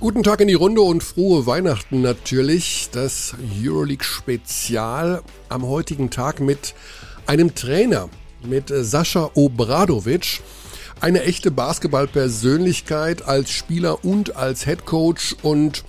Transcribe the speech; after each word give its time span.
Guten 0.00 0.22
Tag 0.22 0.40
in 0.40 0.48
die 0.48 0.54
Runde 0.54 0.80
und 0.80 1.02
frohe 1.02 1.44
Weihnachten 1.44 2.00
natürlich. 2.00 2.88
Das 2.90 3.34
Euroleague 3.62 4.02
Spezial 4.02 5.22
am 5.50 5.66
heutigen 5.66 6.08
Tag 6.08 6.40
mit 6.40 6.74
einem 7.26 7.54
Trainer, 7.54 8.08
mit 8.42 8.72
Sascha 8.74 9.30
Obradovic. 9.34 10.40
Eine 11.02 11.24
echte 11.24 11.50
Basketballpersönlichkeit 11.50 13.28
als 13.28 13.50
Spieler 13.50 14.02
und 14.02 14.36
als 14.36 14.64
Head 14.64 14.86
Coach 14.86 15.36
und 15.42 15.84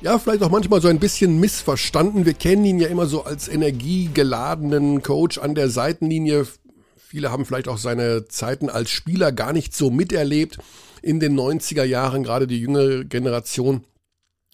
ja, 0.00 0.18
vielleicht 0.18 0.42
auch 0.42 0.50
manchmal 0.50 0.82
so 0.82 0.88
ein 0.88 0.98
bisschen 0.98 1.38
missverstanden. 1.38 2.26
Wir 2.26 2.34
kennen 2.34 2.64
ihn 2.64 2.80
ja 2.80 2.88
immer 2.88 3.06
so 3.06 3.22
als 3.22 3.46
energiegeladenen 3.46 5.04
Coach 5.04 5.38
an 5.38 5.54
der 5.54 5.70
Seitenlinie. 5.70 6.48
Viele 6.96 7.30
haben 7.30 7.46
vielleicht 7.46 7.68
auch 7.68 7.78
seine 7.78 8.26
Zeiten 8.26 8.68
als 8.68 8.90
Spieler 8.90 9.30
gar 9.30 9.52
nicht 9.52 9.72
so 9.72 9.88
miterlebt 9.88 10.58
in 11.02 11.20
den 11.20 11.38
90er 11.38 11.84
Jahren, 11.84 12.22
gerade 12.22 12.46
die 12.46 12.60
jüngere 12.60 13.04
Generation 13.04 13.84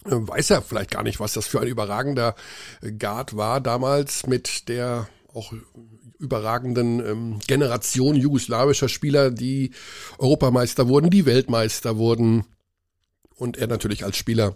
äh, 0.05 0.11
weiß 0.11 0.49
ja 0.49 0.61
vielleicht 0.61 0.91
gar 0.91 1.03
nicht, 1.03 1.19
was 1.19 1.33
das 1.33 1.47
für 1.47 1.59
ein 1.59 1.67
überragender 1.67 2.35
Guard 2.97 3.35
war 3.35 3.61
damals 3.61 4.27
mit 4.27 4.69
der 4.69 5.09
auch 5.33 5.53
überragenden 6.19 6.99
ähm, 7.05 7.39
Generation 7.47 8.15
jugoslawischer 8.15 8.89
Spieler, 8.89 9.31
die 9.31 9.71
Europameister 10.17 10.87
wurden, 10.87 11.09
die 11.09 11.25
Weltmeister 11.25 11.97
wurden. 11.97 12.45
Und 13.35 13.57
er 13.57 13.67
natürlich 13.67 14.03
als 14.03 14.17
Spieler 14.17 14.53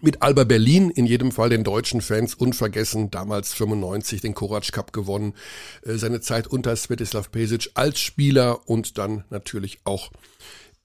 mit 0.00 0.22
Alba 0.22 0.44
Berlin, 0.44 0.90
in 0.90 1.06
jedem 1.06 1.32
Fall 1.32 1.50
den 1.50 1.64
deutschen 1.64 2.00
Fans 2.00 2.34
unvergessen, 2.34 3.10
damals 3.10 3.52
95 3.52 4.20
den 4.22 4.34
Korac 4.34 4.72
Cup 4.72 4.92
gewonnen, 4.92 5.34
äh, 5.82 5.94
seine 5.94 6.20
Zeit 6.20 6.46
unter 6.46 6.74
Svetislav 6.74 7.30
Pesic 7.30 7.70
als 7.74 8.00
Spieler 8.00 8.68
und 8.68 8.96
dann 8.96 9.24
natürlich 9.30 9.80
auch 9.84 10.10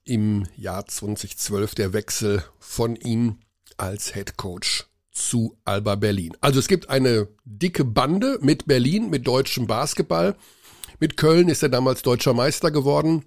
im 0.04 0.46
Jahr 0.56 0.86
2012 0.86 1.74
der 1.74 1.92
Wechsel 1.92 2.44
von 2.58 2.96
ihm 2.96 3.38
als 3.76 4.12
Head 4.14 4.36
Coach 4.36 4.86
zu 5.10 5.56
Alba 5.64 5.94
Berlin. 5.94 6.36
Also 6.40 6.58
es 6.58 6.68
gibt 6.68 6.90
eine 6.90 7.28
dicke 7.44 7.84
Bande 7.84 8.38
mit 8.42 8.66
Berlin, 8.66 9.10
mit 9.10 9.26
deutschem 9.26 9.66
Basketball. 9.66 10.36
Mit 11.00 11.16
Köln 11.16 11.48
ist 11.48 11.62
er 11.62 11.68
damals 11.68 12.02
deutscher 12.02 12.34
Meister 12.34 12.70
geworden 12.70 13.24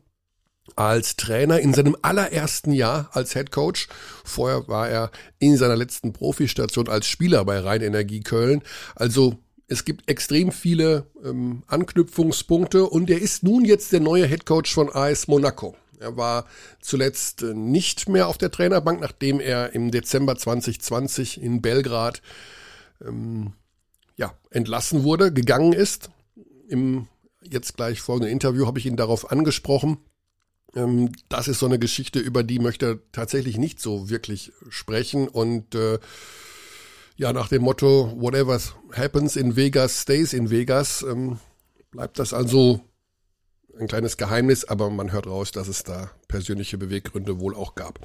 als 0.75 1.15
Trainer 1.15 1.59
in 1.59 1.73
seinem 1.73 1.95
allerersten 2.01 2.73
Jahr 2.73 3.09
als 3.13 3.33
Head 3.33 3.51
Coach. 3.51 3.87
Vorher 4.25 4.67
war 4.67 4.89
er 4.89 5.11
in 5.39 5.57
seiner 5.57 5.77
letzten 5.77 6.13
Profistation 6.13 6.89
als 6.89 7.07
Spieler 7.07 7.45
bei 7.45 7.59
Rhein 7.59 7.81
Energie 7.81 8.19
Köln. 8.19 8.61
Also 8.95 9.37
es 9.67 9.85
gibt 9.85 10.09
extrem 10.09 10.51
viele 10.51 11.07
ähm, 11.23 11.63
Anknüpfungspunkte 11.67 12.85
und 12.85 13.09
er 13.09 13.21
ist 13.21 13.43
nun 13.43 13.65
jetzt 13.65 13.91
der 13.91 13.99
neue 13.99 14.27
Head 14.27 14.45
Coach 14.45 14.73
von 14.73 14.89
AS 14.93 15.27
Monaco. 15.27 15.75
Er 15.99 16.17
war 16.17 16.45
zuletzt 16.81 17.41
äh, 17.43 17.53
nicht 17.53 18.09
mehr 18.09 18.27
auf 18.27 18.37
der 18.37 18.51
Trainerbank, 18.51 18.99
nachdem 18.99 19.39
er 19.39 19.73
im 19.73 19.91
Dezember 19.91 20.35
2020 20.35 21.41
in 21.41 21.61
Belgrad 21.61 22.21
ähm, 23.05 23.53
ja, 24.15 24.33
entlassen 24.49 25.03
wurde, 25.03 25.31
gegangen 25.31 25.73
ist. 25.73 26.09
Im 26.67 27.07
jetzt 27.41 27.77
gleich 27.77 28.01
folgenden 28.01 28.31
Interview 28.31 28.65
habe 28.65 28.79
ich 28.79 28.85
ihn 28.85 28.97
darauf 28.97 29.31
angesprochen. 29.31 29.97
Ähm, 30.75 31.11
das 31.29 31.47
ist 31.47 31.59
so 31.59 31.65
eine 31.65 31.79
Geschichte, 31.79 32.19
über 32.19 32.43
die 32.43 32.59
möchte 32.59 32.85
er 32.85 32.99
tatsächlich 33.11 33.57
nicht 33.57 33.81
so 33.81 34.09
wirklich 34.09 34.51
sprechen. 34.69 35.27
Und 35.27 35.75
äh, 35.75 35.99
ja, 37.15 37.33
nach 37.33 37.47
dem 37.47 37.63
Motto, 37.63 38.13
whatever 38.17 38.59
happens 38.93 39.35
in 39.35 39.55
Vegas 39.55 40.01
stays 40.01 40.33
in 40.33 40.49
Vegas, 40.49 41.03
ähm, 41.03 41.39
bleibt 41.91 42.19
das 42.19 42.33
also 42.33 42.81
ein 43.79 43.87
kleines 43.87 44.17
Geheimnis, 44.17 44.65
aber 44.65 44.89
man 44.89 45.11
hört 45.11 45.27
raus, 45.27 45.51
dass 45.51 45.67
es 45.67 45.83
da 45.83 46.11
persönliche 46.27 46.77
Beweggründe 46.77 47.39
wohl 47.39 47.55
auch 47.55 47.75
gab. 47.75 47.99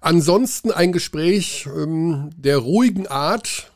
Ansonsten 0.00 0.70
ein 0.70 0.92
Gespräch 0.92 1.66
ähm, 1.66 2.30
der 2.36 2.58
ruhigen 2.58 3.06
Art. 3.06 3.72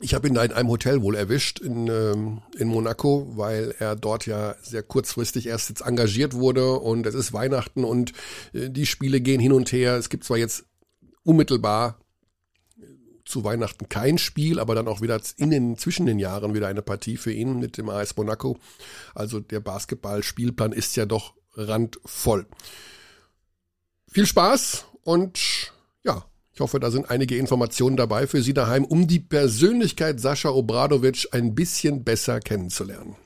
Ich 0.00 0.14
habe 0.14 0.26
ihn 0.26 0.34
da 0.34 0.42
in 0.42 0.52
einem 0.52 0.68
Hotel 0.68 1.02
wohl 1.02 1.14
erwischt 1.14 1.60
in, 1.60 1.86
ähm, 1.86 2.42
in 2.56 2.68
Monaco, 2.68 3.32
weil 3.36 3.74
er 3.78 3.94
dort 3.94 4.26
ja 4.26 4.56
sehr 4.62 4.82
kurzfristig 4.82 5.46
erst 5.46 5.68
jetzt 5.68 5.82
engagiert 5.82 6.34
wurde 6.34 6.72
und 6.72 7.06
es 7.06 7.14
ist 7.14 7.32
Weihnachten 7.32 7.84
und 7.84 8.12
äh, 8.52 8.68
die 8.68 8.86
Spiele 8.86 9.20
gehen 9.20 9.40
hin 9.40 9.52
und 9.52 9.70
her. 9.70 9.96
Es 9.96 10.08
gibt 10.08 10.24
zwar 10.24 10.38
jetzt 10.38 10.64
unmittelbar 11.24 12.01
zu 13.32 13.44
Weihnachten 13.44 13.88
kein 13.88 14.18
Spiel, 14.18 14.60
aber 14.60 14.74
dann 14.74 14.86
auch 14.86 15.00
wieder 15.00 15.20
in 15.38 15.50
den, 15.50 15.78
zwischen 15.78 16.06
den 16.06 16.18
Jahren 16.18 16.54
wieder 16.54 16.68
eine 16.68 16.82
Partie 16.82 17.16
für 17.16 17.32
ihn 17.32 17.58
mit 17.58 17.78
dem 17.78 17.88
AS 17.88 18.16
Monaco. 18.16 18.58
Also 19.14 19.40
der 19.40 19.60
Basketballspielplan 19.60 20.72
ist 20.72 20.94
ja 20.96 21.06
doch 21.06 21.32
randvoll. 21.54 22.46
Viel 24.10 24.26
Spaß 24.26 24.84
und 25.02 25.72
ja, 26.04 26.24
ich 26.52 26.60
hoffe, 26.60 26.78
da 26.78 26.90
sind 26.90 27.10
einige 27.10 27.36
Informationen 27.38 27.96
dabei 27.96 28.26
für 28.26 28.42
Sie 28.42 28.52
daheim, 28.52 28.84
um 28.84 29.06
die 29.06 29.20
Persönlichkeit 29.20 30.20
Sascha 30.20 30.50
Obradovic 30.50 31.28
ein 31.32 31.54
bisschen 31.54 32.04
besser 32.04 32.40
kennenzulernen. 32.40 33.16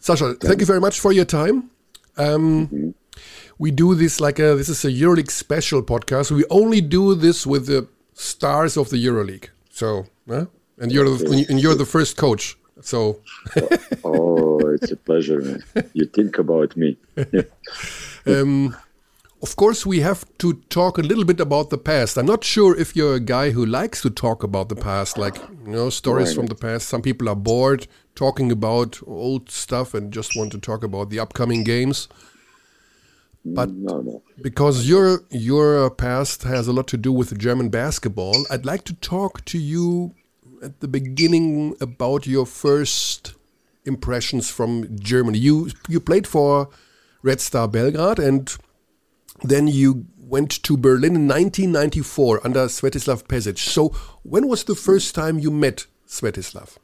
Sascha, 0.00 0.34
thank 0.34 0.60
you 0.60 0.66
very 0.66 0.80
much 0.80 1.00
for 1.00 1.12
your 1.12 1.26
time. 1.26 1.70
Um, 2.16 2.94
we 3.58 3.70
do 3.70 3.94
this 3.94 4.18
like 4.18 4.40
a, 4.40 4.56
this 4.56 4.68
is 4.68 4.84
a 4.84 4.88
EuroLeague 4.88 5.30
special 5.30 5.82
podcast. 5.82 6.32
We 6.32 6.44
only 6.50 6.80
do 6.80 7.14
this 7.14 7.46
with 7.46 7.66
the 7.66 7.86
stars 8.14 8.76
of 8.76 8.90
the 8.90 9.04
EuroLeague. 9.04 9.48
So, 9.70 10.06
uh, 10.30 10.46
and 10.78 10.90
you're 10.90 11.04
the, 11.04 11.46
and 11.48 11.60
you're 11.60 11.74
the 11.74 11.86
first 11.86 12.16
coach. 12.16 12.56
So, 12.80 13.20
oh, 14.04 14.60
it's 14.74 14.90
a 14.90 14.96
pleasure, 14.96 15.40
man. 15.40 15.62
You 15.92 16.06
think 16.06 16.38
about 16.38 16.76
me. 16.76 16.96
um, 18.26 18.76
of 19.42 19.56
course, 19.56 19.84
we 19.84 20.00
have 20.00 20.24
to 20.38 20.54
talk 20.70 20.96
a 20.96 21.02
little 21.02 21.24
bit 21.24 21.38
about 21.38 21.68
the 21.70 21.78
past. 21.78 22.16
I'm 22.16 22.26
not 22.26 22.44
sure 22.44 22.74
if 22.74 22.96
you're 22.96 23.16
a 23.16 23.20
guy 23.20 23.50
who 23.50 23.66
likes 23.66 24.00
to 24.02 24.10
talk 24.10 24.42
about 24.42 24.70
the 24.70 24.76
past, 24.76 25.18
like 25.18 25.36
you 25.66 25.72
know 25.72 25.90
stories 25.90 26.28
right. 26.28 26.36
from 26.36 26.46
the 26.46 26.54
past. 26.54 26.88
Some 26.88 27.02
people 27.02 27.28
are 27.28 27.36
bored 27.36 27.86
talking 28.14 28.50
about 28.50 29.00
old 29.06 29.50
stuff 29.50 29.92
and 29.92 30.12
just 30.12 30.36
want 30.36 30.52
to 30.52 30.58
talk 30.58 30.82
about 30.82 31.10
the 31.10 31.20
upcoming 31.20 31.62
games. 31.62 32.08
But 33.44 33.70
no, 33.70 34.00
no. 34.00 34.22
because 34.40 34.88
your 34.88 35.22
your 35.30 35.90
past 35.90 36.44
has 36.44 36.66
a 36.66 36.72
lot 36.72 36.86
to 36.88 36.96
do 36.96 37.12
with 37.12 37.38
German 37.38 37.68
basketball, 37.68 38.46
I'd 38.50 38.64
like 38.64 38.84
to 38.84 38.94
talk 38.94 39.44
to 39.46 39.58
you 39.58 40.14
at 40.62 40.80
the 40.80 40.88
beginning 40.88 41.76
about 41.78 42.26
your 42.26 42.46
first 42.46 43.34
impressions 43.84 44.48
from 44.48 44.98
Germany. 44.98 45.38
You 45.38 45.70
you 45.88 46.00
played 46.00 46.26
for 46.26 46.70
Red 47.22 47.40
Star 47.40 47.68
Belgrade 47.68 48.18
and 48.18 48.56
then 49.42 49.68
you 49.68 50.06
went 50.16 50.62
to 50.62 50.76
Berlin 50.76 51.14
in 51.14 51.28
1994 51.28 52.40
under 52.44 52.66
Svetislav 52.66 53.24
Pesic. 53.24 53.58
So 53.58 53.88
when 54.22 54.48
was 54.48 54.64
the 54.64 54.74
first 54.74 55.14
time 55.14 55.38
you 55.38 55.50
met 55.50 55.86
Svetislav? 56.08 56.76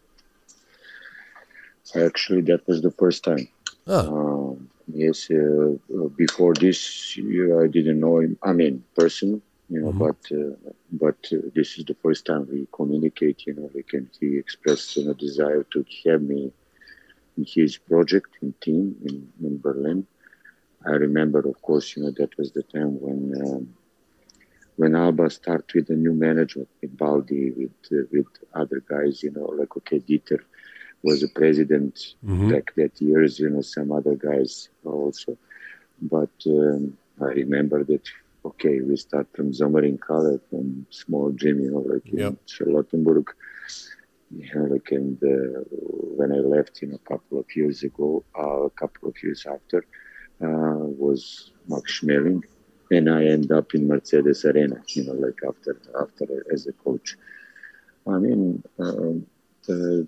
Actually, 1.95 2.43
that 2.43 2.67
was 2.69 2.83
the 2.83 2.91
first 2.91 3.25
time. 3.25 3.49
Ah. 3.87 4.07
Um, 4.07 4.70
yes, 4.95 5.31
uh, 5.31 5.73
uh, 5.97 6.09
before 6.17 6.55
this, 6.55 7.15
I 7.19 7.67
didn't 7.67 8.01
know 8.01 8.19
him. 8.21 8.39
I 8.43 8.53
mean, 8.53 8.85
person, 8.97 9.43
you 9.69 9.81
know, 9.81 9.93
mm-hmm. 9.93 9.99
but 9.99 10.21
uh, 10.33 10.73
but 10.93 11.19
uh, 11.33 11.49
this 11.55 11.79
is 11.79 11.85
the 11.85 11.97
first 12.03 12.27
time 12.27 12.49
we 12.51 12.67
communicate. 12.73 13.47
You 13.47 13.55
know, 13.55 13.71
like, 13.75 13.91
and 13.93 14.09
he 14.19 14.39
expressed 14.39 14.97
you 14.97 15.07
know 15.07 15.15
desire 15.15 15.65
to 15.73 15.85
have 16.07 16.23
me 16.23 16.53
in 17.37 17.47
his 17.47 17.77
project 17.77 18.37
in 18.43 18.53
team 18.61 18.97
in, 19.05 19.29
in 19.43 19.59
Berlin. 19.59 20.07
I 20.87 20.91
remember, 20.91 21.41
of 21.41 21.61
course, 21.63 21.97
you 21.97 22.03
know 22.03 22.13
that 22.19 22.37
was 22.39 22.53
the 22.53 22.63
time 22.63 23.01
when 23.01 23.21
um, 23.43 23.75
when 24.77 24.97
Alba 24.97 25.29
started 25.31 25.71
with 25.75 25.91
a 25.91 25.95
new 25.95 26.15
management 26.15 26.69
with 26.81 26.97
Baldi, 26.97 27.51
with 27.51 27.79
uh, 27.93 28.07
with 28.13 28.27
other 28.55 28.83
guys, 28.89 29.23
you 29.23 29.31
know, 29.31 29.47
like 29.59 29.77
okay, 29.77 30.01
Dieter 30.01 30.41
was 31.03 31.23
a 31.23 31.29
president 31.29 32.15
mm-hmm. 32.25 32.51
back 32.51 32.75
that 32.77 33.01
years, 33.01 33.39
you 33.39 33.49
know, 33.51 33.63
some 33.63 33.93
other 33.93 34.15
guys 34.15 34.69
also. 34.85 35.37
But 36.03 36.31
um, 36.47 36.97
I 37.21 37.27
remember 37.27 37.85
that, 37.85 38.07
okay, 38.45 38.81
we 38.81 38.97
start 38.97 39.27
from 39.35 39.53
Sömmering 39.53 39.99
from 40.49 40.87
small 40.91 41.31
gym, 41.31 41.61
you 41.61 41.71
know, 41.73 41.79
like 41.81 42.07
yep. 42.07 42.33
in 42.33 42.39
Charlottenburg. 42.47 43.29
Yeah, 44.33 44.61
like, 44.61 44.93
and 44.93 45.21
uh, 45.25 45.61
when 46.17 46.33
I 46.33 46.37
left, 46.37 46.81
you 46.83 46.89
know, 46.89 47.01
a 47.05 47.09
couple 47.09 47.41
of 47.41 47.47
years 47.57 47.83
ago, 47.83 48.23
uh, 48.39 48.63
a 48.63 48.71
couple 48.71 49.09
of 49.09 49.17
years 49.23 49.45
after, 49.45 49.85
uh, 50.41 50.87
was 51.05 51.51
Max 51.67 52.01
Schmeling, 52.01 52.45
and 52.93 53.11
I 53.11 53.25
end 53.25 53.51
up 53.51 53.75
in 53.75 53.89
Mercedes 53.89 54.45
Arena, 54.45 54.81
you 54.89 55.05
know, 55.05 55.15
like 55.15 55.41
after 55.47 55.81
after 56.01 56.45
as 56.53 56.69
a 56.69 56.73
coach. 56.73 57.17
I 58.07 58.19
mean, 58.19 58.63
the 58.79 60.07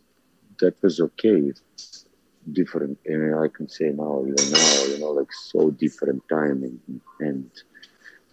that 0.62 0.82
was 0.82 1.00
okay. 1.00 1.52
Different, 2.52 2.98
and 3.06 3.36
I 3.36 3.48
can 3.48 3.68
say 3.68 3.90
now, 3.90 4.24
you 4.26 4.34
know, 4.34 4.48
now, 4.50 4.84
you 4.86 4.98
know, 4.98 5.10
like 5.12 5.32
so 5.32 5.70
different 5.70 6.22
time 6.28 6.62
and 6.64 7.00
and, 7.20 7.50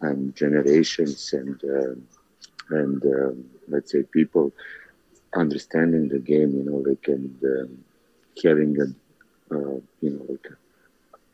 and 0.01 0.35
generations 0.35 1.31
and 1.33 1.59
uh, 1.63 1.95
and 2.71 3.03
um, 3.05 3.45
let's 3.69 3.91
say 3.91 4.03
people 4.03 4.53
understanding 5.35 6.09
the 6.09 6.19
game, 6.19 6.51
you 6.57 6.63
know, 6.65 6.77
like 6.89 7.05
and 7.07 7.35
um, 7.43 7.69
having 8.43 8.75
a 8.81 9.55
uh, 9.55 9.79
you 10.01 10.11
know 10.11 10.25
like 10.29 10.47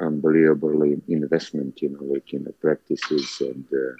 unbelievable 0.01 0.81
investment, 1.07 1.81
you 1.81 1.89
know, 1.89 2.03
like 2.13 2.33
in 2.33 2.43
the 2.43 2.53
practices 2.53 3.37
and 3.41 3.65
uh, 3.73 3.95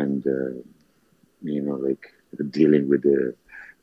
and 0.00 0.26
uh, 0.26 0.54
you 1.42 1.62
know, 1.62 1.74
like 1.76 2.04
dealing 2.50 2.88
with 2.88 3.02
the 3.02 3.34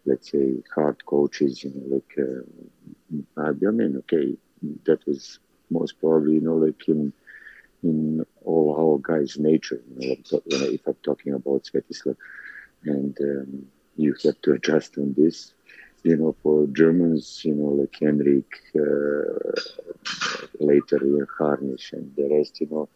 let's 0.08 0.32
say 0.32 0.64
hard 0.76 1.06
coaches, 1.06 1.64
you 1.64 1.72
know, 1.76 1.96
like 1.96 2.14
uh, 2.20 3.52
mean, 3.72 3.98
okay, 4.00 4.36
that 4.86 5.00
was 5.08 5.40
most 5.72 6.00
probably, 6.00 6.36
you 6.36 6.42
know, 6.42 6.56
like 6.58 6.88
in 6.88 7.14
in 7.84 8.26
all 8.46 8.68
our 8.82 8.98
guys' 9.12 9.38
nature. 9.40 9.82
You 10.00 10.10
know, 10.10 10.16
if 10.78 10.88
I'm 10.88 10.96
talking 11.04 11.34
about 11.34 11.64
Svetislav, 11.66 12.16
and 12.86 13.16
um, 13.22 13.66
you 13.98 14.16
have 14.26 14.42
to 14.44 14.54
adjust 14.54 14.98
on 14.98 15.14
this. 15.18 15.54
You 16.04 16.18
know, 16.18 16.36
for 16.44 16.68
Germans, 16.68 17.42
you 17.46 17.54
know, 17.56 17.72
like 17.82 17.96
Henrik, 18.02 18.52
uh, 18.76 19.62
later 20.60 21.00
Harnisch, 21.40 21.94
and 21.94 22.12
the 22.16 22.28
rest, 22.36 22.60
you 22.62 22.68
know, 22.72 22.88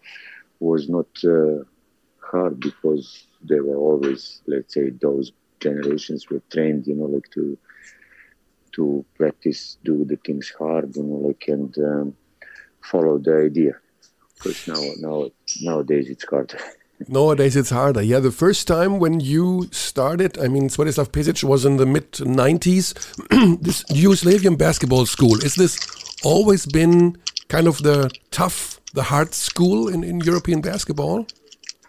was 0.60 0.90
not 0.90 1.08
uh, 1.26 1.64
hard 2.32 2.60
because 2.60 3.28
they 3.50 3.60
were 3.60 3.78
always, 3.78 4.42
let's 4.48 4.74
say, 4.74 4.90
those 5.02 5.32
generations 5.62 6.30
were 6.30 6.42
trained, 6.52 6.88
you 6.88 6.96
know, 6.96 7.06
like 7.06 7.30
to 7.32 7.58
to 8.74 9.06
practice, 9.18 9.78
do 9.84 10.06
the 10.06 10.16
things 10.26 10.54
hard, 10.58 10.96
you 10.96 11.04
know, 11.04 11.28
like 11.28 11.44
and 11.48 11.78
um, 11.80 12.16
follow 12.82 13.18
the 13.18 13.36
idea. 13.38 13.74
Because 14.36 14.68
now, 14.68 14.82
now, 15.00 15.30
nowadays 15.62 16.10
it's 16.10 16.24
harder. 16.24 16.58
Nowadays 17.08 17.56
it's 17.56 17.72
harder. 17.72 18.04
Yeah, 18.04 18.20
the 18.20 18.32
first 18.32 18.68
time 18.68 19.00
when 19.00 19.20
you 19.20 19.68
started, 19.72 20.38
I 20.38 20.48
mean, 20.48 20.70
Svetislav 20.70 21.10
Pesic 21.10 21.44
was 21.44 21.66
in 21.66 21.78
the 21.78 21.86
mid 21.86 22.12
90s. 22.12 22.94
this 23.62 23.84
Yugoslavian 23.86 24.56
basketball 24.56 25.08
school, 25.08 25.44
is 25.44 25.56
this 25.56 25.80
always 26.24 26.68
been 26.68 27.18
kind 27.48 27.68
of 27.68 27.82
the 27.82 28.12
tough, 28.30 28.80
the 28.94 29.02
hard 29.02 29.34
school 29.34 29.88
in, 29.88 30.04
in 30.04 30.20
European 30.20 30.62
basketball? 30.62 31.26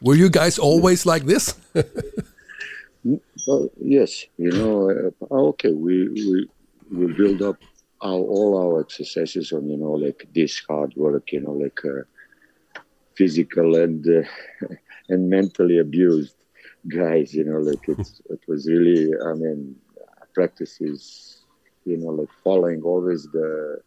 Were 0.00 0.14
you 0.14 0.30
guys 0.30 0.58
always 0.58 1.04
like 1.04 1.24
this? 1.24 1.54
well, 3.04 3.70
yes, 3.80 4.26
you 4.38 4.50
know, 4.50 5.12
uh, 5.30 5.34
okay, 5.50 5.72
we, 5.72 6.08
we, 6.08 6.48
we 6.90 7.12
build 7.12 7.42
up 7.42 7.56
our, 8.00 8.18
all 8.18 8.58
our 8.58 8.80
exercises 8.80 9.52
on, 9.52 9.68
you 9.68 9.76
know, 9.76 9.92
like 9.92 10.28
this 10.34 10.62
hard 10.68 10.94
work, 10.96 11.32
you 11.32 11.40
know, 11.40 11.52
like 11.52 11.84
uh, 11.84 12.02
physical 13.16 13.76
and 13.76 14.06
uh, 14.06 14.66
and 15.08 15.28
mentally 15.28 15.78
abused 15.78 16.34
guys. 16.88 17.34
You 17.34 17.44
know, 17.44 17.58
like 17.58 17.88
it's 17.88 18.20
it 18.30 18.40
was 18.46 18.68
really. 18.68 19.10
I 19.24 19.32
mean, 19.34 19.76
practices. 20.34 21.38
You 21.84 21.96
know, 21.98 22.10
like 22.10 22.28
following 22.44 22.82
always 22.82 23.24
the 23.32 23.80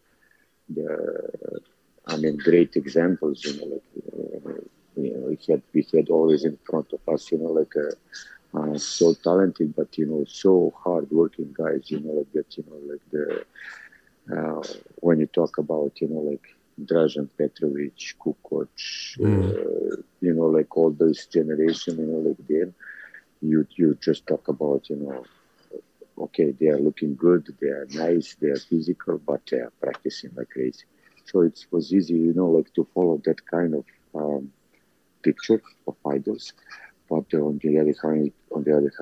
the. 0.68 1.60
I 2.08 2.16
mean, 2.16 2.36
great 2.36 2.76
examples. 2.76 3.44
You 3.44 3.56
know, 3.58 3.66
like 3.74 3.88
uh, 4.12 4.60
you 4.96 5.12
know, 5.14 5.26
we 5.28 5.38
had 5.48 5.62
we 5.74 5.86
had 5.92 6.08
always 6.08 6.44
in 6.44 6.58
front 6.68 6.92
of 6.92 7.00
us. 7.12 7.30
You 7.32 7.38
know, 7.38 7.52
like 7.60 7.74
a. 7.76 7.88
Uh, 8.74 8.78
so 8.78 9.14
talented, 9.14 9.74
but 9.74 9.96
you 9.98 10.06
know, 10.06 10.24
so 10.26 10.72
hard-working 10.76 11.54
guys. 11.56 11.90
You 11.90 12.00
know, 12.00 12.12
like 12.12 12.32
that. 12.32 12.56
You 12.56 12.64
know, 12.68 12.80
like 12.92 13.04
the 13.10 13.44
uh, 14.36 14.62
when 14.96 15.20
you 15.20 15.26
talk 15.26 15.58
about, 15.58 15.92
you 16.00 16.08
know, 16.08 16.20
like 16.20 16.46
Dražen 16.84 17.28
Petrovic, 17.38 17.96
Kukoc, 18.20 18.68
mm. 19.18 19.50
uh, 19.50 20.02
you 20.20 20.34
know, 20.34 20.46
like 20.46 20.76
all 20.76 20.90
this 20.90 21.26
generation, 21.26 21.98
you 21.98 22.06
know, 22.06 22.18
like 22.28 22.42
then 22.48 22.74
you 23.40 23.66
you 23.76 23.96
just 24.00 24.26
talk 24.26 24.48
about, 24.48 24.88
you 24.90 24.96
know, 24.96 25.24
okay, 26.18 26.50
they 26.58 26.66
are 26.66 26.78
looking 26.78 27.14
good, 27.14 27.46
they 27.60 27.68
are 27.68 27.86
nice, 27.90 28.36
they 28.40 28.48
are 28.48 28.58
physical, 28.58 29.18
but 29.18 29.40
they 29.50 29.58
are 29.58 29.72
practicing 29.80 30.30
like 30.36 30.50
crazy. 30.50 30.84
So 31.24 31.40
it 31.40 31.66
was 31.70 31.92
easy, 31.92 32.14
you 32.14 32.34
know, 32.34 32.48
like 32.48 32.72
to 32.74 32.86
follow 32.94 33.20
that 33.24 33.44
kind 33.46 33.74
of 33.74 33.84
um, 34.14 34.52
picture 35.22 35.62
of 35.86 35.96
idols. 36.06 36.52
But 37.08 37.32
on 37.34 37.60
the 37.62 37.78
other 37.78 37.94
hand, 38.02 38.32
on 38.56 38.64
the 38.64 38.76
other 38.76 38.92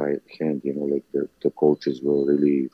hand, 0.41 0.63
you 0.65 0.75
know, 0.75 0.87
like 0.95 1.05
the, 1.13 1.29
the 1.43 1.51
coaches 1.51 2.03
were 2.03 2.25
really 2.27 2.71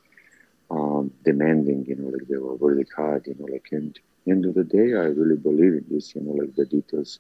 um, 0.71 1.13
demanding, 1.25 1.85
you 1.87 1.97
know, 1.97 2.09
like 2.09 2.27
they 2.29 2.37
were 2.37 2.57
really 2.57 2.87
hard, 2.97 3.27
you 3.27 3.37
know, 3.39 3.47
like 3.53 3.69
and 3.73 3.99
end 4.29 4.47
of 4.47 4.55
the 4.55 4.65
day, 4.65 4.95
I 4.95 5.09
really 5.21 5.37
believe 5.37 5.75
in 5.81 5.85
this, 5.91 6.15
you 6.15 6.23
know, 6.23 6.33
like 6.33 6.55
the 6.57 6.67
details 6.67 7.19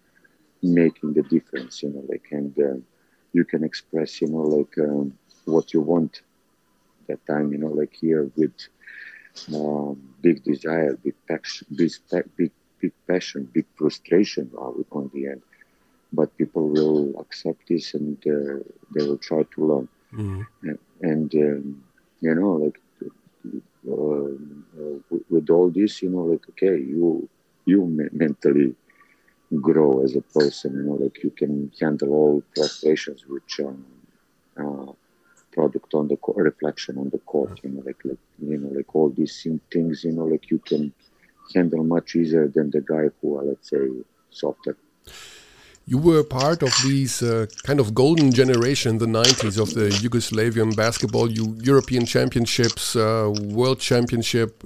making 0.63 1.15
the 1.15 1.23
difference, 1.23 1.83
you 1.83 1.91
know, 1.91 2.05
like, 2.09 2.27
and 2.31 2.59
uh, 2.59 2.79
you 3.33 3.45
can 3.45 3.65
express, 3.65 4.21
you 4.21 4.29
know, 4.29 4.45
like 4.59 4.79
um, 4.79 5.13
what 5.47 5.73
you 5.75 5.81
want 5.81 6.23
that 7.09 7.25
time, 7.27 7.53
you 7.53 7.59
know, 7.59 7.69
like 7.81 7.95
here 8.01 8.31
with 8.37 8.55
um, 9.55 9.97
big 10.23 10.43
desire, 10.45 10.97
big 11.05 11.15
passion, 11.29 11.67
big, 11.75 11.93
big, 12.37 12.51
big 12.81 12.93
passion, 13.09 13.49
big 13.53 13.67
frustration 13.77 14.51
on 14.57 15.11
the 15.15 15.27
end. 15.29 15.43
But 16.13 16.37
people 16.37 16.60
will 16.71 17.15
accept 17.19 17.69
this 17.69 17.95
and 17.95 18.17
uh, 18.27 18.63
they 18.95 19.07
will 19.07 19.19
try 19.19 19.43
to 19.55 19.67
learn. 19.71 19.89
Mm-hmm. 20.13 20.73
And, 21.03 21.35
um, 21.35 21.85
you 22.21 22.35
know, 22.35 22.53
like 22.53 22.79
uh, 23.89 25.01
with, 25.11 25.25
with, 25.31 25.51
all 25.51 25.71
this, 25.71 26.03
you 26.03 26.11
know, 26.11 26.25
like 26.33 26.47
okay, 26.51 26.77
you 26.79 27.29
you 27.65 28.11
mentally 28.13 28.75
grow 29.61 30.03
as 30.05 30.17
a 30.17 30.21
person. 30.21 30.75
You 30.75 30.83
know, 30.83 30.97
like 31.05 31.23
you 31.23 31.31
can 31.31 31.73
handle 31.81 32.13
all 32.13 32.43
frustrations, 32.55 33.25
which 33.27 33.61
um, 33.61 33.85
uh, 34.59 34.93
product 35.53 35.95
on 35.95 36.09
the 36.09 36.17
co- 36.17 36.35
reflection 36.35 36.99
on 36.99 37.09
the 37.09 37.19
court. 37.19 37.59
You 37.63 37.71
know, 37.71 37.83
like 37.87 38.05
like 38.05 38.19
you 38.39 38.59
know, 38.59 38.69
like 38.69 38.95
all 38.95 39.09
these 39.09 39.47
things. 39.73 40.05
You 40.05 40.13
know, 40.13 40.27
like 40.27 40.51
you 40.51 40.59
can 40.59 40.93
handle 41.55 41.85
much 41.85 42.17
easier 42.17 42.47
than 42.49 42.71
the 42.71 42.81
guy 42.83 43.09
who 43.21 43.39
are, 43.39 43.45
let's 43.45 43.71
say, 43.71 43.89
softer 44.31 44.77
you 45.87 45.99
were 45.99 46.23
part 46.23 46.63
of 46.63 46.73
these 46.85 47.23
uh, 47.23 47.47
kind 47.65 47.81
of 47.81 47.95
golden 47.95 48.33
generation 48.33 48.99
the 48.99 49.07
90s 49.07 49.61
of 49.61 49.75
the 49.75 49.89
Yugoslavian 49.89 50.77
basketball, 50.77 51.31
European 51.31 52.07
Championships, 52.07 52.95
uh, 52.95 53.33
World 53.43 53.81
Championship, 53.81 54.63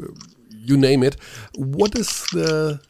you 0.50 0.76
name 0.76 1.02
it. 1.02 1.16
What 1.56 1.96
is 1.96 2.26
the 2.32 2.80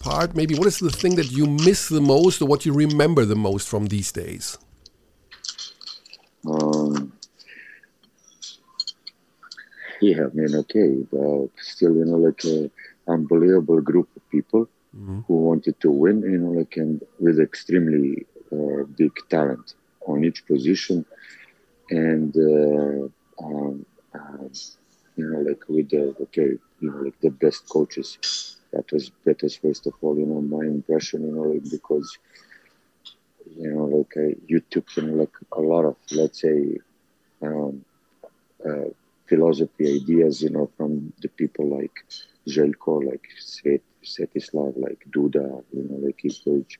part, 0.00 0.34
maybe, 0.34 0.54
what 0.54 0.66
is 0.66 0.78
the 0.78 0.90
thing 0.90 1.16
that 1.16 1.30
you 1.30 1.46
miss 1.46 1.88
the 1.88 2.00
most 2.00 2.42
or 2.42 2.46
what 2.46 2.66
you 2.66 2.72
remember 2.72 3.24
the 3.24 3.36
most 3.36 3.68
from 3.68 3.86
these 3.86 4.12
days? 4.12 4.58
Um, 6.46 7.12
yeah, 10.00 10.26
I 10.26 10.34
mean, 10.34 10.54
okay, 10.56 11.06
but 11.10 11.48
still, 11.56 11.94
you 11.94 12.04
know, 12.04 12.16
like 12.16 12.42
an 12.44 12.70
unbelievable 13.08 13.80
group 13.80 14.08
of 14.16 14.30
people 14.30 14.68
mm-hmm. 14.94 15.20
who 15.26 15.34
wanted 15.34 15.80
to 15.80 15.90
win, 15.90 16.22
you 16.22 16.38
know, 16.38 16.50
like 16.50 16.76
and 16.76 17.02
with 17.18 17.40
extremely 17.40 18.26
uh, 18.52 18.84
big 18.96 19.12
talent 19.28 19.74
on 20.06 20.24
each 20.24 20.46
position, 20.46 21.04
and 21.90 22.34
uh, 22.36 23.08
um, 23.44 23.86
uh, 24.14 24.48
you 25.16 25.30
know, 25.30 25.40
like 25.40 25.62
with 25.68 25.90
the 25.90 26.14
okay, 26.22 26.50
you 26.80 26.90
know, 26.90 26.98
like 26.98 27.18
the 27.20 27.30
best 27.30 27.68
coaches. 27.68 28.56
That 28.72 28.90
was 28.92 29.10
that 29.24 29.42
was 29.42 29.56
first 29.56 29.86
of 29.86 29.94
all, 30.00 30.18
you 30.18 30.26
know, 30.26 30.40
my 30.40 30.64
impression, 30.64 31.22
you 31.22 31.34
know, 31.34 31.42
like 31.42 31.70
because 31.70 32.18
you 33.56 33.70
know, 33.72 33.84
like 33.84 34.16
uh, 34.16 34.34
you 34.46 34.60
took 34.70 34.96
you 34.96 35.02
know, 35.04 35.14
like 35.14 35.34
a 35.52 35.60
lot 35.60 35.84
of 35.84 35.96
let's 36.12 36.40
say 36.40 36.78
um, 37.42 37.84
uh, 38.68 38.88
philosophy 39.28 39.94
ideas, 40.02 40.42
you 40.42 40.50
know, 40.50 40.70
from 40.76 41.12
the 41.22 41.28
people 41.28 41.68
like 41.78 42.04
Željko, 42.46 42.98
like 42.98 43.28
Svet, 43.40 43.82
Svetislav, 44.02 44.74
like 44.76 45.06
Duda, 45.10 45.62
you 45.72 45.82
know, 45.88 45.98
like 46.06 46.20
Ivkovic, 46.24 46.78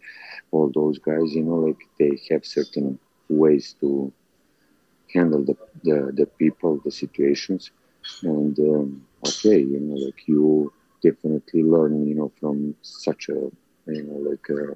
all 0.50 0.71
those 0.75 0.99
guys, 0.99 1.35
you 1.35 1.42
know, 1.42 1.66
like 1.66 1.83
they 1.99 2.18
have 2.30 2.44
certain 2.44 2.99
ways 3.28 3.75
to 3.80 4.12
handle 5.14 5.42
the, 5.42 5.56
the, 5.85 6.12
the 6.12 6.26
people, 6.26 6.80
the 6.85 6.90
situations. 6.90 7.71
And 8.23 8.59
um, 8.59 9.06
okay, 9.26 9.59
you 9.59 9.80
know, 9.80 9.94
like 9.94 10.28
you 10.28 10.73
definitely 11.02 11.62
learn, 11.62 12.06
you 12.06 12.14
know, 12.14 12.33
from 12.40 12.75
such 12.83 13.28
a, 13.30 13.50
you 13.87 14.02
know, 14.02 14.30
like 14.30 14.49
uh, 14.50 14.75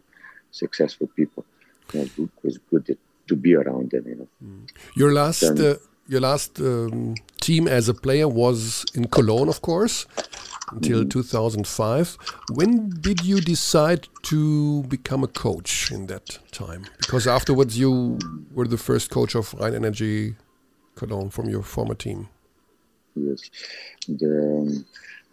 successful 0.51 1.09
people. 1.09 1.45
You 1.93 2.01
know, 2.01 2.25
it 2.25 2.31
was 2.43 2.59
good 2.71 2.97
to 3.29 3.37
be 3.37 3.55
around 3.55 3.91
them, 3.91 4.05
you 4.07 4.17
know. 4.17 4.29
Mm. 4.43 4.71
Your 4.95 5.13
last, 5.13 5.41
then, 5.41 5.73
uh, 5.73 5.77
your 6.07 6.21
last 6.21 6.59
um, 6.61 7.15
team 7.41 7.69
as 7.69 7.89
a 7.89 7.95
player 7.95 8.29
was 8.29 8.87
in 8.95 9.09
Cologne, 9.09 9.49
of 9.49 9.61
course 9.61 10.07
until 10.73 10.99
mm 10.99 11.05
-hmm. 11.05 11.11
2005. 11.11 12.17
When 12.55 12.91
did 13.01 13.19
you 13.25 13.41
decide 13.41 14.03
to 14.31 14.39
become 14.89 15.25
a 15.25 15.33
coach 15.45 15.91
in 15.93 16.07
that 16.07 16.27
time? 16.51 16.83
Because 17.01 17.31
afterwards 17.31 17.79
you 17.83 18.19
were 18.55 18.69
the 18.69 18.83
first 18.89 19.11
coach 19.11 19.35
of 19.35 19.55
Rhein 19.59 19.75
Energy 19.75 20.35
Cologne 20.95 21.31
from 21.31 21.49
your 21.49 21.63
former 21.63 21.97
team. 21.97 22.29
Yes, 23.15 23.41
the 24.21 24.35
um, 24.59 24.85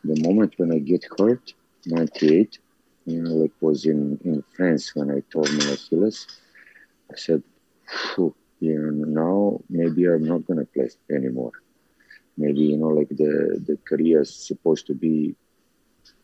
the 0.09 0.17
moment 0.27 0.51
when 0.59 0.71
I 0.77 0.79
get 0.79 1.03
hurt, 1.17 1.53
98, 1.85 2.59
you 3.05 3.21
know, 3.23 3.43
it 3.47 3.55
was 3.61 3.85
in 3.85 3.99
in 4.29 4.43
France 4.55 4.83
when 4.95 5.07
I 5.17 5.19
tore 5.31 5.49
my 5.59 5.67
Achilles. 5.77 6.19
I 7.13 7.15
said, 7.25 7.41
you 8.17 8.75
know, 8.79 9.05
now 9.23 9.61
maybe 9.69 10.01
I'm 10.11 10.25
not 10.33 10.41
gonna 10.47 10.67
play 10.73 10.89
anymore 11.17 11.55
maybe 12.37 12.61
you 12.71 12.77
know 12.77 12.87
like 12.99 13.09
the 13.09 13.31
the 13.67 13.77
career 13.89 14.21
is 14.21 14.33
supposed 14.47 14.85
to 14.87 14.93
be 14.93 15.35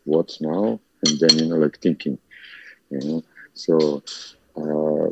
what's 0.03 0.41
now 0.41 0.79
and 1.03 1.13
then 1.19 1.33
you 1.39 1.45
know 1.49 1.57
like 1.57 1.77
thinking 1.81 2.17
you 2.91 2.99
know 3.05 3.21
so 3.53 3.75
uh, 4.57 5.07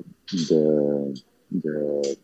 the 0.50 0.64
the 1.64 2.18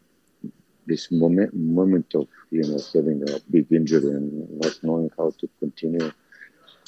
this 0.88 1.12
moment 1.12 1.52
moment 1.54 2.08
of 2.16 2.28
you 2.52 2.64
know 2.70 2.80
having 2.94 3.20
a 3.30 3.40
big 3.52 3.68
injury 3.72 4.12
and 4.20 4.32
not 4.62 4.74
knowing 4.84 5.10
how 5.18 5.32
to 5.40 5.48
continue, 5.60 6.10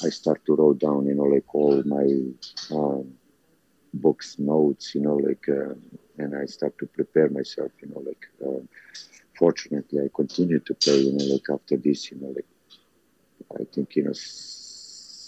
I 0.04 0.08
start 0.10 0.40
to 0.46 0.54
write 0.56 0.78
down 0.80 1.06
you 1.06 1.14
know 1.14 1.28
like 1.34 1.48
all 1.54 1.82
my 1.84 2.06
um, 2.76 3.04
books, 3.94 4.36
notes, 4.38 4.94
you 4.94 5.02
know 5.02 5.16
like, 5.16 5.46
uh, 5.48 5.74
and 6.18 6.34
I 6.36 6.44
start 6.46 6.78
to 6.78 6.86
prepare 6.86 7.28
myself, 7.28 7.70
you 7.82 7.88
know 7.90 8.02
like. 8.06 8.24
Uh, 8.44 8.62
fortunately, 9.38 10.00
I 10.00 10.08
continued 10.14 10.66
to 10.66 10.74
play, 10.74 10.98
you 10.98 11.12
know 11.12 11.24
like 11.24 11.48
after 11.50 11.76
this, 11.76 12.10
you 12.10 12.18
know 12.20 12.28
like 12.28 12.46
I 13.60 13.64
think 13.72 13.96
you 13.96 14.04
know 14.04 14.12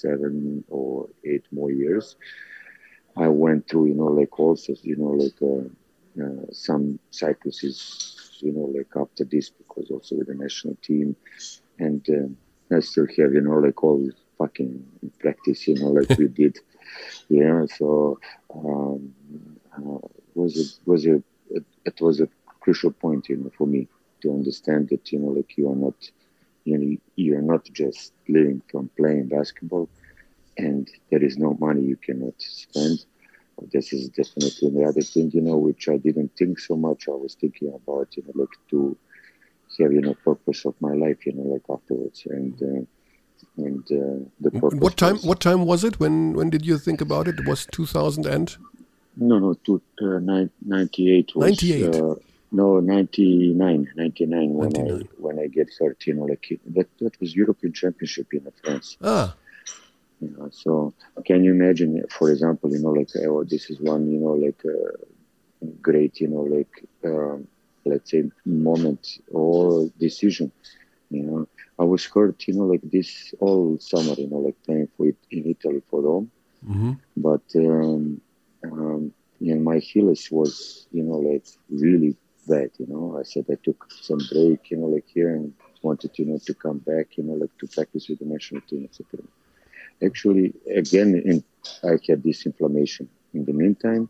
seven 0.01 0.65
or 0.69 1.09
eight 1.25 1.45
more 1.53 1.71
years. 1.71 2.17
I 3.17 3.29
went 3.29 3.69
through, 3.69 3.87
you 3.87 3.95
know, 3.95 4.07
like 4.07 4.39
also, 4.39 4.75
you 4.83 4.97
know, 4.97 5.11
like 5.25 5.41
uh, 5.43 6.23
uh, 6.23 6.47
some 6.53 6.99
cycluses, 7.13 8.41
you 8.41 8.53
know, 8.53 8.71
like 8.77 8.89
after 8.97 9.25
this, 9.25 9.51
because 9.51 9.91
also 9.91 10.17
with 10.17 10.29
the 10.29 10.35
national 10.35 10.77
team, 10.83 11.17
and 11.79 12.07
uh, 12.09 12.77
I 12.77 12.81
still 12.81 13.07
have, 13.07 13.35
you 13.35 13.41
know, 13.41 13.59
like 13.59 13.83
all 13.83 14.09
fucking 14.39 14.85
practice, 15.19 15.67
you 15.67 15.75
know, 15.75 15.89
like 15.89 16.17
we 16.17 16.29
did, 16.41 16.59
yeah. 17.29 17.67
So 17.77 18.19
um, 18.55 19.13
uh, 19.77 20.07
was 20.35 20.57
a 20.57 20.91
was 20.91 21.07
a 21.07 21.23
it 21.85 22.01
was 22.01 22.21
a 22.21 22.29
crucial 22.61 22.93
point, 22.93 23.29
you 23.29 23.37
know, 23.39 23.51
for 23.57 23.67
me 23.67 23.89
to 24.23 24.31
understand 24.31 24.89
that, 24.91 25.11
you 25.13 25.19
know, 25.19 25.29
like 25.29 25.57
you 25.57 25.71
are 25.71 25.77
not, 25.77 25.95
you 26.65 26.79
know, 26.79 26.97
you 27.17 27.37
are 27.37 27.43
not 27.43 27.65
just 27.73 28.13
living 28.29 28.63
from 28.71 28.91
playing 28.97 29.29
basketball 29.29 29.89
and 30.59 30.91
there 31.11 31.23
is 31.23 31.39
no 31.39 31.57
money 31.61 31.83
you 31.83 31.97
cannot 31.97 32.35
spend. 32.39 33.05
This 33.73 33.93
is 33.93 34.09
definitely 34.09 34.71
the 34.71 34.85
other 34.89 35.03
thing, 35.03 35.31
you 35.33 35.43
know, 35.43 35.59
which 35.59 35.89
I 35.89 35.99
didn't 35.99 36.33
think 36.37 36.59
so 36.59 36.77
much. 36.77 37.09
I 37.09 37.13
was 37.13 37.35
thinking 37.35 37.73
about, 37.75 38.09
you 38.17 38.23
know, 38.27 38.33
like 38.35 38.57
to 38.71 38.97
have, 39.79 39.93
you 39.93 40.01
know, 40.01 40.15
purpose 40.15 40.65
of 40.65 40.75
my 40.81 40.95
life, 40.95 41.27
you 41.27 41.33
know, 41.35 41.43
like 41.43 41.63
afterwards, 41.69 42.27
and 42.27 42.55
uh, 42.63 43.63
and 43.63 43.85
uh, 43.93 44.29
the 44.41 44.51
purpose. 44.51 44.79
What 44.79 44.97
time? 44.97 45.15
Was, 45.15 45.25
what 45.25 45.41
time 45.41 45.67
was 45.67 45.85
it? 45.85 46.01
When 46.01 46.33
when 46.33 46.49
did 46.49 46.65
you 46.65 46.79
think 46.79 47.01
about 47.01 47.29
it? 47.29 47.39
It 47.39 47.47
was 47.47 47.67
two 47.71 47.87
thousand 47.87 48.27
and. 48.27 48.57
No, 49.17 49.39
no, 49.39 49.55
two, 49.55 49.83
uh, 50.01 50.21
98 50.21 51.33
was. 51.35 51.61
98. 51.61 51.95
Uh, 52.53 52.57
no, 52.57 52.81
99, 52.81 53.93
99 53.97 54.55
when 54.55 54.71
99. 54.71 55.03
I 55.03 55.07
when 55.19 55.39
I 55.39 55.47
get 55.47 55.69
hurt, 55.79 56.07
you 56.07 56.15
know, 56.15 56.25
like 56.25 56.61
that 56.67 56.89
that 56.99 57.21
was 57.21 57.35
European 57.35 57.73
Championship 57.73 58.33
in 58.33 58.47
France. 58.63 58.97
Ah. 59.03 59.35
You 60.21 60.37
know, 60.37 60.51
so 60.51 60.93
can 61.25 61.45
you 61.45 61.53
imagine, 61.53 62.05
for 62.11 62.31
example, 62.31 62.71
you 62.71 62.83
know, 62.83 62.91
like 62.91 63.09
oh, 63.27 63.45
this 63.45 63.71
is 63.71 63.81
one, 63.81 64.11
you 64.11 64.19
know, 64.19 64.35
like 64.35 64.63
uh, 64.67 64.97
great, 65.81 66.21
you 66.21 66.29
know, 66.29 66.43
like 66.43 66.85
uh, 67.05 67.39
let's 67.85 68.11
say 68.11 68.25
moment 68.45 69.19
or 69.31 69.89
decision. 69.99 70.53
You 71.11 71.23
know, 71.23 71.49
I 71.79 71.85
was 71.85 72.05
hurt, 72.05 72.47
you 72.47 72.55
know, 72.55 72.65
like 72.65 72.83
this 72.83 73.35
all 73.41 73.79
summer, 73.79 74.13
you 74.13 74.29
know, 74.29 74.39
like 74.39 74.63
playing 74.65 74.89
for 74.97 75.09
it 75.09 75.17
in 75.31 75.51
Italy 75.51 75.83
for 75.91 76.03
Rome, 76.03 76.31
mm-hmm. 76.69 76.93
but 77.17 77.43
um, 77.57 78.21
um, 78.63 79.13
you 79.41 79.55
know, 79.55 79.63
my 79.63 79.77
Achilles 79.77 80.29
was, 80.31 80.87
you 80.93 81.03
know, 81.03 81.19
like 81.19 81.47
really 81.71 82.15
bad. 82.53 82.71
You 82.81 82.87
know, 82.93 83.19
I 83.21 83.25
said 83.31 83.47
I 83.51 83.59
took 83.67 83.81
some 84.09 84.21
break, 84.33 84.71
you 84.71 84.79
know, 84.79 84.91
like 84.97 85.09
here 85.17 85.31
and 85.37 85.53
wanted, 85.83 86.13
you 86.19 86.27
know, 86.27 86.39
to 86.49 86.55
come 86.55 86.79
back, 86.79 87.07
you 87.17 87.25
know, 87.25 87.37
like 87.43 87.55
to 87.61 87.67
practice 87.67 88.09
with 88.09 88.19
the 88.21 88.27
national 88.37 88.63
team, 88.63 88.83
etc 88.85 89.25
actually 90.05 90.55
again 90.75 91.15
in, 91.15 91.45
I 91.85 91.99
had 92.09 92.23
this 92.23 92.47
inflammation. 92.47 93.09
In 93.35 93.45
the 93.45 93.53
meantime, 93.53 94.09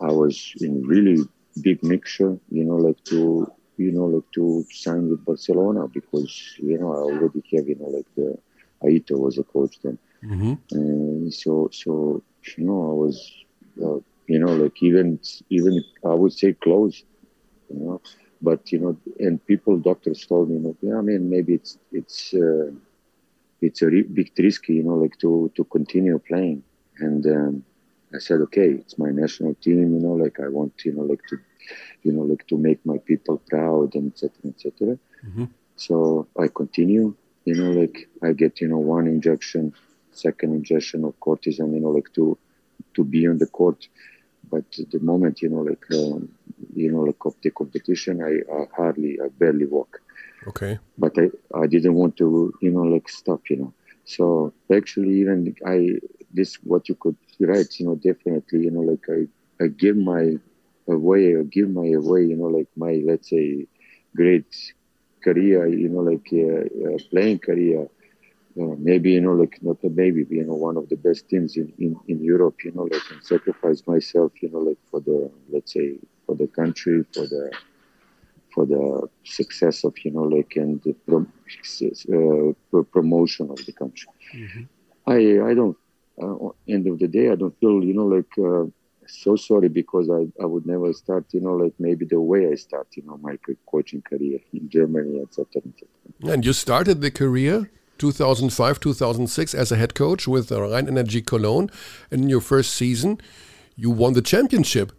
I 0.00 0.12
was 0.12 0.52
in 0.60 0.86
really 0.86 1.24
big 1.62 1.82
mixture, 1.82 2.38
you 2.50 2.64
know, 2.64 2.76
like 2.76 3.02
to 3.04 3.50
you 3.76 3.92
know 3.92 4.06
like 4.06 4.30
to 4.34 4.64
sign 4.70 5.10
with 5.10 5.24
Barcelona 5.24 5.86
because 5.88 6.54
you 6.58 6.78
know 6.78 6.92
I 6.92 7.00
already 7.12 7.42
have 7.52 7.68
you 7.68 7.76
know 7.76 7.88
like 7.88 8.06
the 8.14 8.38
Aito 8.82 9.18
was 9.18 9.38
a 9.38 9.42
coach 9.42 9.78
then, 9.82 9.98
mm-hmm. 10.24 10.54
and 10.72 11.32
so 11.32 11.68
so 11.72 12.22
you 12.56 12.64
know 12.64 12.90
I 12.90 12.94
was 13.04 13.32
uh, 13.82 14.00
you 14.26 14.38
know 14.38 14.54
like 14.54 14.82
even 14.82 15.18
even 15.50 15.82
I 16.04 16.14
would 16.14 16.32
say 16.32 16.52
close, 16.52 17.02
but 18.48 18.60
you 18.72 18.78
know 18.82 18.92
and 19.24 19.34
people 19.50 19.74
doctors 19.90 20.20
told 20.30 20.48
me, 20.48 20.56
you 20.56 20.62
know, 20.64 20.74
yeah, 20.86 20.96
I 21.00 21.02
mean 21.08 21.22
maybe 21.34 21.52
it's 21.58 21.72
it's. 22.00 22.18
Uh, 22.34 22.70
it's 23.60 23.82
a 23.82 23.86
big 24.18 24.32
risky, 24.38 24.74
you 24.74 24.82
know, 24.82 24.96
like 25.04 25.16
to 25.18 25.50
to 25.56 25.64
continue 25.64 26.18
playing. 26.18 26.62
And 26.98 27.26
um, 27.26 27.64
I 28.14 28.18
said, 28.18 28.40
okay, 28.46 28.68
it's 28.80 28.98
my 28.98 29.10
national 29.10 29.54
team, 29.54 29.94
you 29.94 30.00
know, 30.00 30.12
like 30.24 30.38
I 30.40 30.48
want, 30.48 30.72
you 30.84 30.92
know, 30.92 31.02
like 31.02 31.22
to, 31.28 31.38
you 32.02 32.12
know, 32.12 32.22
like 32.22 32.46
to 32.48 32.56
make 32.56 32.84
my 32.84 32.98
people 32.98 33.42
proud 33.50 33.94
and 33.94 34.12
etc. 34.12 34.30
etc. 34.50 34.98
Mm-hmm. 35.26 35.44
So 35.76 36.26
I 36.38 36.48
continue, 36.48 37.14
you 37.44 37.54
know, 37.54 37.70
like 37.80 38.08
I 38.22 38.32
get, 38.32 38.60
you 38.60 38.68
know, 38.68 38.78
one 38.78 39.06
injection, 39.06 39.74
second 40.12 40.54
injection 40.54 41.04
of 41.04 41.18
cortisone, 41.20 41.74
you 41.74 41.80
know, 41.80 41.90
like 41.90 42.12
to 42.14 42.38
to 42.94 43.04
be 43.04 43.26
on 43.26 43.38
the 43.38 43.46
court. 43.46 43.88
But 44.50 44.64
the 44.92 45.00
moment, 45.00 45.42
you 45.42 45.48
know, 45.48 45.62
like 45.62 45.84
um, 45.92 46.28
you 46.76 46.92
know, 46.92 47.00
like 47.00 47.24
of 47.24 47.34
the 47.42 47.50
competition, 47.50 48.22
I, 48.22 48.34
I 48.52 48.66
hardly, 48.76 49.18
I 49.22 49.28
barely 49.28 49.66
walk. 49.66 50.00
Okay. 50.46 50.78
But 50.98 51.18
I, 51.18 51.30
I 51.54 51.66
didn't 51.66 51.94
want 51.94 52.16
to, 52.18 52.54
you 52.60 52.70
know, 52.70 52.82
like 52.82 53.08
stop, 53.08 53.42
you 53.50 53.56
know. 53.56 53.74
So 54.04 54.52
actually, 54.72 55.20
even 55.20 55.54
I, 55.66 55.98
this 56.32 56.56
what 56.62 56.88
you 56.88 56.94
could 56.94 57.16
write, 57.40 57.78
you 57.78 57.86
know, 57.86 57.96
definitely, 57.96 58.60
you 58.64 58.70
know, 58.70 58.80
like 58.80 59.04
I, 59.08 59.64
I 59.64 59.68
give 59.68 59.96
my 59.96 60.36
away, 60.88 61.32
or 61.32 61.42
give 61.42 61.68
my 61.70 61.88
away, 61.88 62.22
you 62.26 62.36
know, 62.36 62.46
like 62.46 62.68
my 62.76 63.02
let's 63.04 63.30
say 63.30 63.66
great 64.14 64.46
career, 65.24 65.66
you 65.66 65.88
know, 65.88 66.00
like 66.00 66.28
uh, 66.32 66.94
uh, 66.94 66.98
playing 67.10 67.40
career. 67.40 67.88
Uh, 68.58 68.74
maybe 68.78 69.10
you 69.10 69.20
know, 69.20 69.32
like 69.32 69.58
not 69.60 69.76
a 69.84 69.90
maybe, 69.90 70.24
you 70.30 70.44
know, 70.44 70.54
one 70.54 70.78
of 70.78 70.88
the 70.88 70.96
best 70.96 71.28
teams 71.28 71.56
in, 71.56 71.70
in, 71.78 71.94
in 72.08 72.22
Europe, 72.22 72.64
you 72.64 72.72
know, 72.72 72.84
like 72.84 73.02
and 73.10 73.22
sacrifice 73.22 73.82
myself, 73.86 74.32
you 74.40 74.50
know, 74.50 74.60
like 74.60 74.78
for 74.90 75.00
the 75.00 75.30
let's 75.50 75.72
say 75.74 75.98
for 76.26 76.34
the 76.34 76.48
country, 76.48 77.04
for 77.14 77.26
the 77.26 77.50
for 78.52 78.66
the 78.66 79.08
success 79.24 79.84
of 79.84 79.94
you 80.04 80.10
know 80.10 80.22
like 80.22 80.56
and 80.56 80.82
the 80.82 80.94
pro- 81.06 81.26
uh, 82.18 82.82
promotion 82.92 83.50
of 83.50 83.64
the 83.66 83.72
country. 83.72 84.08
Mm-hmm. 84.34 84.62
I 85.06 85.50
I 85.50 85.54
don't. 85.54 85.76
Uh, 86.22 86.48
end 86.66 86.86
of 86.86 86.98
the 86.98 87.08
day, 87.08 87.30
I 87.30 87.34
don't 87.34 87.56
feel 87.60 87.84
you 87.84 87.92
know 87.92 88.06
like 88.06 88.32
uh, 88.38 88.64
so 89.06 89.36
sorry 89.36 89.68
because 89.68 90.08
I, 90.10 90.22
I 90.42 90.46
would 90.46 90.66
never 90.66 90.92
start 90.92 91.24
you 91.32 91.40
know 91.40 91.54
like 91.54 91.74
maybe 91.78 92.04
the 92.06 92.20
way 92.20 92.50
I 92.50 92.54
start 92.54 92.88
you 92.96 93.02
know 93.06 93.18
my 93.18 93.36
coaching 93.70 94.02
career 94.02 94.38
in 94.52 94.68
Germany 94.68 95.20
etc. 95.22 95.62
Et 95.68 96.32
and 96.32 96.44
you 96.46 96.52
started 96.52 97.00
the 97.02 97.10
career 97.10 97.70
2005 97.98 98.80
2006 98.80 99.54
as 99.54 99.72
a 99.72 99.76
head 99.76 99.94
coach 99.94 100.26
with 100.26 100.50
Rhein 100.50 100.88
Energy 100.88 101.22
Cologne. 101.22 101.70
And 102.10 102.24
in 102.24 102.28
your 102.28 102.40
first 102.40 102.74
season, 102.74 103.20
you 103.76 103.90
won 103.90 104.12
the 104.14 104.22
championship 104.22 104.92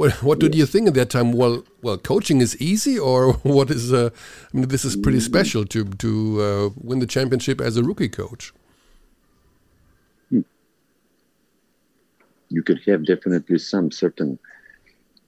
what 0.00 0.12
what 0.22 0.38
did 0.38 0.54
you 0.54 0.64
think 0.64 0.88
at 0.88 0.94
that 0.94 1.10
time? 1.10 1.32
Well, 1.32 1.62
well, 1.82 1.98
coaching 1.98 2.40
is 2.40 2.56
easy, 2.56 2.98
or 2.98 3.32
what 3.56 3.70
is? 3.70 3.92
Uh, 3.92 4.08
I 4.52 4.56
mean, 4.56 4.68
this 4.68 4.84
is 4.84 4.96
pretty 4.96 5.18
mm. 5.18 5.32
special 5.32 5.64
to 5.66 5.84
to 6.04 6.10
uh, 6.46 6.68
win 6.88 7.00
the 7.00 7.10
championship 7.16 7.60
as 7.60 7.76
a 7.76 7.82
rookie 7.82 8.08
coach. 8.08 8.52
You 12.56 12.62
could 12.64 12.80
have 12.86 13.04
definitely 13.04 13.58
some 13.58 13.92
certain 13.92 14.38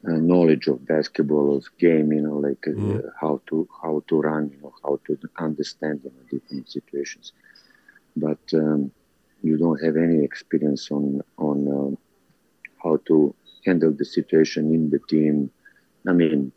uh, 0.08 0.18
knowledge 0.30 0.66
of 0.66 0.84
basketball, 0.86 1.56
of 1.56 1.64
game, 1.78 2.10
you 2.12 2.22
know, 2.22 2.38
like 2.38 2.62
mm. 2.62 3.02
how 3.20 3.42
to 3.48 3.68
how 3.82 4.02
to 4.08 4.20
run, 4.20 4.50
you 4.54 4.60
know, 4.62 4.74
how 4.82 4.98
to 5.06 5.18
understand 5.48 6.00
you 6.02 6.10
know, 6.14 6.24
different 6.30 6.70
situations, 6.76 7.32
but 8.16 8.44
um, 8.54 8.90
you 9.42 9.58
don't 9.58 9.80
have 9.84 9.96
any 9.96 10.24
experience 10.24 10.90
on 10.90 11.20
on 11.36 11.58
uh, 11.78 11.92
how 12.82 12.96
to 13.08 13.34
handle 13.64 13.92
the 13.92 14.04
situation 14.04 14.74
in 14.74 14.90
the 14.90 14.98
team. 15.08 15.50
I 16.06 16.12
mean, 16.12 16.52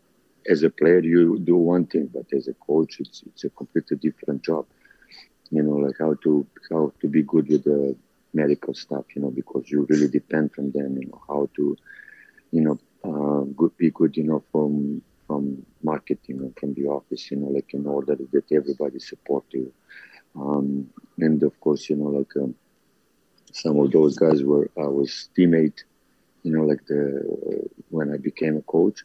as 0.48 0.62
a 0.62 0.70
player, 0.70 1.00
you 1.00 1.38
do 1.38 1.56
one 1.56 1.86
thing, 1.86 2.10
but 2.12 2.26
as 2.32 2.48
a 2.48 2.54
coach, 2.54 3.00
it's 3.00 3.22
it's 3.26 3.44
a 3.44 3.50
completely 3.50 3.96
different 3.96 4.42
job. 4.42 4.66
You 5.50 5.62
know, 5.62 5.76
like 5.76 5.96
how 5.98 6.14
to 6.24 6.46
how 6.70 6.92
to 7.00 7.08
be 7.08 7.22
good 7.22 7.48
with 7.48 7.64
the 7.64 7.96
medical 8.32 8.74
stuff. 8.74 9.04
You 9.14 9.22
know, 9.22 9.30
because 9.30 9.70
you 9.70 9.86
really 9.88 10.08
depend 10.08 10.52
from 10.52 10.70
them. 10.72 10.98
You 11.00 11.08
know, 11.08 11.22
how 11.28 11.48
to, 11.56 11.76
you 12.52 12.60
know, 12.62 12.78
uh, 13.04 13.44
good 13.56 13.76
be 13.76 13.90
good. 13.90 14.16
You 14.16 14.24
know, 14.24 14.44
from 14.52 15.02
from 15.26 15.64
marketing 15.82 16.38
and 16.38 16.56
from 16.58 16.74
the 16.74 16.86
office. 16.86 17.30
You 17.30 17.38
know, 17.38 17.48
like 17.48 17.72
in 17.74 17.86
order 17.86 18.16
that 18.16 18.52
everybody 18.52 18.98
support 18.98 19.44
you. 19.50 19.72
Um, 20.34 20.90
and 21.18 21.42
of 21.42 21.58
course, 21.60 21.88
you 21.88 21.96
know, 21.96 22.10
like 22.10 22.36
um, 22.36 22.54
some 23.52 23.78
of 23.78 23.90
those 23.90 24.16
guys 24.16 24.42
were 24.42 24.70
I 24.76 24.86
was 24.86 25.28
teammate 25.36 25.82
you 26.46 26.52
know, 26.56 26.64
like 26.64 26.84
the 26.86 27.00
when 27.90 28.12
I 28.14 28.18
became 28.18 28.56
a 28.58 28.62
coach, 28.62 28.98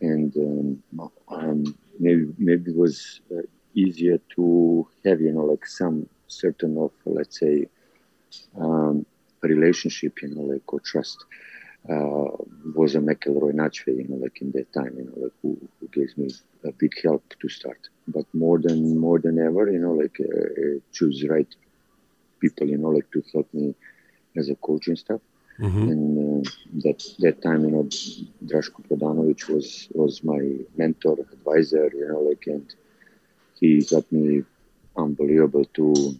and 0.00 0.32
um, 0.36 1.08
um, 1.28 1.64
maybe 1.98 2.26
maybe 2.38 2.72
it 2.72 2.76
was 2.76 3.20
uh, 3.36 3.42
easier 3.74 4.18
to 4.36 4.86
have 5.04 5.20
you 5.20 5.32
know 5.32 5.44
like 5.52 5.66
some 5.66 6.08
certain 6.28 6.78
of 6.78 6.92
let's 7.06 7.40
say 7.40 7.66
um, 8.60 9.06
relationship, 9.42 10.14
you 10.22 10.28
know, 10.34 10.42
like 10.52 10.72
or 10.72 10.80
trust. 10.80 11.18
uh, 11.94 12.28
was 12.74 12.94
a 12.96 13.00
McElroy 13.00 13.52
Nachwe, 13.60 13.90
you 14.00 14.06
know, 14.08 14.16
like 14.24 14.38
in 14.42 14.50
that 14.52 14.72
time, 14.72 14.92
you 14.98 15.04
know, 15.06 15.18
like 15.24 15.36
who, 15.42 15.50
who 15.80 15.88
gave 15.98 16.10
me 16.16 16.28
a 16.64 16.72
big 16.82 16.92
help 17.04 17.22
to 17.40 17.48
start. 17.48 17.80
But 18.08 18.26
more 18.34 18.58
than 18.66 18.98
more 19.06 19.18
than 19.20 19.38
ever, 19.38 19.64
you 19.70 19.80
know, 19.84 19.94
like 20.02 20.16
uh, 20.20 20.48
uh 20.62 20.78
choose 20.96 21.18
right 21.34 21.52
people, 22.40 22.66
you 22.68 22.78
know, 22.78 22.90
like 22.98 23.10
to 23.12 23.22
help 23.32 23.48
me 23.52 23.74
as 24.36 24.48
a 24.50 24.56
coach 24.56 24.88
and 24.88 24.98
stuff. 24.98 25.20
Mm-hmm. 25.58 25.82
And 25.82 26.46
uh, 26.46 26.50
that 26.82 27.04
that 27.20 27.42
time, 27.42 27.64
you 27.64 27.70
know, 27.70 27.84
Draško 28.44 28.88
Prodanovic 28.88 29.48
was 29.48 29.88
was 29.92 30.24
my 30.24 30.40
mentor, 30.76 31.16
advisor, 31.32 31.90
you 31.94 32.08
know, 32.08 32.20
like, 32.20 32.44
and 32.46 32.74
he 33.60 33.84
got 33.84 34.10
me 34.10 34.42
unbelievable 34.96 35.64
to 35.74 36.14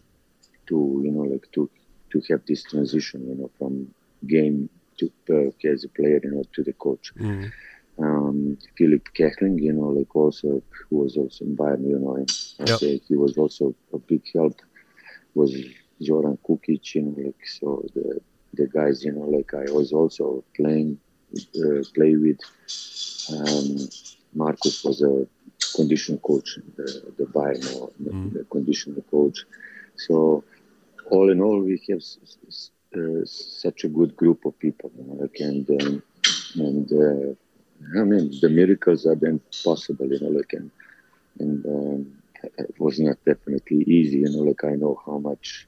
to 0.66 1.00
you 1.04 1.10
know 1.10 1.22
like 1.22 1.50
to 1.52 1.68
to 2.10 2.22
have 2.30 2.42
this 2.46 2.62
transition, 2.62 3.28
you 3.28 3.34
know, 3.34 3.50
from 3.58 3.92
game 4.26 4.68
to 4.98 5.10
uh, 5.30 5.68
as 5.68 5.82
a 5.82 5.88
player, 5.88 6.20
you 6.22 6.30
know, 6.30 6.44
to 6.52 6.62
the 6.62 6.72
coach. 6.74 7.12
Mm-hmm. 7.18 7.46
Um, 7.96 8.58
Philip 8.76 9.08
Kehling, 9.14 9.60
you 9.60 9.72
know, 9.72 9.88
like 9.88 10.14
also 10.14 10.62
who 10.88 10.96
was 10.96 11.16
also 11.16 11.44
in 11.44 11.56
Bayern, 11.56 11.88
you 11.88 11.98
know, 11.98 12.16
and 12.16 12.30
yep. 12.68 12.80
he 12.80 13.16
was 13.16 13.36
also 13.36 13.74
a 13.92 13.98
big 13.98 14.22
help. 14.32 14.60
Was 15.34 15.54
Zoran 16.02 16.38
Kukic, 16.38 16.94
you 16.94 17.02
know, 17.02 17.14
like 17.24 17.46
so 17.46 17.84
the 17.94 18.20
the 18.56 18.66
guys, 18.66 19.04
you 19.04 19.12
know, 19.12 19.28
like 19.36 19.52
I 19.54 19.70
was 19.72 19.92
also 19.92 20.44
playing 20.56 20.98
uh, 21.36 21.82
play 21.94 22.16
with. 22.16 22.40
Um, 23.32 23.88
Marcus 24.34 24.82
was 24.84 25.00
a 25.02 25.26
condition 25.76 26.18
coach, 26.18 26.58
the 26.76 27.12
the 27.18 27.24
Bayern, 27.24 27.62
you 27.98 28.06
know, 28.06 28.12
mm. 28.12 28.32
the, 28.32 28.38
the 28.40 28.44
condition 28.44 29.02
coach. 29.10 29.44
So 29.96 30.44
all 31.10 31.30
in 31.30 31.40
all, 31.40 31.60
we 31.60 31.80
have 31.88 32.02
uh, 32.96 33.24
such 33.24 33.84
a 33.84 33.88
good 33.88 34.16
group 34.16 34.44
of 34.44 34.58
people, 34.58 34.90
you 34.96 35.04
know, 35.04 35.14
like, 35.22 35.36
and 35.40 35.68
um, 35.80 36.02
and 36.56 36.92
uh, 36.92 38.00
I 38.00 38.04
mean 38.04 38.32
the 38.40 38.48
miracles 38.48 39.06
are 39.06 39.14
then 39.16 39.40
possible, 39.64 40.06
you 40.06 40.20
know, 40.20 40.30
like 40.38 40.52
and 40.52 40.70
and 41.38 41.66
um, 41.66 42.22
it 42.58 42.78
was 42.78 42.98
not 43.00 43.16
definitely 43.24 43.84
easy, 43.84 44.18
you 44.18 44.30
know, 44.30 44.42
like 44.42 44.64
I 44.64 44.74
know 44.74 45.00
how 45.04 45.18
much 45.18 45.66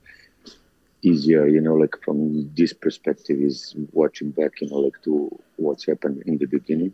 easier, 1.02 1.46
you 1.46 1.60
know, 1.60 1.74
like 1.74 1.96
from 2.04 2.50
this 2.56 2.72
perspective 2.72 3.38
is 3.40 3.74
watching 3.92 4.30
back, 4.30 4.60
you 4.60 4.68
know, 4.68 4.78
like 4.78 5.00
to 5.04 5.30
what's 5.56 5.86
happened 5.86 6.22
in 6.26 6.38
the 6.38 6.46
beginning. 6.46 6.92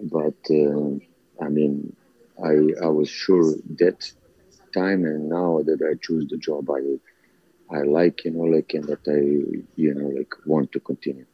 But 0.00 0.38
uh, 0.50 1.44
I 1.44 1.48
mean, 1.48 1.94
I 2.42 2.86
I 2.86 2.88
was 2.88 3.08
sure 3.08 3.54
that 3.78 4.12
time 4.74 5.04
and 5.04 5.28
now 5.28 5.60
that 5.64 5.80
I 5.82 5.94
choose 6.00 6.26
the 6.28 6.38
job, 6.38 6.70
I 6.70 6.98
I 7.74 7.82
like, 7.82 8.24
you 8.24 8.32
know, 8.32 8.42
like, 8.42 8.74
and 8.74 8.84
that 8.84 9.06
I, 9.08 9.20
you 9.76 9.94
know, 9.94 10.08
like, 10.08 10.34
want 10.44 10.72
to 10.72 10.80
continue. 10.80 11.24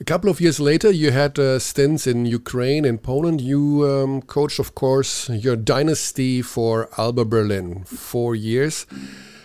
A 0.00 0.04
couple 0.04 0.30
of 0.30 0.40
years 0.40 0.60
later, 0.60 0.90
you 0.90 1.10
had 1.10 1.38
uh, 1.38 1.58
stints 1.58 2.06
in 2.06 2.24
Ukraine 2.24 2.84
and 2.84 3.02
Poland. 3.02 3.40
You 3.40 3.84
um, 3.86 4.22
coached, 4.22 4.58
of 4.58 4.74
course, 4.74 5.28
your 5.28 5.56
dynasty 5.56 6.40
for 6.40 6.88
Alba 6.96 7.24
Berlin, 7.24 7.84
four 7.84 8.34
years. 8.34 8.86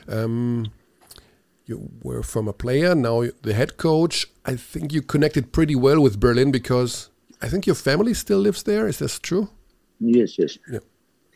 Um, 0.08 0.72
you 1.66 1.90
were 2.04 2.24
from 2.24 2.48
a 2.48 2.54
player, 2.54 2.96
now 2.96 3.24
the 3.42 3.54
head 3.54 3.78
coach. 3.78 4.28
I 4.46 4.56
think 4.56 4.94
you 4.94 5.02
connected 5.02 5.52
pretty 5.52 5.76
well 5.76 6.02
with 6.02 6.20
Berlin 6.20 6.52
because 6.52 7.10
I 7.42 7.48
think 7.50 7.66
your 7.66 7.76
family 7.76 8.14
still 8.14 8.40
lives 8.40 8.64
there. 8.64 8.88
Is 8.88 9.00
this 9.00 9.20
true? 9.20 9.50
Yes, 10.00 10.38
yes. 10.38 10.58
Yeah. 10.72 10.80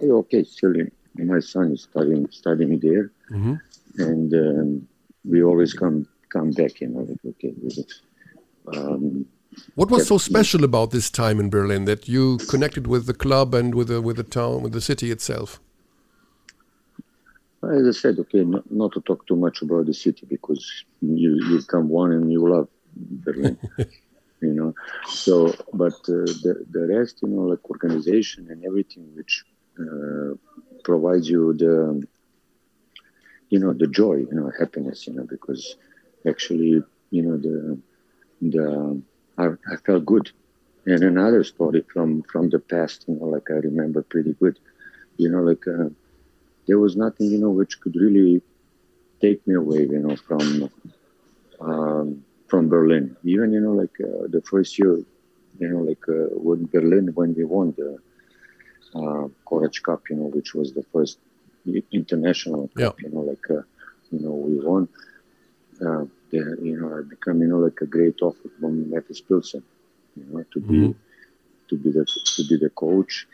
Okay, 0.02 0.44
still, 0.44 0.74
my 1.16 1.40
son 1.40 1.74
is 1.74 1.82
studying 1.84 2.28
studying 2.32 2.80
there. 2.80 3.12
Mm 3.32 3.44
-hmm 3.44 3.60
and 4.00 4.34
um, 4.34 4.88
we 5.26 5.44
always 5.44 5.74
come 5.74 6.08
come 6.30 6.52
back. 6.52 6.82
You 6.82 6.88
know, 6.90 7.00
like, 7.00 7.20
okay. 7.28 7.54
Um, 8.76 9.26
what 9.76 9.90
was 9.90 10.08
so 10.08 10.18
special 10.18 10.64
about 10.64 10.92
this 10.92 11.10
time 11.10 11.40
in 11.40 11.50
Berlin 11.50 11.86
that 11.86 12.08
you 12.08 12.38
connected 12.50 12.88
with 12.88 13.08
the 13.08 13.14
club 13.14 13.54
and 13.54 13.76
with 13.76 13.88
the 13.88 14.02
with 14.02 14.18
the 14.18 14.24
town, 14.24 14.62
with 14.62 14.74
the 14.74 14.82
city 14.82 15.12
itself? 15.12 15.60
As 17.70 17.88
I 17.88 17.92
said, 17.92 18.20
okay, 18.20 18.44
not, 18.44 18.92
to 18.94 19.02
talk 19.02 19.26
too 19.28 19.36
much 19.36 19.62
about 19.62 19.86
the 19.88 19.94
city 19.94 20.26
because 20.36 20.64
you 21.02 21.32
you 21.50 21.62
come 21.74 21.88
one 21.90 22.12
and 22.14 22.32
you 22.32 22.42
love 22.56 22.68
Berlin, 23.26 23.58
you 24.42 24.54
know. 24.58 24.72
So, 25.24 25.34
but 25.82 25.98
uh, 26.18 26.28
the 26.46 26.54
the 26.76 26.84
rest, 26.96 27.16
you 27.22 27.30
know, 27.30 27.44
like 27.52 27.64
organization 27.70 28.48
and 28.52 28.60
everything, 28.70 29.06
which 29.18 29.34
uh, 29.84 30.32
provides 30.84 31.28
you 31.30 31.54
the 31.64 31.76
you 33.50 33.60
know 33.60 33.74
the 33.74 33.88
joy 33.88 34.16
you 34.30 34.34
know 34.38 34.52
happiness 34.60 35.08
you 35.08 35.14
know 35.14 35.26
because 35.30 35.76
actually 36.28 36.82
you 37.12 37.22
know 37.24 37.38
the 37.38 37.78
the 38.54 38.68
I, 39.38 39.46
I 39.72 39.76
felt 39.86 40.06
good 40.06 40.30
and 40.86 41.04
another 41.04 41.44
story 41.44 41.84
from 41.94 42.24
from 42.32 42.50
the 42.50 42.60
past 42.60 43.06
you 43.08 43.16
know 43.16 43.26
like 43.36 43.48
i 43.50 43.60
remember 43.70 44.02
pretty 44.02 44.34
good 44.42 44.58
you 45.18 45.30
know 45.30 45.42
like 45.50 45.66
uh, 45.68 45.90
there 46.70 46.80
was 46.86 46.96
nothing 47.06 47.28
you 47.34 47.40
know 47.44 47.54
which 47.60 47.74
could 47.82 47.96
really 48.06 48.42
take 49.24 49.40
me 49.48 49.56
away 49.64 49.82
you 49.96 50.02
know 50.06 50.16
from 50.28 50.44
um, 51.68 52.08
from 52.50 52.64
berlin 52.74 53.06
even 53.24 53.48
you 53.56 53.62
know 53.66 53.76
like 53.84 53.96
uh, 54.10 54.24
the 54.36 54.42
first 54.52 54.72
year 54.80 54.96
you 55.62 55.68
know 55.72 55.82
like 55.90 56.06
uh, 56.18 56.30
when 56.48 56.60
berlin 56.74 57.06
when 57.18 57.30
we 57.40 57.44
won 57.56 57.68
the 57.82 57.92
uh, 58.96 59.28
Cup, 59.84 60.02
you 60.10 60.16
know, 60.16 60.30
which 60.36 60.56
was 60.56 60.74
the 60.74 60.84
first 60.94 61.20
international 61.92 62.70
yeah. 62.76 62.92
you 63.04 63.10
know 63.14 63.24
like 63.32 63.48
uh, 63.52 63.62
you 64.12 64.20
know 64.24 64.32
we 64.48 64.56
won 64.70 64.88
uh, 65.86 66.06
the, 66.32 66.58
you 66.70 66.76
know 66.80 66.90
I 66.98 67.02
become 67.16 67.42
you 67.42 67.50
know 67.52 67.60
like 67.60 67.80
a 67.82 67.86
great 67.86 68.18
offer 68.22 68.50
from 68.60 68.74
Efes 68.98 69.22
Pilsen 69.28 69.64
you 70.18 70.26
know 70.30 70.44
to 70.54 70.60
be 70.60 70.78
mm-hmm. 70.78 70.92
to 71.70 71.76
be 71.84 71.90
the 71.92 72.06
to 72.06 72.42
be 72.50 72.56
the 72.58 72.72
coach 72.72 73.28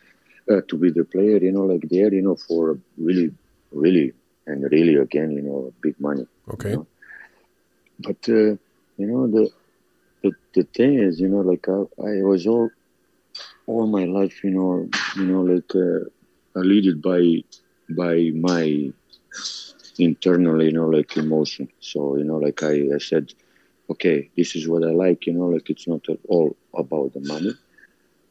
uh, 0.52 0.62
to 0.68 0.78
be 0.78 0.90
the 0.92 1.04
player 1.04 1.38
you 1.38 1.52
know 1.52 1.66
like 1.72 1.86
there 1.90 2.14
you 2.14 2.22
know 2.22 2.36
for 2.48 2.78
really 2.98 3.32
really 3.72 4.14
and 4.48 4.64
really 4.72 4.96
again 4.96 5.32
you 5.32 5.42
know 5.42 5.74
big 5.82 5.96
money 6.00 6.26
okay 6.54 6.72
you 6.72 6.78
know? 6.78 6.88
but 8.00 8.22
uh, 8.30 8.52
you 9.00 9.08
know 9.12 9.28
the, 9.28 9.50
the 10.24 10.32
the 10.56 10.64
thing 10.76 10.94
is 11.00 11.20
you 11.20 11.30
know 11.30 11.42
like 11.52 11.68
I, 11.68 11.80
I 12.12 12.24
was 12.32 12.46
all 12.48 12.70
all 13.68 13.88
my 13.88 14.06
life 14.06 14.44
you 14.44 14.52
know 14.52 14.88
you 15.18 15.26
know 15.26 15.42
like 15.42 15.72
uh, 15.76 16.60
leaded 16.72 17.02
by 17.02 17.22
by 17.90 18.32
my 18.34 18.92
internal, 20.00 20.62
you 20.64 20.72
know, 20.72 20.88
like 20.88 21.18
emotion. 21.18 21.70
So, 21.80 22.18
you 22.18 22.24
know, 22.24 22.38
like 22.38 22.64
I, 22.64 22.90
I 22.96 22.98
said, 23.00 23.34
okay, 23.90 24.30
this 24.36 24.56
is 24.56 24.68
what 24.68 24.84
I 24.84 24.92
like, 24.92 25.28
you 25.28 25.34
know, 25.34 25.48
like 25.48 25.70
it's 25.70 25.88
not 25.88 26.08
at 26.10 26.20
all 26.28 26.56
about 26.74 27.14
the 27.14 27.22
money, 27.22 27.54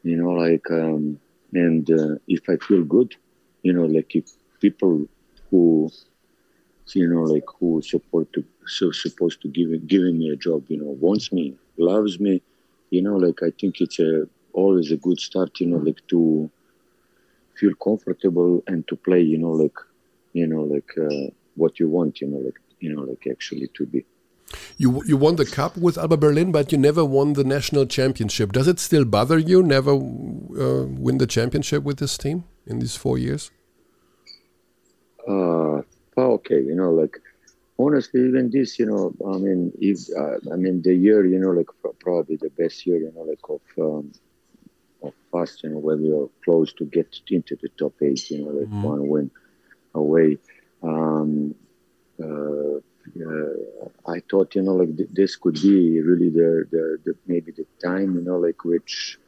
you 0.02 0.16
know, 0.16 0.30
like, 0.30 0.70
um, 0.70 1.18
and 1.54 1.90
uh, 1.90 2.16
if 2.28 2.48
I 2.48 2.56
feel 2.56 2.84
good, 2.84 3.14
you 3.62 3.72
know, 3.72 3.84
like 3.84 4.14
if 4.14 4.30
people 4.60 5.06
who, 5.50 5.90
you 6.92 7.08
know, 7.08 7.22
like 7.22 7.44
who 7.58 7.80
support 7.82 8.32
to, 8.34 8.44
so 8.66 8.90
supposed 8.90 9.40
to 9.42 9.48
give 9.48 9.86
giving 9.86 10.18
me 10.18 10.30
a 10.30 10.36
job, 10.36 10.64
you 10.68 10.78
know, 10.78 10.96
wants 11.00 11.32
me, 11.32 11.56
loves 11.78 12.20
me, 12.20 12.42
you 12.90 13.02
know, 13.02 13.16
like 13.16 13.42
I 13.42 13.50
think 13.58 13.80
it's 13.80 13.98
a 13.98 14.28
always 14.52 14.92
a 14.92 14.96
good 14.96 15.20
start, 15.20 15.60
you 15.60 15.66
know, 15.66 15.78
like 15.78 16.06
to 16.08 16.50
feel 17.58 17.74
comfortable 17.76 18.62
and 18.66 18.86
to 18.88 18.96
play 18.96 19.20
you 19.20 19.38
know 19.38 19.50
like 19.50 19.78
you 20.32 20.46
know 20.46 20.62
like 20.62 20.90
uh, 20.98 21.30
what 21.56 21.78
you 21.78 21.88
want 21.88 22.20
you 22.20 22.26
know 22.28 22.38
like 22.38 22.60
you 22.80 22.94
know 22.94 23.02
like 23.02 23.26
actually 23.30 23.68
to 23.74 23.86
be 23.86 24.04
you 24.76 25.02
you 25.06 25.16
won 25.16 25.36
the 25.36 25.46
cup 25.46 25.76
with 25.76 25.98
Alba 25.98 26.16
Berlin, 26.16 26.52
but 26.52 26.72
you 26.72 26.78
never 26.78 27.04
won 27.04 27.32
the 27.34 27.44
national 27.44 27.86
championship. 27.86 28.52
Does 28.52 28.68
it 28.68 28.78
still 28.78 29.04
bother 29.04 29.38
you 29.38 29.62
never 29.62 29.92
uh, 29.92 30.86
win 30.86 31.18
the 31.18 31.26
championship 31.26 31.82
with 31.82 31.98
this 31.98 32.16
team 32.18 32.44
in 32.66 32.78
these 32.78 32.96
four 32.96 33.18
years? 33.18 33.50
Uh, 35.26 35.82
okay, 36.16 36.60
you 36.60 36.74
know, 36.74 36.92
like 36.92 37.18
honestly, 37.78 38.20
even 38.26 38.50
this, 38.50 38.78
you 38.78 38.86
know, 38.86 39.14
I 39.26 39.38
mean, 39.38 39.72
if 39.80 39.98
uh, 40.16 40.52
I 40.52 40.56
mean 40.56 40.82
the 40.82 40.94
year, 40.94 41.24
you 41.26 41.38
know, 41.38 41.50
like 41.50 41.68
probably 42.00 42.36
the 42.36 42.50
best 42.50 42.86
year, 42.86 42.98
you 42.98 43.12
know, 43.14 43.22
like 43.22 43.40
of 43.48 43.62
um, 43.78 44.12
of 45.02 45.14
fast, 45.32 45.62
you 45.62 45.70
know, 45.70 45.78
when 45.78 46.02
we 46.02 46.12
are 46.12 46.28
close 46.44 46.72
to 46.74 46.84
get 46.84 47.20
into 47.30 47.56
the 47.56 47.68
top 47.70 47.94
eight, 48.02 48.30
you 48.30 48.44
know, 48.44 48.50
like 48.50 48.68
mm-hmm. 48.68 48.82
one 48.82 49.08
win 49.08 49.30
away. 49.94 50.38
Um, 50.82 51.54
uh, 52.22 52.80
I 54.06 54.20
thought, 54.30 54.54
you 54.54 54.62
know, 54.62 54.74
like 54.74 54.96
th- 54.96 55.08
this 55.12 55.36
could 55.36 55.54
be 55.54 56.00
really 56.00 56.30
the, 56.30 56.66
the, 56.70 56.98
the, 57.04 57.16
maybe 57.26 57.52
the 57.52 57.66
time, 57.82 58.14
you 58.16 58.22
know, 58.22 58.38
like 58.38 58.64
which 58.64 59.18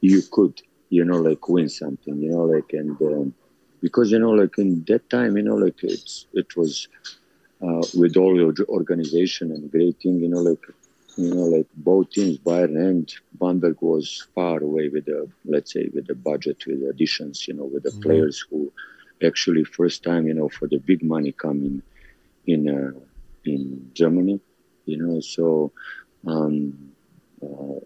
you 0.00 0.22
could, 0.30 0.60
you 0.90 1.04
know, 1.04 1.18
like 1.18 1.48
win 1.48 1.68
something, 1.68 2.16
you 2.18 2.30
know, 2.30 2.44
like 2.44 2.72
and 2.72 3.00
um, 3.02 3.34
because 3.80 4.10
you 4.10 4.18
know, 4.18 4.30
like 4.30 4.56
in 4.58 4.84
that 4.88 5.08
time, 5.10 5.36
you 5.36 5.42
know, 5.42 5.56
like 5.56 5.82
it's 5.82 6.26
it 6.32 6.56
was 6.56 6.88
uh, 7.62 7.82
with 7.94 8.16
all 8.16 8.36
your 8.36 8.54
organization 8.68 9.50
and 9.50 9.70
great 9.70 10.00
thing, 10.00 10.20
you 10.20 10.28
know, 10.28 10.40
like 10.40 10.64
you 11.16 11.32
know, 11.32 11.42
like 11.42 11.66
both 11.76 12.10
teams, 12.10 12.38
Bayern 12.38 12.76
and 12.76 13.14
Bamberg 13.34 13.80
was 13.80 14.26
far 14.34 14.60
away 14.62 14.88
with 14.88 15.04
the, 15.04 15.28
let's 15.44 15.72
say, 15.72 15.88
with 15.94 16.08
the 16.08 16.14
budget, 16.14 16.64
with 16.66 16.80
the 16.80 16.88
additions, 16.88 17.46
you 17.46 17.54
know, 17.54 17.64
with 17.64 17.84
the 17.84 17.90
mm-hmm. 17.90 18.00
players 18.00 18.44
who 18.50 18.72
actually 19.24 19.64
first 19.64 20.02
time, 20.02 20.26
you 20.26 20.34
know, 20.34 20.48
for 20.48 20.66
the 20.66 20.78
big 20.78 21.02
money 21.04 21.30
coming 21.30 21.82
in 22.46 22.68
uh, 22.68 22.98
in 23.46 23.90
Germany, 23.94 24.40
you 24.86 24.98
know. 24.98 25.20
So 25.20 25.72
um, 26.26 26.92
uh, 27.42 27.80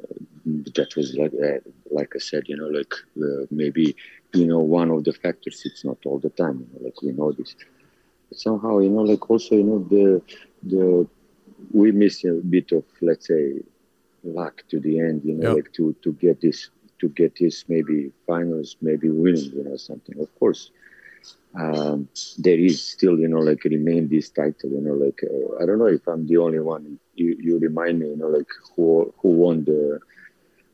that 0.74 0.94
was 0.96 1.14
like 1.14 1.32
uh, 1.34 1.58
like 1.90 2.12
I 2.14 2.18
said, 2.18 2.44
you 2.46 2.56
know, 2.56 2.68
like 2.68 2.92
uh, 3.22 3.46
maybe 3.50 3.96
you 4.34 4.46
know 4.46 4.60
one 4.60 4.90
of 4.90 5.04
the 5.04 5.12
factors. 5.12 5.62
It's 5.64 5.84
not 5.84 5.98
all 6.04 6.18
the 6.18 6.30
time, 6.30 6.60
you 6.60 6.80
know, 6.80 6.84
like 6.86 7.02
we 7.02 7.12
know 7.12 7.32
this. 7.32 7.54
But 8.28 8.38
somehow, 8.38 8.78
you 8.78 8.90
know, 8.90 9.02
like 9.02 9.30
also, 9.30 9.54
you 9.54 9.64
know, 9.64 9.78
the 9.78 10.22
the 10.62 11.06
we 11.72 11.92
miss 11.92 12.24
a 12.24 12.32
bit 12.32 12.72
of 12.72 12.84
let's 13.00 13.26
say 13.26 13.60
luck 14.24 14.62
to 14.68 14.80
the 14.80 14.98
end, 15.00 15.22
you 15.24 15.34
know, 15.34 15.48
yep. 15.48 15.56
like 15.56 15.72
to 15.74 15.94
to 16.02 16.12
get 16.14 16.40
this 16.40 16.70
to 17.00 17.08
get 17.10 17.36
this 17.38 17.64
maybe 17.68 18.10
finals, 18.26 18.76
maybe 18.80 19.08
winning, 19.08 19.50
you 19.52 19.64
know, 19.64 19.76
something. 19.76 20.18
Of 20.20 20.34
course, 20.38 20.70
um, 21.54 22.08
there 22.38 22.58
is 22.58 22.82
still, 22.82 23.18
you 23.18 23.28
know, 23.28 23.38
like 23.38 23.64
remain 23.64 24.08
this 24.08 24.30
title, 24.30 24.70
you 24.70 24.80
know, 24.80 24.94
like 24.94 25.20
uh, 25.24 25.62
I 25.62 25.66
don't 25.66 25.78
know 25.78 25.86
if 25.86 26.06
I'm 26.06 26.26
the 26.26 26.36
only 26.36 26.60
one. 26.60 26.98
You 27.14 27.36
you 27.40 27.58
remind 27.58 27.98
me, 27.98 28.08
you 28.08 28.16
know, 28.16 28.28
like 28.28 28.48
who 28.76 29.12
who 29.20 29.28
won 29.30 29.64
the 29.64 30.00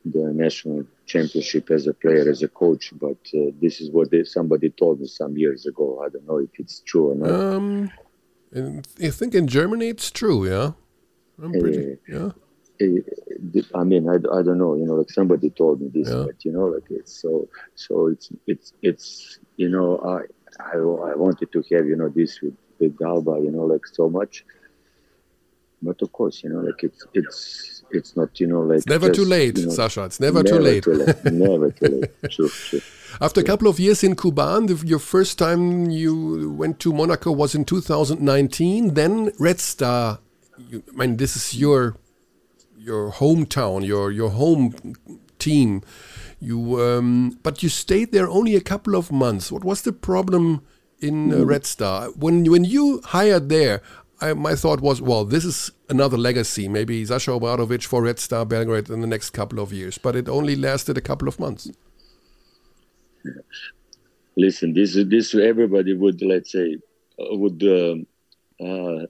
the 0.05 0.31
national 0.33 0.85
championship 1.05 1.71
as 1.71 1.87
a 1.87 1.93
player, 1.93 2.29
as 2.29 2.43
a 2.43 2.47
coach. 2.47 2.93
But 2.99 3.17
uh, 3.33 3.51
this 3.61 3.81
is 3.81 3.89
what 3.89 4.11
they, 4.11 4.23
somebody 4.23 4.69
told 4.69 4.99
me 4.99 5.07
some 5.07 5.35
years 5.37 5.65
ago. 5.65 6.03
I 6.05 6.09
don't 6.09 6.27
know 6.27 6.37
if 6.37 6.49
it's 6.59 6.81
true 6.81 7.11
or 7.11 7.15
not. 7.15 7.31
Um, 7.31 7.91
I 9.01 9.09
think 9.09 9.33
in 9.33 9.47
Germany 9.47 9.87
it's 9.89 10.11
true. 10.11 10.47
Yeah, 10.47 10.73
I'm 11.41 11.51
pretty. 11.51 11.93
Uh, 11.93 11.95
yeah. 12.07 12.31
Eh, 12.81 12.99
I 13.73 13.83
mean, 13.83 14.09
I, 14.09 14.15
I 14.15 14.41
don't 14.41 14.57
know, 14.57 14.75
you 14.75 14.85
know, 14.85 14.95
like 14.95 15.09
somebody 15.09 15.49
told 15.49 15.81
me 15.81 15.89
this, 15.93 16.09
yeah. 16.09 16.23
but 16.25 16.43
you 16.43 16.51
know, 16.51 16.65
like 16.65 16.83
it's 16.89 17.21
so, 17.21 17.47
so 17.75 18.07
it's, 18.07 18.29
it's, 18.47 18.73
it's, 18.81 19.39
you 19.55 19.69
know, 19.69 19.97
I, 19.99 20.23
I, 20.61 20.77
I 20.77 21.15
wanted 21.15 21.51
to 21.53 21.63
have, 21.71 21.85
you 21.85 21.95
know, 21.95 22.09
this 22.09 22.41
with, 22.41 22.55
with 22.79 23.01
Alba, 23.01 23.39
you 23.41 23.51
know, 23.51 23.65
like 23.65 23.85
so 23.85 24.09
much, 24.09 24.45
but 25.81 26.01
of 26.01 26.11
course, 26.11 26.43
you 26.43 26.49
know, 26.49 26.59
like 26.59 26.83
it's, 26.83 27.05
it's, 27.13 27.83
it's 27.91 28.17
not, 28.17 28.39
you 28.39 28.47
know, 28.47 28.61
like 28.61 28.77
it's 28.77 28.87
never 28.87 29.07
just, 29.07 29.19
too 29.19 29.25
late, 29.25 29.57
you 29.57 29.67
know, 29.67 29.71
Sasha. 29.71 30.03
It's 30.03 30.19
never, 30.19 30.43
never 30.43 30.57
too 30.57 30.63
late. 30.63 30.83
Too 30.83 30.93
late. 30.93 31.23
never 31.31 31.71
too 31.71 31.87
late. 31.87 32.31
True, 32.31 32.49
true. 32.49 32.81
After 33.21 33.39
a 33.39 33.43
couple 33.43 33.69
of 33.69 33.79
years 33.79 34.03
in 34.03 34.15
Kuban, 34.15 34.67
the, 34.67 34.85
your 34.85 34.99
first 34.99 35.37
time 35.37 35.89
you 35.89 36.51
went 36.51 36.79
to 36.81 36.91
Monaco 36.91 37.31
was 37.31 37.55
in 37.55 37.63
2019. 37.63 38.93
Then 38.93 39.31
Red 39.39 39.59
Star. 39.59 40.19
You, 40.57 40.83
I 40.93 40.97
mean, 40.97 41.17
this 41.17 41.35
is 41.35 41.55
your 41.55 41.95
your 42.85 43.11
hometown, 43.11 43.85
your 43.85 44.11
your 44.11 44.29
home 44.29 44.73
team. 45.39 45.81
You 46.39 46.81
um, 46.81 47.39
but 47.41 47.63
you 47.63 47.69
stayed 47.69 48.11
there 48.11 48.29
only 48.29 48.55
a 48.55 48.61
couple 48.61 48.95
of 48.95 49.11
months. 49.11 49.51
What 49.51 49.63
was 49.63 49.81
the 49.81 49.91
problem 49.91 50.61
in 50.99 51.33
uh, 51.33 51.45
Red 51.45 51.65
Star 51.65 52.09
when 52.09 52.45
when 52.51 52.63
you 52.63 53.01
hired 53.05 53.49
there? 53.49 53.81
I, 54.21 54.33
my 54.33 54.55
thought 54.55 54.79
was, 54.79 55.01
well, 55.01 55.25
this 55.25 55.43
is 55.43 55.71
another 55.89 56.17
legacy. 56.17 56.69
Maybe 56.69 57.03
Sasha 57.03 57.31
Obradovic 57.31 57.85
for 57.85 58.01
Red 58.01 58.17
Star 58.17 58.45
Belgrade 58.45 58.89
in 58.89 59.01
the 59.01 59.07
next 59.07 59.31
couple 59.31 59.59
of 59.59 59.73
years, 59.73 59.97
but 59.97 60.15
it 60.15 60.29
only 60.29 60.55
lasted 60.55 60.97
a 60.97 61.01
couple 61.01 61.27
of 61.27 61.37
months. 61.37 61.69
Listen, 64.37 64.73
this 64.73 64.93
this 64.93 65.35
everybody 65.35 65.93
would 65.93 66.21
let's 66.21 66.51
say 66.51 66.77
uh, 67.19 67.35
would 67.35 67.61
um, 67.63 68.07
uh, 68.65 69.05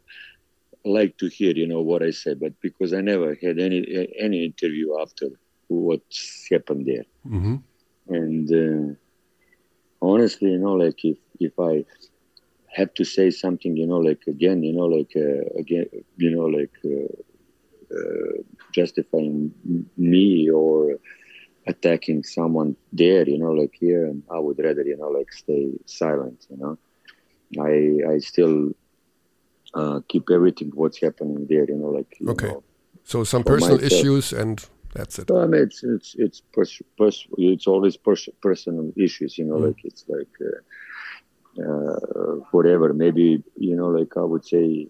like 0.86 1.18
to 1.18 1.28
hear, 1.28 1.54
you 1.56 1.68
know, 1.68 1.82
what 1.82 2.04
I 2.04 2.12
say, 2.12 2.36
but 2.36 2.54
because 2.62 2.94
I 2.94 3.02
never 3.02 3.36
had 3.42 3.60
any 3.60 4.08
any 4.20 4.46
interview 4.46 5.00
after 5.00 5.28
what 5.68 6.02
happened 6.52 6.86
there, 6.86 7.06
mm-hmm. 7.28 7.56
and 8.08 8.48
uh, 8.54 8.96
honestly, 10.02 10.52
you 10.52 10.60
know, 10.60 10.74
like 10.74 11.04
if 11.04 11.18
if 11.40 11.54
I 11.60 11.86
have 12.76 12.94
to 12.96 13.04
say 13.04 13.32
something, 13.32 13.76
you 13.76 13.88
know, 13.88 13.98
like 13.98 14.24
again, 14.28 14.64
you 14.64 14.74
know, 14.74 14.86
like 14.86 15.14
uh, 15.16 15.60
again, 15.60 15.88
you 16.18 16.30
know, 16.30 16.46
like 16.46 16.78
uh, 16.86 17.96
uh 17.98 18.44
justifying 18.72 19.54
me 19.98 20.50
or 20.50 21.00
attacking 21.68 22.24
someone 22.24 22.76
there, 22.94 23.28
you 23.28 23.40
know, 23.40 23.52
like 23.52 23.74
here, 23.80 24.14
I 24.30 24.40
would 24.40 24.60
rather, 24.60 24.84
you 24.84 24.98
know, 24.98 25.10
like 25.10 25.32
stay 25.34 25.72
silent, 25.86 26.46
you 26.50 26.58
know. 26.58 26.78
I 27.60 28.14
I 28.14 28.18
still 28.20 28.72
uh, 29.76 30.00
keep 30.08 30.30
everything 30.32 30.72
what's 30.74 31.00
happening 31.02 31.46
there. 31.50 31.66
You 31.68 31.76
know, 31.76 31.90
like 31.90 32.18
okay. 32.28 32.48
Know, 32.48 32.64
so 33.04 33.24
some 33.24 33.44
personal 33.44 33.76
myself. 33.76 33.92
issues 33.92 34.34
and 34.34 34.66
that's 34.94 35.20
it. 35.20 35.30
Mean, 35.30 35.54
it's 35.54 35.84
it's 35.84 36.16
it's 36.18 36.42
pers- 36.54 36.82
pers- 36.98 37.28
it's 37.38 37.68
always 37.68 37.98
pers- 37.98 38.30
personal 38.42 38.92
issues. 38.96 39.38
You 39.38 39.46
know, 39.46 39.56
mm. 39.56 39.68
like 39.68 39.82
it's 39.84 40.06
like 40.08 40.36
uh, 40.42 41.62
uh, 41.62 42.36
whatever. 42.52 42.94
Maybe 42.94 43.44
you 43.58 43.76
know, 43.76 43.90
like 43.90 44.16
I 44.18 44.22
would 44.22 44.46
say 44.46 44.88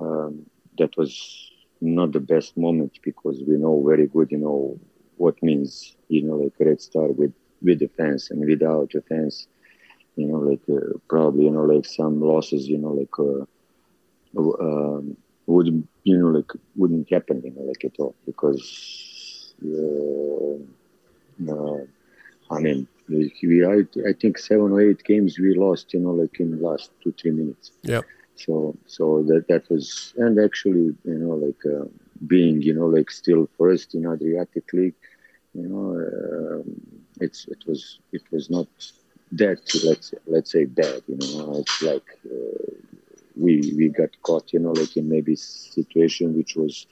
um, 0.00 0.46
that 0.78 0.96
was 0.96 1.50
not 1.82 2.12
the 2.12 2.20
best 2.20 2.56
moment 2.56 2.98
because 3.02 3.42
we 3.46 3.56
know 3.58 3.84
very 3.86 4.06
good. 4.06 4.30
You 4.30 4.38
know 4.38 4.80
what 5.18 5.42
means. 5.42 5.96
You 6.08 6.22
know, 6.22 6.36
like 6.36 6.54
Red 6.58 6.80
Star 6.80 7.08
with 7.08 7.34
with 7.60 7.78
the 7.78 7.88
fans 7.88 8.30
and 8.30 8.40
without 8.44 8.90
the 8.92 9.02
fans. 9.02 9.48
You 10.16 10.26
know, 10.28 10.38
like 10.38 10.62
uh, 10.70 10.98
probably 11.08 11.44
you 11.44 11.50
know 11.50 11.64
like 11.64 11.84
some 11.84 12.20
losses. 12.22 12.66
You 12.66 12.78
know, 12.78 12.92
like 12.92 13.18
uh, 13.18 13.44
um, 14.36 15.16
would 15.46 15.66
you 16.04 16.18
know 16.18 16.28
like 16.28 16.50
wouldn't 16.76 17.10
happen 17.10 17.42
you 17.44 17.50
know 17.50 17.62
like 17.62 17.84
at 17.84 17.98
all 17.98 18.14
because 18.26 19.54
uh, 19.64 20.54
uh, 21.52 21.80
I 22.50 22.58
mean 22.60 22.86
we 23.08 23.64
I, 23.66 23.86
I 24.08 24.12
think 24.20 24.38
seven 24.38 24.72
or 24.72 24.80
eight 24.80 25.02
games 25.04 25.38
we 25.38 25.54
lost 25.54 25.92
you 25.92 26.00
know 26.00 26.12
like 26.12 26.40
in 26.40 26.56
the 26.56 26.66
last 26.66 26.90
two 27.02 27.12
three 27.12 27.32
minutes. 27.32 27.72
Yeah 27.82 28.02
so 28.34 28.76
so 28.86 29.22
that 29.22 29.46
that 29.48 29.68
was 29.70 30.14
and 30.16 30.38
actually 30.38 30.94
you 31.04 31.18
know 31.22 31.34
like 31.34 31.62
uh, 31.66 31.86
being 32.26 32.62
you 32.62 32.74
know 32.74 32.86
like 32.86 33.10
still 33.10 33.48
first 33.58 33.94
in 33.94 34.06
Adriatic 34.06 34.72
League 34.72 34.94
you 35.54 35.68
know 35.68 35.86
um, 36.60 36.64
it's 37.20 37.46
it 37.48 37.62
was 37.66 37.98
it 38.12 38.22
was 38.30 38.48
not 38.50 38.66
that 39.32 39.60
let's 39.84 40.14
let's 40.26 40.52
say 40.52 40.64
bad 40.64 41.02
you 41.06 41.18
know 41.20 41.58
it's 41.58 41.82
like 41.82 42.08
uh, 42.26 42.72
we 43.36 43.72
we 43.76 43.88
got 43.88 44.10
caught, 44.22 44.52
you 44.52 44.58
know, 44.58 44.72
like 44.72 44.96
in 44.96 45.08
maybe 45.08 45.36
situation 45.36 46.36
which 46.36 46.56
was 46.56 46.86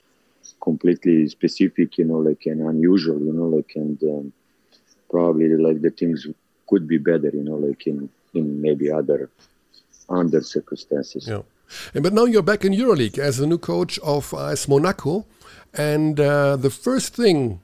completely 0.61 1.27
specific, 1.27 1.97
you 1.97 2.05
know, 2.05 2.17
like 2.17 2.45
and 2.45 2.61
unusual, 2.61 3.19
you 3.19 3.33
know, 3.33 3.47
like 3.47 3.71
and 3.75 4.01
um, 4.03 4.33
probably 5.09 5.49
like 5.49 5.81
the 5.81 5.91
things 5.91 6.27
could 6.67 6.87
be 6.87 6.97
better, 6.97 7.31
you 7.33 7.43
know, 7.43 7.55
like 7.55 7.85
in 7.87 8.09
in 8.33 8.61
maybe 8.61 8.91
other 8.91 9.29
under 10.09 10.41
circumstances. 10.41 11.27
Yeah. 11.27 11.41
And 11.93 12.03
but 12.03 12.13
now 12.13 12.25
you're 12.25 12.41
back 12.41 12.65
in 12.65 12.73
EuroLeague 12.73 13.17
as 13.17 13.37
the 13.37 13.47
new 13.47 13.57
coach 13.57 13.97
of 13.99 14.33
AS 14.33 14.67
Monaco, 14.67 15.25
and 15.73 16.19
uh, 16.19 16.57
the 16.57 16.69
first 16.69 17.15
thing 17.15 17.61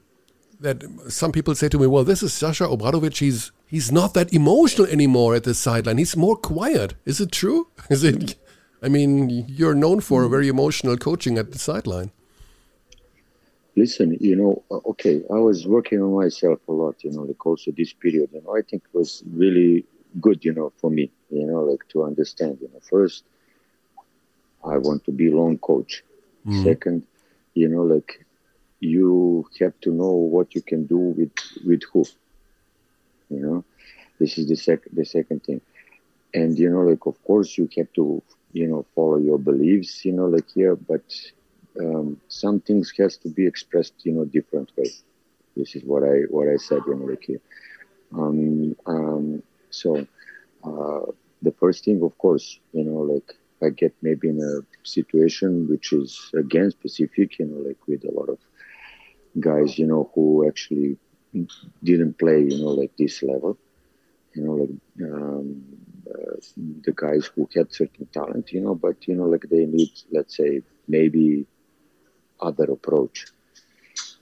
that 0.60 0.82
some 1.08 1.30
people 1.30 1.54
say 1.54 1.68
to 1.68 1.78
me, 1.78 1.86
well, 1.86 2.04
this 2.04 2.22
is 2.22 2.32
Sasha 2.32 2.64
Obradovic. 2.64 3.18
He's 3.18 3.52
he's 3.66 3.92
not 3.92 4.14
that 4.14 4.32
emotional 4.32 4.86
anymore 4.88 5.34
at 5.34 5.44
the 5.44 5.54
sideline. 5.54 5.98
He's 5.98 6.16
more 6.16 6.36
quiet. 6.36 6.94
Is 7.04 7.20
it 7.20 7.32
true? 7.32 7.68
Is 7.90 8.02
it 8.02 8.36
I 8.82 8.88
mean, 8.88 9.44
you're 9.48 9.74
known 9.74 10.00
for 10.00 10.22
a 10.22 10.28
very 10.28 10.48
emotional 10.48 10.96
coaching 10.96 11.38
at 11.38 11.52
the 11.52 11.58
sideline. 11.58 12.10
Listen, 13.76 14.16
you 14.20 14.36
know, 14.36 14.62
uh, 14.70 14.90
okay, 14.90 15.22
I 15.30 15.38
was 15.38 15.66
working 15.66 16.02
on 16.02 16.12
myself 16.14 16.60
a 16.68 16.72
lot, 16.72 16.96
you 17.04 17.12
know, 17.12 17.22
like 17.22 17.44
also 17.46 17.70
this 17.70 17.92
period, 17.92 18.30
you 18.32 18.42
know, 18.42 18.56
I 18.56 18.62
think 18.62 18.82
it 18.84 18.96
was 18.96 19.22
really 19.32 19.84
good, 20.20 20.44
you 20.44 20.52
know, 20.52 20.72
for 20.80 20.90
me, 20.90 21.10
you 21.30 21.46
know, 21.46 21.60
like 21.62 21.86
to 21.90 22.02
understand, 22.02 22.58
you 22.60 22.68
know, 22.72 22.80
first, 22.80 23.24
I 24.64 24.78
want 24.78 25.04
to 25.04 25.12
be 25.12 25.30
long 25.30 25.58
coach. 25.58 26.02
Mm. 26.46 26.64
Second, 26.64 27.02
you 27.54 27.68
know, 27.68 27.82
like 27.82 28.24
you 28.80 29.46
have 29.60 29.78
to 29.80 29.90
know 29.92 30.10
what 30.10 30.54
you 30.54 30.62
can 30.62 30.86
do 30.86 30.98
with 30.98 31.32
with 31.64 31.82
who. 31.92 32.04
You 33.30 33.40
know, 33.40 33.64
this 34.18 34.38
is 34.38 34.48
the 34.48 34.56
second 34.56 34.92
the 34.96 35.04
second 35.04 35.44
thing, 35.44 35.60
and 36.32 36.58
you 36.58 36.70
know, 36.70 36.82
like 36.82 37.06
of 37.06 37.22
course 37.24 37.58
you 37.58 37.68
have 37.76 37.92
to 37.94 38.22
you 38.52 38.66
know 38.66 38.84
follow 38.94 39.18
your 39.18 39.38
beliefs 39.38 40.04
you 40.04 40.12
know 40.12 40.26
like 40.26 40.48
here 40.54 40.76
but 40.76 41.04
um, 41.80 42.16
some 42.28 42.60
things 42.60 42.92
has 42.98 43.16
to 43.18 43.28
be 43.28 43.46
expressed 43.46 43.94
you 44.04 44.12
know 44.12 44.24
different 44.24 44.70
way. 44.76 44.90
This 45.56 45.74
is 45.76 45.82
what 45.84 46.02
i 46.02 46.16
what 46.30 46.48
i 46.48 46.56
said 46.56 46.80
you 46.86 46.94
know 46.94 47.06
like 47.06 47.24
here 47.26 47.40
um, 48.18 48.74
um, 48.86 49.42
so 49.70 50.06
uh, 50.64 51.04
the 51.42 51.52
first 51.60 51.84
thing 51.84 52.00
of 52.02 52.16
course 52.18 52.58
you 52.72 52.84
know 52.84 53.00
like 53.14 53.28
i 53.62 53.68
get 53.70 53.94
maybe 54.02 54.28
in 54.28 54.40
a 54.40 54.54
situation 54.86 55.66
which 55.68 55.92
is 55.92 56.30
again 56.38 56.70
specific 56.70 57.38
you 57.38 57.46
know 57.46 57.60
like 57.68 57.78
with 57.88 58.04
a 58.04 58.12
lot 58.18 58.28
of 58.28 58.38
guys 59.40 59.78
you 59.78 59.86
know 59.86 60.10
who 60.14 60.46
actually 60.48 60.96
didn't 61.82 62.18
play 62.18 62.40
you 62.40 62.58
know 62.62 62.70
like 62.80 62.92
this 62.98 63.22
level 63.22 63.56
you 64.34 64.42
know 64.44 64.54
like 64.62 64.70
um, 65.10 65.77
the 66.82 66.92
guys 66.94 67.26
who 67.34 67.48
had 67.54 67.72
certain 67.72 68.06
talent, 68.12 68.52
you 68.52 68.60
know, 68.60 68.74
but 68.74 69.06
you 69.06 69.14
know, 69.14 69.24
like 69.24 69.46
they 69.50 69.66
need, 69.66 69.90
let's 70.12 70.36
say, 70.36 70.62
maybe 70.86 71.46
other 72.40 72.64
approach, 72.64 73.26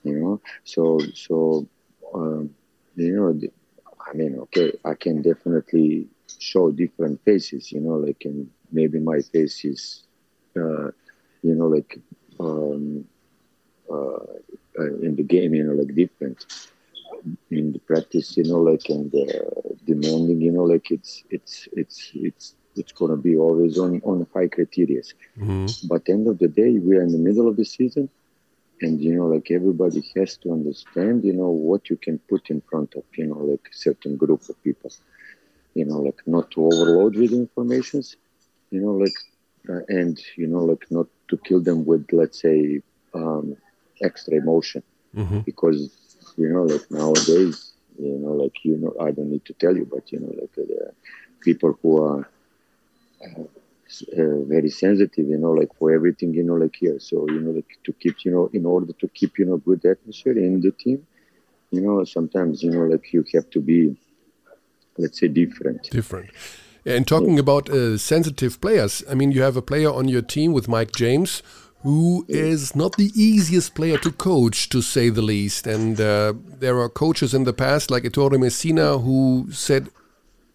you 0.02 0.18
know. 0.18 0.40
So, 0.64 0.98
so 1.14 1.66
um, 2.14 2.50
you 2.96 3.16
know, 3.16 3.38
I 4.08 4.14
mean, 4.16 4.38
okay, 4.40 4.72
I 4.84 4.94
can 4.94 5.22
definitely 5.22 6.06
show 6.38 6.70
different 6.70 7.22
faces, 7.24 7.72
you 7.72 7.80
know, 7.80 7.96
like, 7.96 8.22
and 8.24 8.48
maybe 8.72 8.98
my 8.98 9.20
face 9.20 9.64
is, 9.64 10.04
uh, 10.56 10.90
you 11.42 11.54
know, 11.54 11.66
like, 11.66 11.98
um, 12.40 13.04
uh, 13.90 14.24
uh, 14.78 14.94
in 15.02 15.16
the 15.16 15.22
game, 15.22 15.54
you 15.54 15.64
know, 15.64 15.72
like 15.74 15.94
different 15.94 16.44
in 17.50 17.72
the 17.72 17.78
practice, 17.78 18.36
you 18.36 18.44
know, 18.44 18.60
like 18.60 18.88
and 18.88 19.14
uh, 19.14 19.50
demanding, 19.84 20.40
you 20.40 20.52
know, 20.52 20.64
like 20.64 20.90
it's 20.90 21.24
it's 21.30 21.68
it's 21.72 22.10
it's 22.14 22.54
it's 22.76 22.92
gonna 22.92 23.16
be 23.16 23.36
always 23.36 23.78
on 23.78 24.00
on 24.04 24.26
high 24.34 24.48
criteria. 24.48 25.02
Mm-hmm. 25.38 25.88
But 25.88 26.08
end 26.08 26.28
of 26.28 26.38
the 26.38 26.48
day, 26.48 26.78
we 26.78 26.96
are 26.96 27.02
in 27.02 27.12
the 27.12 27.18
middle 27.18 27.48
of 27.48 27.56
the 27.56 27.64
season, 27.64 28.08
and 28.80 29.00
you 29.00 29.14
know, 29.14 29.26
like 29.26 29.50
everybody 29.50 30.04
has 30.16 30.36
to 30.38 30.52
understand, 30.52 31.24
you 31.24 31.32
know, 31.32 31.48
what 31.48 31.88
you 31.90 31.96
can 31.96 32.18
put 32.18 32.50
in 32.50 32.60
front 32.60 32.94
of, 32.94 33.04
you 33.16 33.26
know, 33.26 33.38
like 33.38 33.68
certain 33.72 34.16
group 34.16 34.48
of 34.48 34.62
people, 34.62 34.92
you 35.74 35.84
know, 35.84 36.00
like 36.00 36.20
not 36.26 36.50
to 36.52 36.66
overload 36.66 37.16
with 37.16 37.32
informations, 37.32 38.16
you 38.70 38.80
know, 38.80 38.92
like 38.92 39.16
uh, 39.68 39.80
and 39.88 40.20
you 40.36 40.46
know, 40.46 40.64
like 40.64 40.84
not 40.90 41.06
to 41.28 41.36
kill 41.38 41.60
them 41.60 41.84
with, 41.84 42.06
let's 42.12 42.40
say, 42.40 42.82
um, 43.14 43.56
extra 44.02 44.34
emotion, 44.34 44.82
mm-hmm. 45.14 45.40
because 45.40 46.05
you 46.36 46.48
know, 46.48 46.62
like 46.62 46.90
nowadays, 46.90 47.72
you 47.98 48.18
know, 48.18 48.32
like 48.32 48.64
you 48.64 48.76
know, 48.76 48.94
I 49.00 49.10
don't 49.10 49.30
need 49.30 49.44
to 49.46 49.54
tell 49.54 49.76
you, 49.76 49.86
but 49.90 50.10
you 50.12 50.20
know, 50.20 50.32
like 50.40 50.56
uh, 50.58 50.90
people 51.40 51.78
who 51.82 52.02
are 52.02 52.28
uh, 53.24 53.42
uh, 53.42 54.40
very 54.44 54.68
sensitive, 54.68 55.26
you 55.28 55.38
know, 55.38 55.52
like 55.52 55.74
for 55.78 55.92
everything, 55.92 56.34
you 56.34 56.42
know, 56.42 56.54
like 56.54 56.76
here. 56.76 56.98
So 56.98 57.26
you 57.28 57.40
know, 57.40 57.52
like 57.52 57.78
to 57.84 57.92
keep, 57.92 58.24
you 58.24 58.32
know, 58.32 58.50
in 58.52 58.66
order 58.66 58.92
to 58.92 59.08
keep, 59.08 59.38
you 59.38 59.46
know, 59.46 59.56
good 59.56 59.84
atmosphere 59.84 60.38
in 60.38 60.60
the 60.60 60.72
team, 60.72 61.06
you 61.70 61.80
know, 61.80 62.04
sometimes, 62.04 62.62
you 62.62 62.70
know, 62.70 62.84
like 62.86 63.12
you 63.12 63.24
have 63.34 63.48
to 63.50 63.60
be, 63.60 63.96
let's 64.98 65.20
say, 65.20 65.28
different. 65.28 65.90
Different. 65.90 66.30
And 66.84 67.06
talking 67.06 67.38
about 67.38 67.68
uh, 67.68 67.98
sensitive 67.98 68.60
players, 68.60 69.02
I 69.10 69.14
mean, 69.14 69.32
you 69.32 69.42
have 69.42 69.56
a 69.56 69.62
player 69.62 69.90
on 69.90 70.06
your 70.06 70.22
team 70.22 70.52
with 70.52 70.68
Mike 70.68 70.92
James 70.92 71.42
who 71.86 72.26
is 72.28 72.74
not 72.74 72.96
the 72.96 73.12
easiest 73.14 73.76
player 73.76 73.96
to 73.96 74.10
coach, 74.10 74.68
to 74.68 74.82
say 74.82 75.08
the 75.08 75.22
least. 75.22 75.68
And 75.68 76.00
uh, 76.00 76.32
there 76.58 76.80
are 76.80 76.88
coaches 76.88 77.32
in 77.32 77.44
the 77.44 77.52
past, 77.52 77.92
like 77.92 78.04
Ettore 78.04 78.36
Messina, 78.40 78.98
who 78.98 79.46
said, 79.52 79.90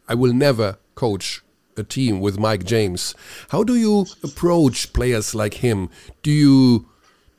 I 0.09 0.13
will 0.13 0.33
never 0.33 0.77
coach 0.93 1.41
a 1.77 1.83
team 1.83 2.19
with 2.19 2.37
Mike 2.37 2.65
James. 2.65 3.15
How 3.47 3.63
do 3.63 3.77
you 3.77 4.07
approach 4.21 4.91
players 4.91 5.33
like 5.33 5.53
him? 5.53 5.89
Do 6.21 6.31
you 6.31 6.89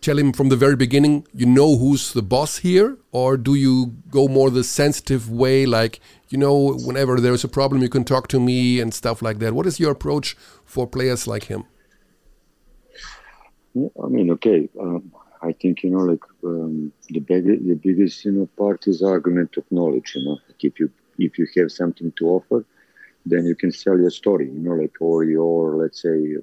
tell 0.01 0.19
him 0.19 0.33
from 0.33 0.49
the 0.49 0.57
very 0.57 0.75
beginning, 0.75 1.27
you 1.35 1.45
know 1.45 1.77
who's 1.77 2.15
the 2.15 2.23
boss 2.23 2.57
here? 2.57 2.97
Or 3.11 3.37
do 3.37 3.55
you 3.55 3.95
go 4.09 4.27
more 4.27 4.49
the 4.49 4.65
sensitive 4.65 5.31
way, 5.31 5.67
like, 5.67 6.01
you 6.31 6.39
know, 6.39 6.79
whenever 6.87 7.21
there's 7.21 7.45
a 7.45 7.49
problem, 7.49 7.83
you 7.83 7.91
can 7.91 8.05
talk 8.05 8.29
to 8.29 8.41
me 8.41 8.81
and 8.81 8.95
stuff 8.95 9.21
like 9.21 9.39
that? 9.41 9.53
What 9.53 9.67
is 9.67 9.79
your 9.79 9.91
approach 9.91 10.35
for 10.65 10.87
players 10.87 11.27
like 11.27 11.45
him? 11.45 11.65
I 13.77 14.09
mean, 14.09 14.31
okay. 14.33 14.69
Um, 14.79 15.13
I 15.43 15.53
think 15.53 15.83
you 15.83 15.91
know, 15.91 16.05
like 16.05 16.25
um, 16.45 16.93
the 17.09 17.21
big, 17.21 17.45
the 17.47 17.75
biggest 17.75 18.25
you 18.25 18.33
know 18.33 18.47
part 18.57 18.87
is 18.87 19.03
argument 19.03 19.57
of 19.57 19.65
knowledge. 19.71 20.13
You 20.15 20.25
know, 20.25 20.39
like 20.49 20.63
if 20.63 20.79
you 20.79 20.91
if 21.19 21.39
you 21.39 21.47
have 21.57 21.73
something 21.73 22.13
to 22.19 22.29
offer, 22.29 22.65
then 23.27 23.47
you 23.47 23.55
can 23.55 23.73
sell 23.73 23.99
your 23.99 24.11
story. 24.11 24.47
You 24.47 24.59
know, 24.59 24.75
like 24.75 24.95
or 25.01 25.25
your 25.25 25.77
let's 25.77 26.03
say 26.03 26.37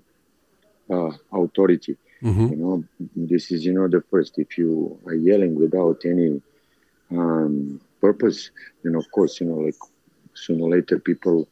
uh, 0.89 1.11
authority. 1.31 1.97
Mm-hmm. 2.23 2.47
You 2.47 2.55
know, 2.57 2.83
this 3.15 3.51
is 3.51 3.65
you 3.65 3.73
know 3.73 3.87
the 3.87 4.03
first. 4.11 4.37
If 4.37 4.57
you 4.57 4.99
are 5.05 5.13
yelling 5.13 5.55
without 5.55 6.01
any 6.05 6.41
um, 7.11 7.79
purpose, 8.01 8.49
then 8.83 8.95
of 8.95 9.09
course 9.11 9.39
you 9.39 9.47
know 9.47 9.59
like 9.59 9.79
sooner 10.33 10.65
or 10.65 10.71
later 10.71 10.99
people 10.99 11.47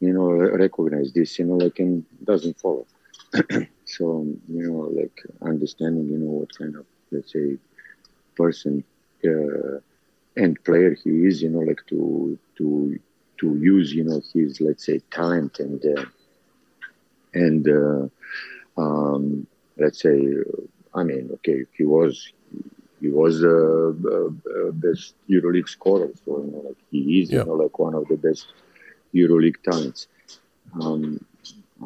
you 0.00 0.12
know 0.12 0.30
recognize 0.30 1.12
this. 1.12 1.38
You 1.38 1.46
know, 1.46 1.56
like 1.56 1.78
and 1.80 2.04
doesn't 2.22 2.60
follow. 2.60 2.86
so 3.96 4.26
you 4.48 4.62
know 4.70 4.90
like 5.00 5.22
understanding 5.42 6.08
you 6.08 6.18
know 6.18 6.32
what 6.40 6.58
kind 6.58 6.74
of 6.76 6.86
let's 7.10 7.32
say 7.32 7.56
person 8.36 8.84
uh, 9.24 9.78
and 10.36 10.62
player 10.64 10.96
he 11.02 11.10
is 11.26 11.42
you 11.42 11.50
know 11.50 11.60
like 11.60 11.82
to 11.86 12.38
to 12.56 12.98
to 13.38 13.56
use 13.56 13.92
you 13.92 14.04
know 14.04 14.20
his 14.32 14.60
let's 14.60 14.86
say 14.86 15.00
talent 15.10 15.58
and 15.58 15.84
uh, 15.96 16.04
and 17.34 17.68
uh, 17.68 18.06
um, 18.80 19.46
let's 19.76 20.00
say 20.02 20.18
I 20.94 21.02
mean 21.02 21.30
okay 21.34 21.64
he 21.76 21.84
was 21.84 22.32
he 23.00 23.08
was 23.08 23.42
a 23.42 23.88
uh, 23.88 24.28
uh, 24.28 24.70
best 24.72 25.14
EuroLeague 25.28 25.68
scorer 25.68 26.10
so 26.24 26.42
you 26.44 26.50
know 26.52 26.62
like 26.68 26.80
he 26.90 27.20
is 27.20 27.30
yeah. 27.30 27.40
you 27.40 27.44
know 27.46 27.54
like 27.54 27.78
one 27.78 27.94
of 27.94 28.06
the 28.08 28.16
best 28.16 28.46
EuroLeague 29.14 29.62
talents 29.62 30.08
um, 30.80 31.20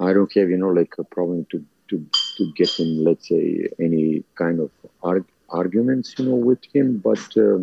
I 0.01 0.13
don't 0.13 0.33
have, 0.35 0.51
you 0.51 0.57
know, 0.57 0.69
like 0.69 0.95
a 0.99 1.05
problem 1.05 1.47
to 1.51 1.65
to 1.89 1.97
to 2.37 2.53
get 2.57 2.79
in, 2.79 3.05
let's 3.05 3.29
say, 3.29 3.69
any 3.81 4.25
kind 4.37 4.61
of 4.61 4.71
arg- 5.03 5.33
arguments, 5.51 6.15
you 6.19 6.27
know, 6.27 6.37
with 6.37 6.63
him. 6.75 6.99
But 7.05 7.25
uh, 7.37 7.59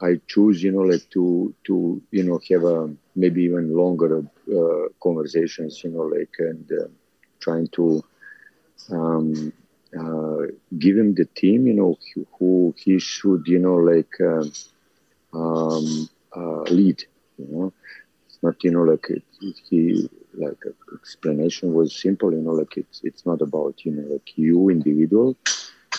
I 0.00 0.20
choose, 0.26 0.62
you 0.62 0.72
know, 0.72 0.84
like 0.92 1.06
to 1.14 1.54
to 1.66 2.00
you 2.10 2.22
know 2.24 2.38
have 2.50 2.64
a 2.64 2.76
maybe 3.14 3.42
even 3.44 3.74
longer 3.76 4.10
uh, 4.58 4.84
conversations, 5.02 5.80
you 5.84 5.90
know, 5.90 6.04
like 6.16 6.34
and 6.38 6.66
uh, 6.80 6.88
trying 7.40 7.68
to 7.76 8.02
um, 8.90 9.52
uh, 9.98 10.42
give 10.78 10.96
him 10.96 11.14
the 11.14 11.26
team, 11.40 11.66
you 11.66 11.74
know, 11.74 11.96
who 12.38 12.74
he 12.78 12.98
should, 12.98 13.42
you 13.46 13.58
know, 13.58 13.76
like 13.76 14.14
um, 14.20 14.50
um 15.34 15.86
uh, 16.36 16.62
lead. 16.78 16.98
You 17.38 17.46
know, 17.50 17.72
it's 18.26 18.38
not, 18.42 18.56
you 18.64 18.70
know, 18.72 18.82
like 18.82 19.06
it, 19.10 19.22
he 19.68 20.08
like 20.40 20.62
explanation 20.98 21.72
was 21.74 21.88
simple 22.06 22.30
you 22.32 22.42
know 22.46 22.52
like 22.60 22.76
it's 22.76 23.00
it's 23.04 23.24
not 23.26 23.40
about 23.42 23.74
you 23.84 23.92
know 23.92 24.06
like 24.14 24.28
you 24.36 24.68
individual. 24.70 25.36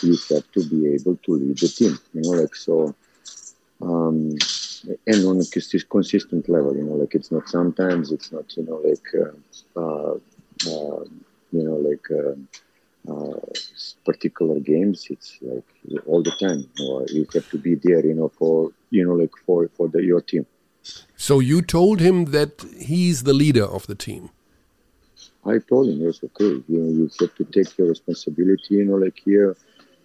You 0.04 0.17
have 0.32 0.49
to 0.54 0.62
be 0.73 0.80
able 0.95 1.15
to 1.25 1.32
lead 1.41 1.58
the 1.60 1.67
team 1.67 1.97
you 2.13 2.21
know 2.23 2.36
like 2.41 2.56
so 2.56 2.95
um 3.82 4.36
and 5.08 5.25
on 5.25 5.39
a 5.41 5.45
consistent 5.95 6.49
level 6.49 6.75
you 6.75 6.84
know 6.84 6.97
like 7.01 7.13
it's 7.15 7.32
not 7.32 7.47
sometimes 7.49 8.12
it's 8.12 8.32
not 8.32 8.45
you 8.58 8.63
know 8.67 8.80
like 8.89 9.08
uh, 9.23 9.82
uh, 9.82 10.13
uh 10.71 11.04
you 11.56 11.63
know 11.67 11.77
like 11.89 12.08
uh, 12.21 12.36
uh, 13.12 13.39
particular 14.06 14.60
games. 14.60 15.08
It's 15.10 15.38
like 15.41 15.65
all 16.06 16.21
the 16.21 16.32
time 16.32 16.65
you, 16.77 16.86
know, 16.86 17.06
you 17.10 17.27
have 17.34 17.49
to 17.49 17.58
be 17.58 17.75
there 17.75 18.06
you 18.06 18.13
know 18.13 18.30
for 18.30 18.71
you 18.89 19.06
know 19.06 19.15
like 19.15 19.36
for 19.45 19.67
for 19.77 19.88
the 19.88 20.04
your 20.04 20.21
team 20.21 20.45
so 21.15 21.39
you 21.39 21.62
told 21.62 22.00
him 22.00 22.26
that 22.26 22.63
he's 22.80 23.24
the 23.24 23.34
leader 23.34 23.63
of 23.63 23.88
the 23.88 23.96
team. 23.96 24.30
I 25.46 25.58
told 25.58 25.89
him, 25.89 26.02
yes, 26.02 26.20
okay, 26.24 26.63
you 26.67 26.78
know, 26.78 26.89
you 26.89 27.10
have 27.20 27.36
to 27.36 27.44
take 27.46 27.78
your 27.78 27.88
responsibility. 27.88 28.76
You 28.76 28.86
know, 28.86 28.96
like 28.96 29.20
here, 29.24 29.58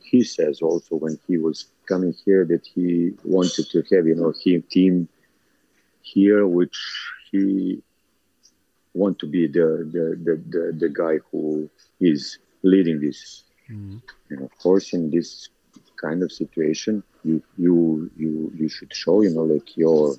he 0.03 0.25
says 0.25 0.63
also 0.63 0.97
when 0.97 1.19
he 1.27 1.37
was 1.37 1.67
coming 1.87 2.15
here 2.25 2.45
that 2.47 2.67
he 2.67 3.13
wanted 3.25 3.67
to 3.71 3.83
have, 3.95 4.07
you 4.07 4.15
know, 4.15 4.33
him 4.43 4.63
team 4.71 5.09
here, 6.03 6.47
which 6.47 6.79
he 7.31 7.83
want 8.95 9.19
to 9.19 9.27
be 9.27 9.47
the 9.47 9.69
the 9.93 10.19
the, 10.25 10.43
the, 10.49 10.73
the 10.79 10.89
guy 10.89 11.19
who 11.31 11.69
is 12.01 12.39
leading 12.63 13.01
this. 13.01 13.45
Mm-hmm. 13.71 13.99
And 14.31 14.43
of 14.43 14.57
course, 14.59 14.93
in 14.95 15.11
this 15.11 15.49
kind 16.01 16.23
of 16.23 16.33
situation, 16.33 17.03
you 17.25 17.43
you 17.59 18.11
you 18.17 18.53
you 18.57 18.69
should 18.69 18.95
show, 18.95 19.21
you 19.23 19.31
know, 19.31 19.45
like 19.45 19.77
your 19.77 20.17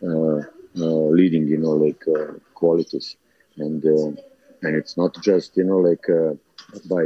leading, 0.00 1.46
you 1.48 1.58
know, 1.58 1.72
like 1.72 2.02
uh, 2.08 2.32
qualities, 2.54 3.16
and 3.58 3.84
and 3.84 4.76
it's 4.76 4.96
not 4.96 5.14
just, 5.22 5.56
you 5.56 5.64
know, 5.64 5.78
like 5.78 6.06
by 6.88 7.04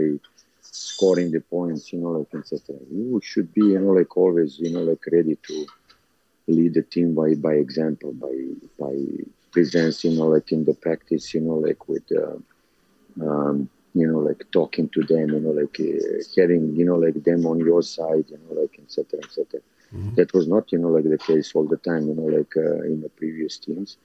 scoring 0.61 1.31
the 1.31 1.41
points, 1.41 1.93
you 1.93 2.01
know, 2.01 2.11
like 2.11 2.35
etc. 2.35 2.77
You 2.91 3.21
should 3.23 3.53
be, 3.53 3.67
you 3.67 3.79
know, 3.81 3.93
like 3.93 4.17
always, 4.17 4.59
you 4.59 4.73
know, 4.73 4.83
like 4.83 5.05
ready 5.13 5.37
to 5.49 5.67
lead 6.49 6.75
the 6.75 6.83
team 6.83 7.15
by 7.15 7.35
by 7.35 7.55
example, 7.55 8.13
by 8.13 8.35
by 8.79 8.95
presence, 9.53 10.05
you 10.05 10.13
know, 10.13 10.29
like 10.29 10.51
in 10.53 10.65
the 10.65 10.75
practice, 10.75 11.35
you 11.35 11.41
know, 11.41 11.55
like 11.55 11.89
with, 11.89 12.05
uh, 12.17 12.37
um, 13.25 13.69
you 13.95 14.07
know, 14.07 14.19
like 14.19 14.45
talking 14.51 14.89
to 14.89 15.03
them, 15.03 15.31
you 15.31 15.41
know, 15.41 15.51
like 15.51 15.79
uh, 15.81 16.41
having, 16.41 16.75
you 16.75 16.85
know, 16.85 16.97
like 16.97 17.23
them 17.23 17.47
on 17.47 17.59
your 17.59 17.83
side, 17.83 18.25
you 18.31 18.39
know, 18.39 18.61
like 18.61 18.79
etc. 18.83 19.21
etc. 19.23 19.61
Mm-hmm. 19.95 20.15
That 20.17 20.33
was 20.35 20.47
not, 20.49 20.73
you 20.73 20.79
know, 20.79 20.89
like 20.89 21.05
the 21.05 21.19
case 21.19 21.53
all 21.55 21.67
the 21.67 21.77
time, 21.77 22.09
you 22.09 22.15
know, 22.15 22.29
like 22.39 22.53
uh, 22.57 22.83
in 22.85 23.01
the 23.03 23.09
previous 23.11 23.59
teams. 23.59 23.97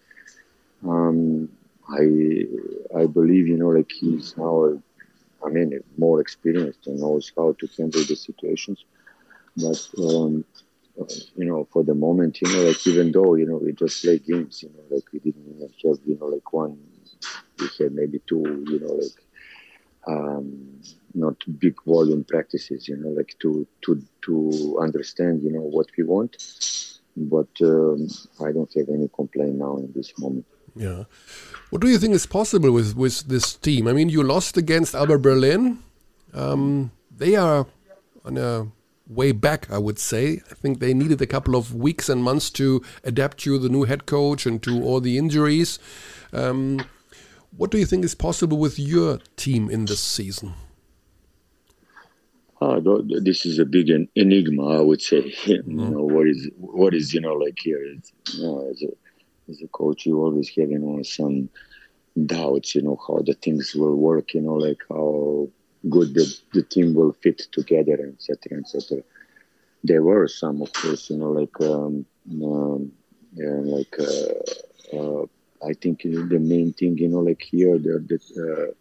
Um, 0.87 1.49
I 1.89 2.03
I 2.95 3.05
believe, 3.07 3.47
you 3.47 3.57
know, 3.57 3.69
like 3.69 3.91
he's 3.91 4.35
now, 4.37 4.81
I 5.45 5.49
mean, 5.49 5.79
more 5.97 6.19
experienced 6.21 6.87
and 6.87 6.99
knows 6.99 7.31
how 7.35 7.53
to 7.59 7.67
handle 7.77 8.03
the 8.03 8.15
situations. 8.15 8.83
But 9.55 9.79
um, 10.03 10.43
you 11.35 11.45
know, 11.45 11.67
for 11.71 11.83
the 11.83 11.93
moment, 11.95 12.41
you 12.41 12.47
know, 12.53 12.63
like 12.63 12.85
even 12.87 13.11
though 13.11 13.35
you 13.35 13.45
know 13.45 13.57
we 13.57 13.71
just 13.73 14.01
play 14.03 14.19
games, 14.19 14.63
you 14.63 14.69
know, 14.75 14.83
like 14.95 15.03
we 15.13 15.19
didn't 15.19 15.59
have, 15.61 15.97
you 16.05 16.17
know, 16.19 16.27
like 16.27 16.51
one, 16.53 16.77
we 17.59 17.67
had 17.79 17.93
maybe 17.93 18.19
two, 18.27 18.65
you 18.69 18.79
know, 18.79 18.93
like 18.93 19.19
um, 20.07 20.79
not 21.13 21.35
big 21.59 21.75
volume 21.85 22.23
practices, 22.23 22.87
you 22.87 22.97
know, 22.97 23.09
like 23.09 23.35
to 23.39 23.67
to 23.83 24.01
to 24.23 24.77
understand, 24.81 25.43
you 25.43 25.51
know, 25.51 25.61
what 25.61 25.87
we 25.97 26.03
want. 26.03 26.37
But 27.15 27.49
um, 27.61 28.07
I 28.39 28.51
don't 28.51 28.71
have 28.75 28.89
any 28.89 29.09
complaint 29.13 29.55
now 29.55 29.77
in 29.77 29.91
this 29.95 30.13
moment. 30.19 30.45
Yeah. 30.75 31.05
What 31.71 31.81
do 31.81 31.89
you 31.89 31.97
think 31.97 32.13
is 32.13 32.25
possible 32.25 32.71
with 32.71 32.95
with 32.95 33.27
this 33.27 33.55
team? 33.55 33.87
I 33.87 33.93
mean, 33.93 34.09
you 34.09 34.23
lost 34.23 34.57
against 34.57 34.93
Alba 34.93 35.17
Berlin. 35.17 35.79
Um, 36.33 36.91
they 37.15 37.35
are 37.35 37.65
on 38.23 38.37
a 38.37 38.67
way 39.07 39.31
back, 39.31 39.71
I 39.71 39.77
would 39.77 39.99
say. 39.99 40.41
I 40.51 40.53
think 40.53 40.79
they 40.79 40.93
needed 40.93 41.21
a 41.21 41.25
couple 41.25 41.55
of 41.55 41.73
weeks 41.73 42.09
and 42.09 42.23
months 42.23 42.49
to 42.51 42.83
adapt 43.03 43.39
to 43.39 43.57
the 43.57 43.69
new 43.69 43.83
head 43.83 44.05
coach 44.05 44.45
and 44.45 44.61
to 44.63 44.83
all 44.83 44.99
the 44.99 45.17
injuries. 45.17 45.79
Um, 46.33 46.85
what 47.55 47.71
do 47.71 47.77
you 47.77 47.85
think 47.85 48.03
is 48.03 48.13
possible 48.13 48.57
with 48.57 48.77
your 48.77 49.19
team 49.35 49.69
in 49.69 49.85
this 49.85 50.01
season? 50.01 50.53
Uh, 52.59 52.79
this 53.21 53.45
is 53.45 53.59
a 53.59 53.65
big 53.65 53.89
enigma, 54.15 54.79
I 54.79 54.81
would 54.81 55.01
say. 55.01 55.33
You 55.45 55.63
know 55.63 56.03
what 56.03 56.27
is 56.27 56.49
what 56.57 56.93
is 56.93 57.13
you 57.13 57.21
know 57.21 57.33
like 57.33 57.59
here. 57.59 57.83
you 57.83 58.01
know, 58.41 58.69
as 58.71 58.81
a 58.81 58.91
as 59.49 59.61
a 59.61 59.67
coach, 59.67 60.05
you 60.05 60.19
always 60.19 60.49
have 60.49 60.71
you 60.71 60.79
know 60.79 61.03
some 61.03 61.49
doubts. 62.25 62.75
You 62.75 62.81
know 62.81 62.99
how 63.07 63.19
the 63.19 63.33
things 63.33 63.75
will 63.75 63.95
work. 63.95 64.33
You 64.33 64.41
know 64.41 64.55
like 64.55 64.81
how 64.89 65.49
good 65.89 66.13
the, 66.13 66.25
the 66.53 66.63
team 66.63 66.93
will 66.93 67.13
fit 67.13 67.39
together, 67.51 68.11
etc., 68.13 68.59
etc. 68.59 69.03
There 69.83 70.03
were 70.03 70.27
some, 70.27 70.61
of 70.61 70.73
course, 70.73 71.09
you 71.09 71.17
know, 71.17 71.31
like 71.31 71.61
um, 71.61 72.05
um, 72.43 72.91
yeah, 73.33 73.59
like 73.77 73.95
uh, 73.99 74.97
uh, 74.97 75.25
I 75.65 75.73
think 75.73 76.01
the 76.01 76.39
main 76.39 76.73
thing, 76.73 76.97
you 76.97 77.07
know, 77.07 77.19
like 77.19 77.41
here 77.41 77.77
the 77.77 77.99
the, 78.09 78.19
uh, 78.43 78.73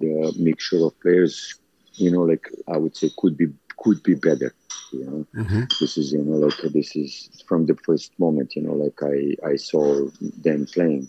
the 0.00 0.34
mixture 0.38 0.84
of 0.84 0.98
players, 1.00 1.58
you 1.94 2.10
know, 2.10 2.22
like 2.22 2.48
I 2.68 2.76
would 2.76 2.96
say 2.96 3.10
could 3.16 3.36
be 3.36 3.48
could 3.76 4.02
be 4.02 4.14
better. 4.14 4.54
You 4.92 5.04
know, 5.04 5.26
mm-hmm. 5.42 5.62
this 5.78 5.96
is 5.96 6.12
you 6.12 6.22
know 6.22 6.36
like 6.46 6.72
this 6.72 6.96
is 6.96 7.42
from 7.46 7.66
the 7.66 7.76
first 7.76 8.18
moment, 8.18 8.56
you 8.56 8.62
know, 8.62 8.74
like 8.74 9.00
I 9.02 9.36
I 9.52 9.56
saw 9.56 10.08
them 10.20 10.66
playing, 10.66 11.08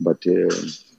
but. 0.00 0.24
Uh, 0.26 0.54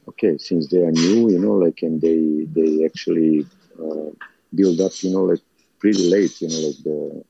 okay, 0.08 0.38
since 0.38 0.68
they 0.68 0.82
are 0.82 0.92
new, 0.92 1.30
you 1.30 1.40
know, 1.40 1.54
like, 1.54 1.82
and 1.84 2.02
they 2.02 2.46
they 2.56 2.86
actually 2.86 3.46
uh, 3.80 4.10
build 4.54 4.80
up, 4.82 4.92
you 5.04 5.12
know, 5.12 5.24
like 5.24 5.42
pretty 5.80 6.10
late, 6.10 6.42
you 6.42 6.50
know, 6.50 6.62
like 6.68 6.80
the 6.84 7.24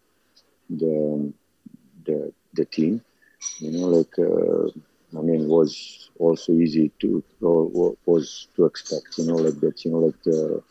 the 0.70 1.34
the 2.06 2.34
the 2.54 2.66
team, 2.66 3.02
you 3.60 3.72
know, 3.72 3.88
like 3.88 4.16
uh, 4.20 4.68
I 5.18 5.22
mean, 5.22 5.48
was 5.48 6.10
also 6.18 6.54
easy 6.54 6.92
to 7.00 7.24
or 7.42 7.96
was 8.06 8.48
to 8.56 8.66
expect, 8.66 9.18
you 9.18 9.26
know, 9.26 9.36
like 9.36 9.60
that, 9.60 9.84
you 9.84 9.92
know, 9.92 10.00
like 10.00 10.22
the 10.24 10.62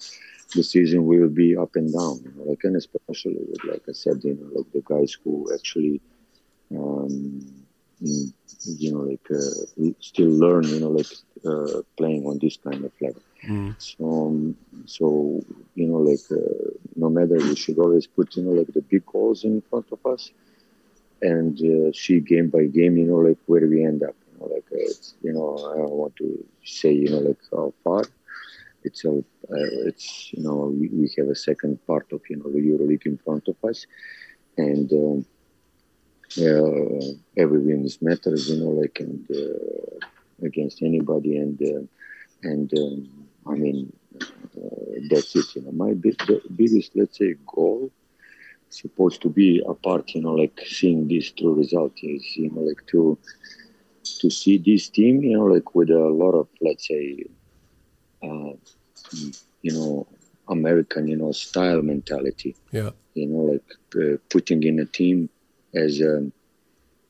the 0.55 0.63
season 0.63 1.07
will 1.07 1.29
be 1.29 1.57
up 1.57 1.77
and 1.77 1.93
down, 1.93 2.21
you 2.25 2.33
know, 2.37 2.45
like 2.45 2.65
and 2.65 2.77
especially 2.77 3.37
with, 3.49 3.65
like 3.65 3.83
I 3.89 3.93
said, 3.93 4.21
you 4.25 4.35
know, 4.35 4.59
like 4.59 4.73
the 4.73 4.83
guys 4.85 5.17
who 5.23 5.53
actually. 5.55 6.01
Um, 6.73 7.61
you 8.01 8.93
know, 8.93 9.01
like 9.01 9.27
uh, 9.31 9.93
still 10.01 10.31
learn, 10.31 10.65
you 10.65 10.81
know, 10.81 10.91
like 10.91 11.07
uh, 11.45 11.83
playing 11.97 12.27
on 12.27 12.39
this 12.39 12.57
kind 12.57 12.85
of 12.85 12.93
level. 13.01 13.23
Mm. 13.47 13.75
So, 13.79 14.05
um, 14.05 14.57
so 14.87 15.45
you 15.75 15.87
know, 15.87 15.99
like 15.99 16.21
uh, 16.31 16.71
no 16.97 17.09
matter, 17.11 17.37
we 17.37 17.57
should 17.57 17.79
always 17.79 18.07
put 18.07 18.37
you 18.37 18.43
know 18.43 18.53
like 18.53 18.73
the 18.73 18.83
big 18.83 19.05
goals 19.07 19.45
in 19.45 19.63
front 19.63 19.87
of 19.93 20.05
us, 20.07 20.31
and 21.23 21.59
uh, 21.59 21.93
see 21.93 22.21
game 22.21 22.49
by 22.49 22.65
game, 22.65 22.97
you 22.97 23.07
know, 23.07 23.17
like 23.17 23.39
where 23.47 23.67
we 23.67 23.85
end 23.85 24.03
up. 24.03 24.15
You 24.33 24.41
know, 24.41 24.55
like 24.55 24.67
uh, 24.73 24.77
it's, 24.77 25.15
you 25.23 25.33
know, 25.33 25.57
I 25.73 25.79
don't 25.79 25.91
want 25.91 26.17
to 26.17 26.45
say 26.65 26.93
you 26.93 27.11
know 27.11 27.19
like 27.19 27.41
how 27.51 27.73
far. 27.83 28.05
It's 28.83 29.05
a, 29.05 29.11
uh, 29.11 29.89
it's 29.89 30.33
you 30.33 30.43
know 30.43 30.75
we, 30.79 30.89
we, 30.89 31.13
have 31.19 31.29
a 31.29 31.35
second 31.35 31.85
part 31.87 32.07
of 32.13 32.21
you 32.31 32.37
know 32.37 32.51
the 32.51 32.61
EuroLeague 32.61 33.07
in 33.07 33.19
front 33.19 33.49
of 33.49 33.57
us, 33.69 33.87
and. 34.57 34.93
Um, 34.93 35.27
uh, 36.39 37.11
every 37.37 37.59
win 37.59 37.85
is 37.85 38.01
matters, 38.01 38.49
you 38.49 38.61
know, 38.61 38.71
like 38.71 39.01
and 39.01 39.29
uh, 39.35 40.47
against 40.47 40.81
anybody, 40.81 41.39
and 41.39 41.61
uh, 41.61 41.83
and 42.49 42.73
um, 42.79 43.27
I 43.49 43.55
mean, 43.55 43.93
uh, 44.23 45.01
that's 45.11 45.35
it. 45.35 45.57
You 45.57 45.63
know, 45.63 45.73
my 45.73 45.93
big, 45.95 46.23
biggest, 46.55 46.93
let's 46.95 47.19
say, 47.19 47.35
goal 47.47 47.91
supposed 48.71 49.21
to 49.23 49.29
be 49.29 49.63
a 49.67 49.75
part 49.75 50.15
You 50.15 50.23
know, 50.23 50.35
like 50.35 50.61
seeing 50.67 51.09
this 51.09 51.31
true 51.33 51.55
result 51.55 51.93
is, 52.03 52.37
you 52.37 52.51
know, 52.51 52.63
like 52.63 52.87
to 52.89 53.19
to 54.21 54.31
see 54.31 54.59
this 54.59 54.89
team, 54.89 55.23
you 55.23 55.37
know, 55.37 55.45
like 55.45 55.75
with 55.75 55.91
a 55.91 56.09
lot 56.09 56.33
of, 56.33 56.49
let's 56.61 56.89
say, 56.89 57.25
uh, 58.23 58.53
you 59.63 59.73
know, 59.73 60.07
American, 60.49 61.09
you 61.09 61.17
know, 61.17 61.33
style 61.33 61.83
mentality. 61.83 62.57
Yeah. 62.73 62.91
You 63.15 63.27
know, 63.27 63.43
like 63.53 63.71
uh, 63.97 64.19
putting 64.31 64.63
in 64.63 64.79
a 64.81 64.87
team 64.87 65.29
as 65.75 66.01
um, 66.01 66.33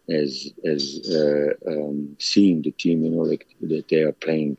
as 0.08 0.52
as 0.64 1.08
uh, 1.10 1.52
um, 1.70 2.16
seeing 2.18 2.62
the 2.62 2.72
team, 2.72 3.04
you 3.04 3.10
know, 3.10 3.22
like 3.22 3.46
that 3.60 3.88
they 3.88 4.02
are 4.02 4.12
playing 4.12 4.56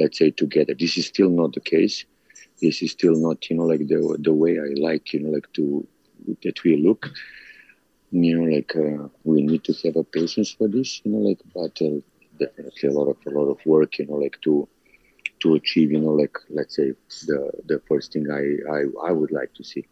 let's 0.00 0.18
say 0.18 0.30
together 0.30 0.74
this 0.78 0.96
is 0.96 1.06
still 1.06 1.30
not 1.30 1.52
the 1.52 1.60
case 1.60 2.04
this 2.62 2.82
is 2.82 2.90
still 2.92 3.16
not 3.16 3.48
you 3.48 3.56
know 3.56 3.64
like 3.64 3.86
the 3.88 4.16
the 4.20 4.32
way 4.32 4.58
i 4.58 4.68
like 4.88 5.12
you 5.12 5.20
know 5.20 5.30
like 5.30 5.50
to 5.52 5.86
that 6.42 6.62
we 6.64 6.76
look 6.76 7.10
you 8.10 8.36
know 8.36 8.48
like 8.56 8.74
uh, 8.76 9.08
we 9.24 9.42
need 9.42 9.62
to 9.64 9.72
have 9.84 9.96
a 9.96 10.04
patience 10.04 10.50
for 10.50 10.68
this 10.68 11.00
you 11.04 11.12
know 11.12 11.22
like 11.28 11.40
but 11.54 11.74
uh, 11.82 11.98
definitely 12.38 12.88
a 12.88 12.92
lot 12.92 13.08
of 13.12 13.16
a 13.26 13.30
lot 13.38 13.48
of 13.54 13.58
work 13.66 13.98
you 13.98 14.06
know 14.06 14.14
like 14.14 14.38
to 14.40 14.68
to 15.40 15.54
achieve 15.54 15.90
you 15.90 16.00
know 16.00 16.12
like 16.12 16.36
let's 16.50 16.76
say 16.76 16.92
the 17.26 17.50
the 17.66 17.80
first 17.88 18.12
thing 18.12 18.30
I, 18.30 18.44
I 18.76 19.08
i 19.08 19.12
would 19.12 19.32
like 19.32 19.52
to 19.54 19.64
see 19.64 19.84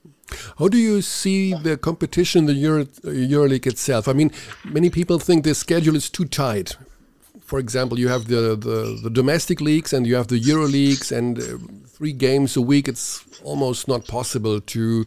how 0.59 0.69
do 0.69 0.79
you 0.79 1.03
see 1.03 1.55
the 1.55 1.77
competition 1.77 2.47
the 2.47 2.55
Euro, 2.55 2.85
euroleague 2.85 3.67
itself 3.67 4.09
i 4.09 4.13
mean 4.13 4.31
many 4.65 4.91
people 4.91 5.19
think 5.19 5.45
the 5.45 5.55
schedule 5.55 5.97
is 5.97 6.09
too 6.11 6.25
tight 6.25 6.77
for 7.49 7.59
example, 7.59 7.99
you 7.99 8.09
have 8.09 8.27
the, 8.27 8.55
the, 8.55 9.01
the, 9.03 9.09
domestic 9.09 9.63
leagues 9.63 9.95
and 9.95 10.07
you 10.07 10.17
have 10.17 10.27
the 10.27 10.39
Euro 10.39 10.67
leagues, 10.67 11.11
and 11.11 11.39
uh, 11.39 11.57
three 11.87 12.13
games 12.13 12.59
a 12.59 12.61
week. 12.61 12.87
It's 12.87 13.25
almost 13.43 13.89
not 13.89 14.07
possible 14.07 14.61
to 14.61 15.07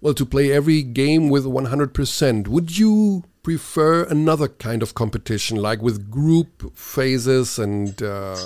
well 0.00 0.14
to 0.14 0.24
play 0.24 0.50
every 0.50 0.82
game 0.82 1.28
with 1.28 1.44
100%. 1.44 2.48
Would 2.48 2.78
you 2.78 3.24
prefer 3.42 4.04
another 4.04 4.48
kind 4.48 4.82
of 4.82 4.94
competition, 4.94 5.58
like 5.58 5.82
with 5.82 6.10
group 6.10 6.76
phases 6.76 7.58
and 7.58 8.02
uh, 8.02 8.36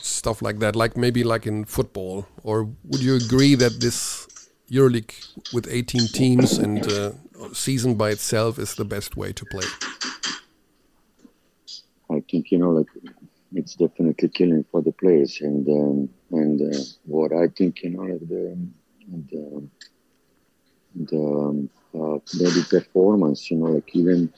stuff 0.00 0.42
like 0.42 0.58
that, 0.60 0.76
like 0.76 0.96
maybe 0.96 1.24
like 1.24 1.46
in 1.46 1.64
football, 1.64 2.26
or 2.42 2.64
would 2.84 3.02
you 3.02 3.16
agree 3.16 3.54
that 3.54 3.80
this 3.80 4.28
EuroLeague 4.70 5.14
with 5.52 5.68
18 5.70 6.08
teams 6.08 6.58
and 6.58 6.86
uh, 6.88 7.12
season 7.52 7.94
by 7.94 8.10
itself 8.10 8.58
is 8.58 8.74
the 8.74 8.84
best 8.84 9.16
way 9.16 9.32
to 9.32 9.44
play? 9.44 9.66
I 12.10 12.22
think 12.30 12.50
you 12.50 12.58
know 12.58 12.70
like 12.70 12.86
it's 13.52 13.74
definitely 13.74 14.28
killing 14.28 14.64
for 14.70 14.82
the 14.82 14.92
players 14.92 15.40
and 15.40 15.66
um, 15.68 16.08
and 16.30 16.74
uh, 16.74 16.78
what 17.04 17.32
I 17.32 17.48
think 17.48 17.82
you 17.82 17.90
know 17.90 18.02
like 18.02 18.20
the 18.20 18.56
the 19.30 19.68
the 20.94 21.18
um, 21.18 21.70
uh, 21.94 22.18
maybe 22.38 22.62
performance 22.68 23.50
you 23.50 23.58
know 23.58 23.66
like 23.66 23.94
even 23.94 24.32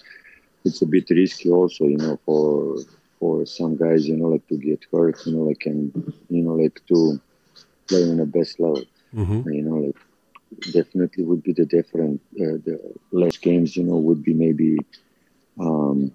it's 0.65 0.83
a 0.83 0.87
bit 0.87 1.09
risky 1.11 1.51
also 1.51 1.85
you 1.85 1.97
know 1.97 2.19
for 2.25 2.79
for 3.19 3.45
some 3.47 3.77
guys 3.77 4.07
you 4.09 4.17
know 4.17 4.29
like 4.29 4.47
to 4.49 4.57
get 4.57 4.85
hurt 4.93 5.25
you 5.27 5.33
know 5.35 5.45
like 5.45 5.65
and 5.67 6.13
you 6.29 6.43
know 6.43 6.55
like 6.55 6.81
to 6.87 7.21
play 7.89 8.03
on 8.03 8.17
the 8.19 8.27
best 8.27 8.61
level 8.61 8.83
mm-hmm. 9.15 9.49
you 9.51 9.63
know 9.63 9.77
like 9.77 9.97
definitely 10.73 11.25
would 11.25 11.43
be 11.43 11.53
the 11.53 11.67
different 11.67 12.21
uh, 12.41 12.57
the 12.65 12.81
less 13.13 13.37
games 13.37 13.77
you 13.77 13.85
know 13.85 13.97
would 13.97 14.23
be 14.23 14.35
maybe 14.35 14.79
um, 15.61 16.13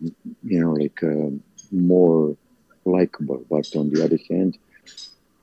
you 0.00 0.60
know, 0.60 0.72
like 0.72 1.02
uh, 1.02 1.30
more 1.70 2.36
likable. 2.84 3.44
But 3.50 3.74
on 3.76 3.90
the 3.90 4.04
other 4.04 4.18
hand, 4.30 4.58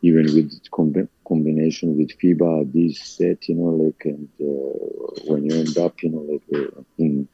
even 0.01 0.23
with 0.25 0.59
com- 0.71 1.09
combination 1.27 1.97
with 1.97 2.17
FIBA, 2.19 2.71
this 2.73 2.99
set, 2.99 3.47
you 3.47 3.55
know, 3.55 3.83
like, 3.83 4.03
and 4.05 4.29
uh, 4.41 5.31
when 5.31 5.49
you 5.49 5.59
end 5.59 5.77
up, 5.77 6.01
you 6.03 6.09
know, 6.09 6.19
like 6.19 6.43
uh, 6.53 6.81
in 6.97 7.27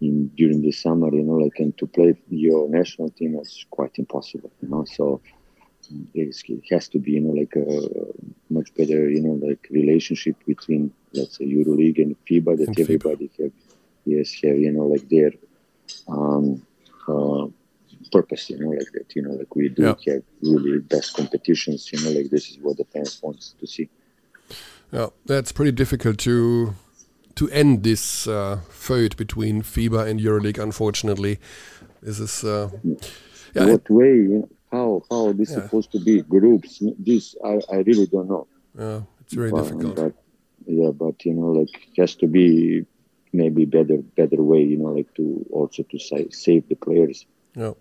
in 0.00 0.28
during 0.28 0.62
the 0.62 0.72
summer, 0.72 1.12
you 1.14 1.22
know, 1.22 1.34
like, 1.34 1.58
and 1.58 1.76
to 1.78 1.86
play 1.86 2.16
your 2.28 2.68
national 2.68 3.10
team 3.10 3.38
is 3.38 3.66
quite 3.70 3.98
impossible, 3.98 4.50
you 4.62 4.68
know. 4.68 4.84
So 4.84 5.20
it 6.14 6.34
has 6.70 6.88
to 6.88 6.98
be, 6.98 7.12
you 7.12 7.20
know, 7.20 7.32
like 7.32 7.54
a 7.56 8.52
much 8.52 8.74
better, 8.74 9.10
you 9.10 9.20
know, 9.20 9.46
like 9.46 9.66
relationship 9.70 10.36
between, 10.46 10.92
let's 11.12 11.38
say, 11.38 11.44
EuroLeague 11.44 12.00
and 12.02 12.16
FIBA 12.26 12.58
that 12.58 12.68
and 12.68 12.80
everybody 12.80 13.28
FIBA. 13.28 13.42
have, 13.42 13.52
yes, 14.04 14.32
have, 14.42 14.58
you 14.58 14.72
know, 14.72 14.86
like 14.86 15.08
their 15.08 15.32
um, 16.08 16.64
uh, 17.08 17.46
purpose, 18.12 18.50
you 18.50 18.58
know, 18.58 18.70
like 18.70 18.90
that, 18.92 19.14
you 19.14 19.22
know, 19.22 19.32
like 19.32 19.54
we 19.54 19.68
do 19.68 19.82
yeah. 19.82 20.12
have 20.12 20.22
really 20.42 20.78
best 20.78 21.14
competitions, 21.14 21.90
you 21.92 22.02
know, 22.02 22.10
like 22.18 22.30
this 22.30 22.50
is 22.50 22.58
what 22.58 22.76
the 22.76 22.84
fans 22.84 23.20
want 23.22 23.40
to 23.58 23.66
see. 23.66 23.88
Yeah, 24.92 25.08
that's 25.26 25.52
pretty 25.52 25.72
difficult 25.72 26.18
to 26.20 26.74
to 27.36 27.48
end 27.50 27.82
this 27.82 28.26
uh, 28.26 28.60
feud 28.68 29.16
between 29.16 29.62
FIBA 29.62 30.08
and 30.08 30.20
EuroLeague. 30.20 30.62
Unfortunately, 30.62 31.38
this 32.02 32.18
is. 32.18 32.44
Uh, 32.44 32.70
yeah, 33.54 33.66
what 33.66 33.88
way? 33.90 34.42
How 34.70 35.02
how 35.10 35.32
this 35.32 35.50
yeah. 35.50 35.62
supposed 35.62 35.92
to 35.92 36.00
be? 36.00 36.22
Groups? 36.22 36.82
This 36.98 37.34
I, 37.44 37.60
I 37.72 37.76
really 37.78 38.06
don't 38.06 38.28
know. 38.28 38.46
Yeah, 38.78 39.02
it's 39.20 39.34
very 39.34 39.50
but, 39.50 39.62
difficult. 39.62 39.96
But, 39.96 40.14
yeah, 40.66 40.90
but 40.90 41.24
you 41.24 41.34
know, 41.34 41.52
like 41.52 41.88
just 41.96 42.20
to 42.20 42.26
be 42.26 42.86
maybe 43.32 43.64
better 43.64 43.98
better 44.16 44.42
way 44.42 44.60
you 44.60 44.76
know 44.76 44.88
like 44.88 45.12
to 45.14 45.46
also 45.52 45.84
to 45.84 45.98
sa 45.98 46.16
save 46.30 46.68
the 46.68 46.74
players 46.74 47.26
yeah 47.54 47.72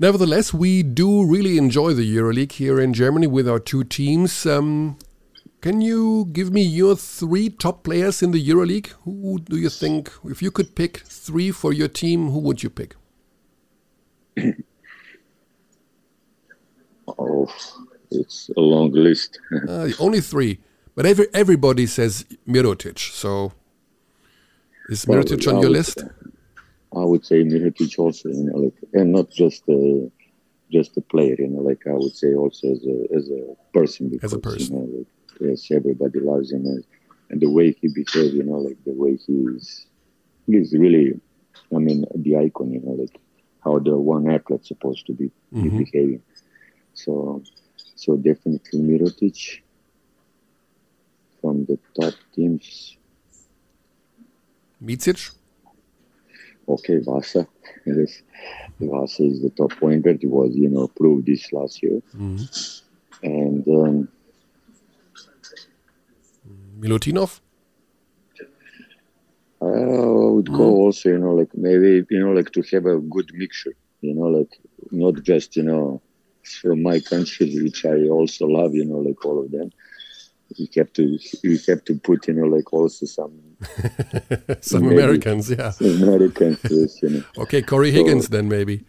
Nevertheless, 0.00 0.54
we 0.54 0.84
do 0.84 1.26
really 1.26 1.58
enjoy 1.58 1.92
the 1.92 2.06
EuroLeague 2.16 2.52
here 2.52 2.78
in 2.78 2.94
Germany 2.94 3.26
with 3.26 3.48
our 3.48 3.58
two 3.58 3.82
teams. 3.82 4.46
Um, 4.46 4.96
can 5.60 5.80
you 5.80 6.26
give 6.32 6.52
me 6.52 6.62
your 6.62 6.94
three 6.96 7.50
top 7.50 7.82
players 7.82 8.22
in 8.22 8.30
the 8.30 8.48
EuroLeague? 8.48 8.88
Who 9.04 9.40
do 9.40 9.56
you 9.56 9.68
think, 9.68 10.10
if 10.24 10.40
you 10.40 10.50
could 10.50 10.74
pick 10.76 10.98
three 10.98 11.50
for 11.50 11.72
your 11.72 11.88
team, 11.88 12.30
who 12.30 12.38
would 12.40 12.62
you 12.62 12.70
pick? 12.70 12.94
oh, 17.18 17.52
it's 18.10 18.50
a 18.56 18.60
long 18.60 18.92
list. 18.92 19.40
uh, 19.68 19.88
only 19.98 20.20
three, 20.20 20.60
but 20.94 21.06
every 21.06 21.26
everybody 21.34 21.86
says 21.86 22.24
Mirotic. 22.46 22.98
So, 22.98 23.52
is 24.88 25.06
Mirotic 25.06 25.44
well, 25.44 25.56
on 25.56 25.62
your 25.62 25.70
list? 25.70 26.04
I 26.94 27.04
would 27.04 27.26
say 27.26 27.42
Mirotic 27.42 27.98
also, 27.98 28.28
you 28.28 28.44
know, 28.44 28.58
like, 28.58 28.76
and 28.92 29.10
not 29.12 29.28
just 29.30 29.68
uh, 29.68 30.08
just 30.70 30.96
a 30.96 31.00
player, 31.00 31.34
you 31.36 31.48
know, 31.48 31.62
like 31.62 31.84
I 31.88 31.94
would 31.94 32.14
say 32.14 32.34
also 32.34 32.70
as 32.70 32.84
a 32.86 33.16
as 33.16 33.28
a 33.28 33.56
person. 33.72 34.08
Because, 34.08 34.32
as 34.32 34.36
a 34.36 34.38
person. 34.38 34.76
You 34.76 34.80
know, 34.80 34.98
like, 34.98 35.06
yes, 35.40 35.70
everybody 35.70 36.20
loves 36.20 36.52
him, 36.52 36.66
and, 36.66 36.84
and 37.30 37.40
the 37.40 37.50
way 37.50 37.72
he 37.80 37.88
behaves, 37.88 38.34
you 38.34 38.42
know, 38.42 38.58
like 38.58 38.82
the 38.84 38.92
way 38.92 39.16
he's 39.16 39.86
he's 40.46 40.72
really, 40.72 41.20
I 41.74 41.78
mean, 41.78 42.04
the 42.14 42.36
icon, 42.38 42.72
you 42.72 42.80
know, 42.80 42.92
like 42.92 43.20
how 43.62 43.78
the 43.78 43.96
one 43.96 44.30
athlete 44.30 44.64
supposed 44.64 45.06
to 45.06 45.12
be, 45.12 45.30
mm-hmm. 45.52 45.78
be 45.78 45.84
behaving. 45.84 46.22
So, 46.94 47.42
so 47.94 48.16
definitely 48.16 48.80
Mirotic 48.80 49.60
from 51.40 51.64
the 51.66 51.78
top 51.98 52.14
teams. 52.34 52.96
Micic. 54.82 55.34
Okay, 56.68 56.98
Vasa. 56.98 57.46
Yes. 57.86 58.22
Vasa 58.80 59.22
is 59.22 59.40
the 59.40 59.50
top 59.50 59.72
point 59.72 60.04
guard. 60.04 60.18
He 60.20 60.26
was, 60.26 60.54
you 60.54 60.68
know, 60.68 60.88
proved 60.88 61.24
this 61.24 61.50
last 61.52 61.82
year. 61.82 62.02
Mm-hmm. 62.14 63.26
And 63.26 63.68
um, 63.68 64.08
Milutinov? 66.80 67.40
I 69.60 69.64
would 69.64 70.50
go 70.50 70.66
mm. 70.70 70.78
also, 70.84 71.08
you 71.08 71.18
know, 71.18 71.34
like 71.34 71.50
maybe, 71.54 72.06
you 72.10 72.20
know, 72.20 72.32
like 72.32 72.52
to 72.52 72.62
have 72.72 72.86
a 72.86 72.98
good 72.98 73.30
mixture, 73.34 73.74
you 74.00 74.14
know, 74.14 74.26
like 74.26 74.56
not 74.92 75.22
just, 75.22 75.56
you 75.56 75.64
know, 75.64 76.00
from 76.60 76.82
my 76.82 77.00
country, 77.00 77.60
which 77.62 77.84
I 77.84 78.06
also 78.08 78.46
love, 78.46 78.74
you 78.74 78.84
know, 78.84 78.98
like 78.98 79.24
all 79.24 79.44
of 79.44 79.50
them. 79.50 79.70
You 80.56 80.66
have 80.76 80.92
to, 80.94 81.18
you 81.42 81.58
have 81.68 81.84
to 81.84 81.94
put, 81.96 82.28
you 82.28 82.34
know, 82.34 82.46
like 82.46 82.72
also 82.72 83.04
some, 83.04 83.38
some 84.60 84.86
Americans, 84.86 85.50
yeah, 85.50 85.72
Americans, 85.80 86.60
yes, 86.70 87.02
you 87.02 87.10
know. 87.10 87.24
Okay, 87.42 87.60
Cory 87.60 87.90
so, 87.90 87.96
Higgins, 87.96 88.28
then 88.28 88.48
maybe. 88.48 88.84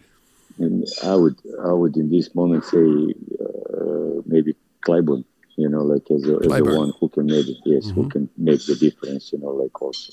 And 0.58 0.86
I 1.04 1.16
would, 1.16 1.36
I 1.62 1.72
would 1.72 1.96
in 1.96 2.10
this 2.10 2.34
moment 2.34 2.64
say 2.64 2.78
uh, 2.78 4.22
maybe 4.24 4.54
Clyburn 4.86 5.24
you 5.56 5.68
know, 5.68 5.82
like 5.82 6.10
as 6.10 6.24
a, 6.24 6.36
as 6.36 6.48
the 6.48 6.78
one 6.78 6.92
who 6.98 7.08
can 7.08 7.26
make 7.26 7.46
yes, 7.64 7.86
mm-hmm. 7.86 7.94
who 7.94 8.08
can 8.08 8.28
make 8.36 8.64
the 8.66 8.76
difference, 8.76 9.32
you 9.32 9.38
know, 9.38 9.48
like 9.48 9.80
also. 9.80 10.12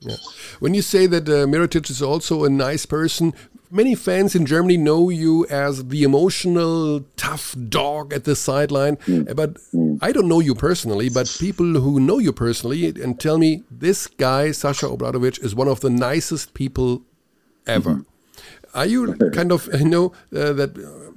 Yeah. 0.00 0.16
When 0.60 0.72
you 0.72 0.80
say 0.80 1.06
that 1.06 1.28
uh, 1.28 1.44
Mirotic 1.46 1.90
is 1.90 2.00
also 2.00 2.44
a 2.44 2.50
nice 2.50 2.86
person, 2.86 3.34
many 3.70 3.94
fans 3.94 4.34
in 4.34 4.46
Germany 4.46 4.76
know 4.76 5.10
you 5.10 5.46
as 5.48 5.88
the 5.88 6.02
emotional, 6.02 7.04
tough 7.16 7.54
dog 7.68 8.12
at 8.12 8.24
the 8.24 8.34
sideline. 8.34 8.96
Mm. 8.96 9.36
But 9.36 9.54
mm. 9.74 9.98
I 10.00 10.12
don't 10.12 10.28
know 10.28 10.40
you 10.40 10.54
personally, 10.54 11.08
but 11.08 11.34
people 11.38 11.66
who 11.66 12.00
know 12.00 12.18
you 12.18 12.32
personally 12.32 12.86
and 12.86 13.20
tell 13.20 13.38
me 13.38 13.62
this 13.70 14.06
guy, 14.06 14.52
Sasha 14.52 14.86
Obradovic, 14.86 15.42
is 15.44 15.54
one 15.54 15.68
of 15.68 15.80
the 15.80 15.90
nicest 15.90 16.54
people 16.54 17.02
ever. 17.66 17.90
Mm 17.90 17.96
-hmm. 17.96 18.06
Are 18.72 18.86
you 18.86 19.14
kind 19.38 19.52
of 19.52 19.68
you 19.72 19.88
know 19.88 20.06
uh, 20.32 20.52
that 20.56 20.70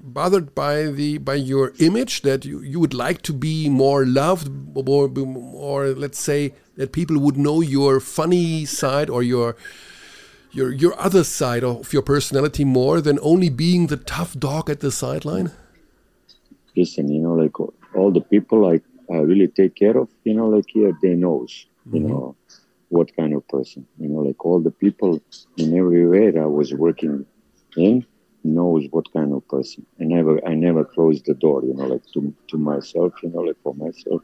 bothered 0.03 0.53
by 0.53 0.83
the 0.83 1.17
by 1.17 1.35
your 1.35 1.71
image 1.79 2.21
that 2.23 2.43
you, 2.43 2.59
you 2.59 2.79
would 2.79 2.93
like 2.93 3.21
to 3.21 3.33
be 3.33 3.69
more 3.69 4.05
loved 4.05 4.51
or 4.75 5.09
or 5.55 5.87
let's 5.89 6.19
say 6.19 6.53
that 6.75 6.91
people 6.91 7.17
would 7.17 7.37
know 7.37 7.61
your 7.61 7.99
funny 8.01 8.65
side 8.65 9.09
or 9.09 9.23
your 9.23 9.55
your 10.51 10.73
your 10.73 10.99
other 10.99 11.23
side 11.23 11.63
of 11.63 11.93
your 11.93 12.01
personality 12.01 12.65
more 12.65 12.99
than 12.99 13.17
only 13.21 13.49
being 13.49 13.87
the 13.87 13.97
tough 13.97 14.37
dog 14.37 14.69
at 14.69 14.81
the 14.81 14.91
sideline? 14.91 15.51
Listen, 16.75 17.09
you 17.09 17.21
know, 17.21 17.33
like 17.33 17.59
all 17.95 18.11
the 18.11 18.21
people 18.21 18.65
I, 18.65 18.81
I 19.11 19.17
really 19.17 19.47
take 19.47 19.75
care 19.75 19.97
of, 19.97 20.09
you 20.23 20.33
know, 20.33 20.47
like 20.47 20.65
here 20.69 20.91
they 21.01 21.15
knows, 21.15 21.65
you 21.91 21.99
mm 21.99 22.05
-hmm. 22.05 22.09
know, 22.09 22.35
what 22.89 23.15
kind 23.15 23.33
of 23.33 23.43
person, 23.47 23.85
you 23.99 24.09
know, 24.09 24.21
like 24.27 24.39
all 24.47 24.61
the 24.61 24.75
people 24.83 25.11
in 25.57 25.67
every 25.79 26.01
everywhere 26.03 26.33
I 26.45 26.49
was 26.59 26.73
working 26.73 27.25
in 27.75 28.05
knows 28.43 28.87
what 28.91 29.11
kind 29.13 29.33
of 29.33 29.47
person. 29.47 29.85
I 29.99 30.03
never 30.03 30.45
I 30.47 30.53
never 30.55 30.83
close 30.83 31.21
the 31.21 31.33
door, 31.33 31.63
you 31.63 31.73
know, 31.73 31.87
like 31.87 32.05
to 32.13 32.33
to 32.49 32.57
myself, 32.57 33.13
you 33.23 33.29
know, 33.29 33.41
like 33.41 33.57
for 33.63 33.73
myself. 33.75 34.21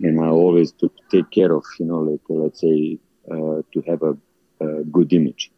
And 0.00 0.20
I 0.20 0.28
always 0.28 0.72
to 0.72 0.90
take 1.10 1.30
care 1.30 1.52
of, 1.52 1.64
you 1.78 1.86
know, 1.86 2.00
like 2.00 2.20
let's 2.28 2.60
say 2.60 2.98
uh, 3.30 3.62
to 3.72 3.82
have 3.86 4.02
a, 4.02 4.16
a, 4.60 4.84
good 4.84 5.12
image. 5.12 5.50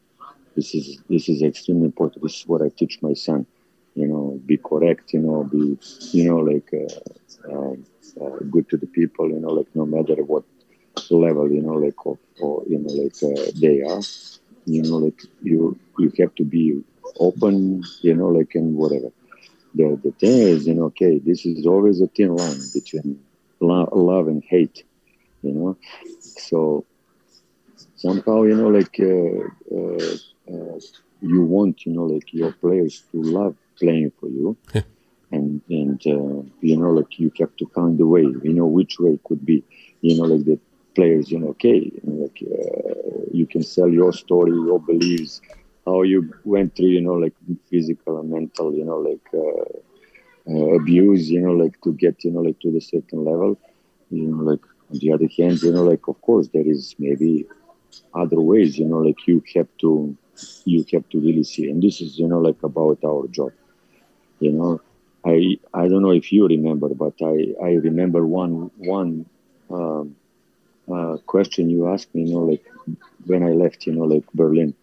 This 0.55 0.75
is 0.75 0.99
this 1.09 1.29
is 1.29 1.43
extremely 1.43 1.87
important. 1.87 2.23
This 2.23 2.41
is 2.41 2.47
what 2.47 2.63
I 2.63 2.69
teach 2.77 2.99
my 3.03 3.15
son. 3.15 3.47
You 3.95 4.07
know, 4.07 4.41
be 4.45 4.59
correct. 4.59 5.13
You 5.15 5.21
know, 5.21 5.45
be 5.45 5.79
you 6.13 6.29
know 6.29 6.39
like 6.39 6.71
uh, 6.73 7.53
um, 7.53 7.85
uh, 8.21 8.39
good 8.51 8.69
to 8.71 8.77
the 8.77 8.87
people. 8.87 9.29
You 9.29 9.41
know, 9.41 9.49
like 9.49 9.69
no 9.75 9.87
matter 9.87 10.17
what 10.23 10.45
level, 11.11 11.51
you 11.51 11.63
know, 11.63 11.75
like 11.75 11.95
of, 12.05 12.19
or 12.41 12.63
you 12.69 12.79
know, 12.79 12.93
like 12.93 13.17
uh, 13.23 13.51
they 13.61 13.83
are. 13.83 14.03
You 14.69 14.83
know, 14.83 14.97
like 14.97 15.21
you 15.43 15.79
you 15.99 16.13
have 16.19 16.35
to 16.37 16.45
be 16.45 16.83
open, 17.19 17.83
you 18.03 18.15
know, 18.15 18.29
like 18.29 18.55
and 18.55 18.77
whatever. 18.77 19.11
The 19.75 19.99
the 20.03 20.13
thing 20.13 20.39
is, 20.53 20.67
you 20.67 20.75
know, 20.75 20.85
okay, 20.87 21.19
this 21.19 21.45
is 21.47 21.67
always 21.67 22.01
a 22.01 22.07
thin 22.09 22.35
line 22.37 22.61
between 22.75 23.21
lo- 23.61 23.89
love 23.93 24.29
and 24.29 24.43
hate, 24.49 24.85
you 25.43 25.53
know. 25.53 25.77
So 26.49 26.87
somehow, 27.97 28.43
you 28.43 28.57
know, 28.57 28.69
like 28.69 28.97
uh, 29.01 29.77
uh, 29.77 30.15
uh, 30.53 30.79
you 31.21 31.43
want, 31.43 31.85
you 31.87 31.93
know, 31.93 32.05
like 32.05 32.33
your 32.33 32.53
players 32.53 33.03
to 33.13 33.23
love 33.23 33.57
playing 33.81 34.13
for 34.21 34.29
you. 34.29 34.57
and 35.37 35.61
and 35.81 36.01
uh, 36.17 36.39
you 36.69 36.77
know 36.81 36.91
like 36.99 37.13
you 37.23 37.29
have 37.41 37.55
to 37.61 37.67
find 37.77 37.95
a 38.01 38.07
way 38.15 38.27
you 38.47 38.55
know 38.59 38.69
which 38.79 38.95
way 39.05 39.15
could 39.27 39.43
be 39.51 39.59
you 40.07 40.13
know 40.17 40.27
like 40.33 40.45
the 40.51 40.57
players 40.97 41.31
you 41.33 41.39
know 41.41 41.51
okay 41.55 41.79
you 41.95 42.03
know, 42.07 42.17
like 42.25 42.39
uh, 42.57 43.21
you 43.39 43.47
can 43.53 43.63
sell 43.75 43.91
your 44.01 44.13
story 44.25 44.53
your 44.69 44.81
beliefs 44.91 45.35
how 45.87 46.03
you 46.03 46.29
went 46.45 46.77
through, 46.77 46.89
you 46.89 47.01
know, 47.03 47.15
like 47.15 47.35
physical 47.71 48.21
and 48.21 48.31
mental, 48.31 48.75
you 48.75 48.85
know, 48.85 48.99
like 48.99 49.27
uh, 49.35 50.51
uh, 50.51 50.75
abuse, 50.81 51.31
you 51.31 51.41
know, 51.41 51.53
like 51.53 51.81
to 51.83 51.93
get, 51.95 52.25
you 52.25 52.33
know, 52.33 52.41
like 52.41 52.59
to 52.61 52.71
the 52.73 52.81
certain 52.81 53.25
level. 53.25 53.59
You 54.11 54.29
know, 54.29 54.43
like 54.45 54.61
on 54.91 54.99
the 54.99 55.13
other 55.13 55.29
hand, 55.39 55.63
you 55.63 55.73
know, 55.73 55.85
like 55.85 56.07
of 56.09 56.21
course 56.23 56.49
there 56.53 56.67
is 56.67 56.95
maybe 56.99 57.47
other 58.15 58.41
ways, 58.41 58.79
you 58.79 58.87
know, 58.87 58.99
like 58.99 59.27
you 59.27 59.43
have 59.55 59.69
to, 59.81 60.17
you 60.65 60.85
have 60.93 61.09
to 61.11 61.19
really 61.21 61.45
see, 61.45 61.71
and 61.71 61.83
this 61.83 62.01
is, 62.01 62.19
you 62.19 62.29
know, 62.29 62.39
like 62.41 62.63
about 62.63 62.99
our 63.05 63.27
job. 63.29 63.53
You 64.41 64.53
know, 64.53 64.81
I 65.25 65.57
I 65.75 65.89
don't 65.89 66.03
know 66.03 66.13
if 66.13 66.33
you 66.33 66.47
remember, 66.47 66.89
but 66.91 67.15
I 67.23 67.55
I 67.63 67.71
remember 67.89 68.27
one 68.27 68.71
one. 68.79 69.27
Um, 69.71 70.17
uh, 70.93 71.17
question 71.27 71.71
you 71.71 71.89
asked 71.89 72.15
me, 72.15 72.23
you 72.25 72.35
know, 72.35 72.45
like 72.45 72.65
when 73.27 73.43
I 73.43 73.53
left, 73.53 73.87
you 73.87 73.95
know, 73.95 74.05
like 74.05 74.25
Berlin 74.35 74.75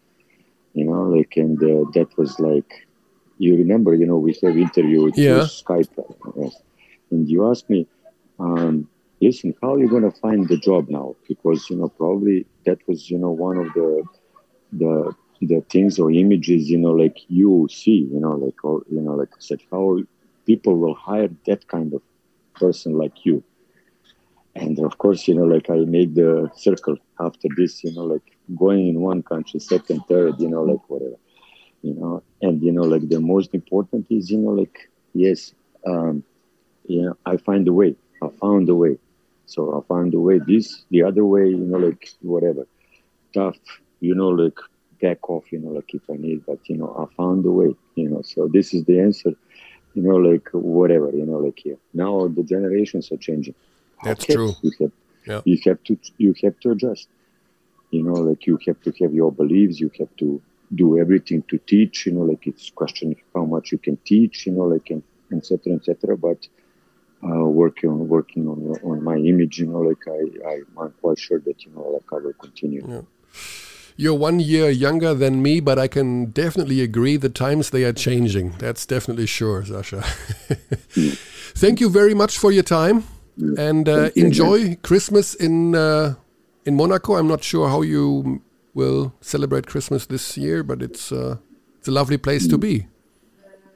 you 0.74 0.86
know, 0.86 1.03
like, 1.03 1.38
and 1.38 1.61
uh, 1.61 1.89
that 1.93 2.09
was 2.17 2.39
like, 2.39 2.88
you 3.38 3.57
remember, 3.57 3.93
you 3.93 4.05
know, 4.05 4.17
we 4.17 4.38
have 4.43 4.57
interview 4.57 5.03
with 5.03 5.17
yeah. 5.17 5.41
Skype, 5.41 5.89
yes. 6.38 6.61
and 7.11 7.30
you 7.30 7.49
asked 7.49 7.69
me, 7.69 7.88
um, 8.39 8.88
listen, 9.21 9.53
how 9.61 9.74
are 9.74 9.80
you 9.80 9.88
going 9.88 10.03
to 10.03 10.19
find 10.19 10.47
the 10.47 10.57
job 10.57 10.89
now? 10.89 11.15
Because 11.28 11.69
you 11.69 11.78
know, 11.78 11.89
probably 11.89 12.45
that 12.65 12.80
was, 12.88 13.09
you 13.09 13.17
know, 13.17 13.32
one 13.32 13.57
of 13.57 13.74
the 13.74 14.03
the 14.74 15.15
the 15.41 15.61
things 15.69 15.99
or 15.99 16.11
images, 16.11 16.69
you 16.69 16.78
know, 16.78 16.91
like 16.91 17.17
you 17.28 17.67
see, 17.71 18.07
you 18.11 18.19
know, 18.19 18.32
like 18.32 18.63
or 18.63 18.84
you 18.89 19.01
know, 19.01 19.13
like 19.13 19.30
I 19.34 19.39
said, 19.39 19.61
how 19.71 19.99
people 20.45 20.78
will 20.78 20.95
hire 20.95 21.30
that 21.45 21.67
kind 21.67 21.93
of 21.93 22.01
person 22.55 22.93
like 22.97 23.26
you. 23.26 23.43
And 24.55 24.80
of 24.80 24.97
course, 24.97 25.28
you 25.28 25.36
know, 25.36 25.45
like 25.45 25.69
I 25.69 25.78
made 25.78 26.15
the 26.15 26.51
circle 26.55 26.97
after 27.19 27.47
this, 27.57 27.84
you 27.84 27.93
know, 27.93 28.03
like 28.03 28.33
going 28.56 28.88
in 28.88 29.02
one 29.02 29.24
country, 29.24 29.60
second, 29.60 30.02
third, 30.08 30.39
you 30.39 30.50
know, 30.50 30.64
like 30.64 30.89
whatever, 30.89 31.18
you 31.82 31.94
know, 31.94 32.24
and 32.41 32.62
you 32.62 32.72
know, 32.72 32.84
like 32.84 33.08
the 33.10 33.20
most 33.20 33.54
important 33.54 34.08
is, 34.10 34.30
you 34.30 34.38
know, 34.38 34.52
like 34.52 34.89
yes, 35.14 35.54
um, 35.86 36.24
you 36.88 37.04
know, 37.04 37.18
I 37.26 37.38
find 37.38 37.68
a 37.68 37.74
way. 37.74 37.96
I 38.22 38.30
found 38.30 38.70
a 38.70 38.76
way. 38.76 38.98
So 39.46 39.78
I 39.78 39.88
found 39.88 40.14
a 40.14 40.20
way. 40.20 40.39
This, 40.39 40.84
the 40.89 41.04
other 41.04 41.26
way, 41.26 41.48
you 41.50 41.58
know, 41.58 41.78
like 41.78 42.10
whatever, 42.22 42.66
tough, 43.34 43.58
you 44.00 44.16
know, 44.16 44.30
like 44.30 44.58
back 45.02 45.30
off, 45.30 45.52
you 45.52 45.60
know, 45.60 45.72
like 45.72 45.94
if 45.94 46.02
I 46.10 46.14
need, 46.14 46.46
but 46.46 46.60
you 46.70 46.78
know, 46.78 46.96
I 46.98 47.14
found 47.16 47.46
a 47.46 47.52
way, 47.52 47.76
you 47.96 48.10
know. 48.10 48.22
So 48.22 48.48
this 48.48 48.74
is 48.74 48.86
the 48.86 49.00
answer, 49.00 49.34
you 49.94 50.02
know, 50.02 50.16
like 50.16 50.50
whatever, 50.52 51.12
you 51.12 51.26
know, 51.26 51.38
like 51.38 51.60
here. 51.60 51.78
Now 51.94 52.28
the 52.28 52.44
generations 52.44 53.12
are 53.12 53.18
changing. 53.18 53.56
That's 54.04 54.24
okay, 54.24 54.34
true. 54.34 54.54
You 54.62 54.72
have, 54.80 54.91
yeah. 55.26 55.41
you 55.46 55.58
have 55.66 55.84
to, 55.84 55.98
you 56.18 56.34
have 56.44 56.60
to 56.62 56.72
adjust 56.72 57.08
you 57.94 58.04
know 58.04 58.20
like 58.30 58.46
you 58.48 58.58
have 58.66 58.80
to 58.82 58.91
have 59.00 59.14
your 59.14 59.32
beliefs 59.32 59.80
you 59.80 59.89
have 60.00 60.14
to 60.18 60.41
do 60.76 61.00
everything 61.00 61.44
to 61.44 61.58
teach 61.60 62.06
you 62.06 62.14
know 62.14 62.26
like 62.32 62.46
it's 62.48 62.70
question 62.72 63.12
of 63.12 63.18
how 63.36 63.46
much 63.46 63.72
you 63.72 63.78
can 63.78 63.98
teach 64.06 64.46
you 64.46 64.54
know 64.54 64.68
like 64.74 64.89
and 64.89 65.04
etc 65.32 65.74
etc 65.76 66.18
but 66.18 66.48
uh, 67.24 67.46
working 67.46 67.89
on 67.89 68.08
working 68.08 68.48
on 68.48 68.60
on 68.84 69.04
my 69.04 69.16
image. 69.16 69.60
You 69.60 69.68
know, 69.68 69.80
like 69.80 70.04
I, 70.08 70.50
I 70.50 70.62
I'm 70.82 70.94
quite 71.02 71.20
sure 71.20 71.39
that 71.39 71.66
you 71.66 71.72
know 71.72 71.82
like 71.82 72.12
I 72.12 72.18
will 72.18 72.34
continue. 72.34 72.86
Yeah. 72.88 73.02
You're 73.96 74.16
one 74.16 74.39
year 74.39 74.70
younger 74.72 75.14
than 75.14 75.44
me, 75.44 75.60
but 75.60 75.78
I 75.78 75.88
can 75.88 76.26
definitely 76.32 76.82
agree 76.82 77.16
the 77.16 77.30
times 77.30 77.70
they 77.70 77.84
are 77.84 77.94
changing. 77.94 78.54
That's 78.58 78.88
definitely 78.88 79.28
sure, 79.28 79.64
Sasha. 79.64 80.02
Thank 81.56 81.80
you 81.80 81.89
very 81.89 82.16
much 82.16 82.39
for 82.39 82.52
your 82.52 82.64
time, 82.64 83.04
and 83.38 83.88
uh, 83.88 84.10
enjoy 84.16 84.76
Christmas 84.78 85.36
in 85.36 85.76
uh, 85.76 86.16
in 86.66 86.76
Monaco. 86.76 87.16
I'm 87.16 87.28
not 87.28 87.43
sure 87.43 87.70
how 87.70 87.82
you 87.82 88.41
will 88.74 89.14
celebrate 89.22 89.68
Christmas 89.68 90.05
this 90.05 90.38
year, 90.38 90.64
but 90.64 90.82
it's 90.82 91.11
uh, 91.11 91.38
it's 91.78 91.88
a 91.88 91.91
lovely 91.91 92.18
place 92.18 92.47
to 92.47 92.57
be. 92.57 92.88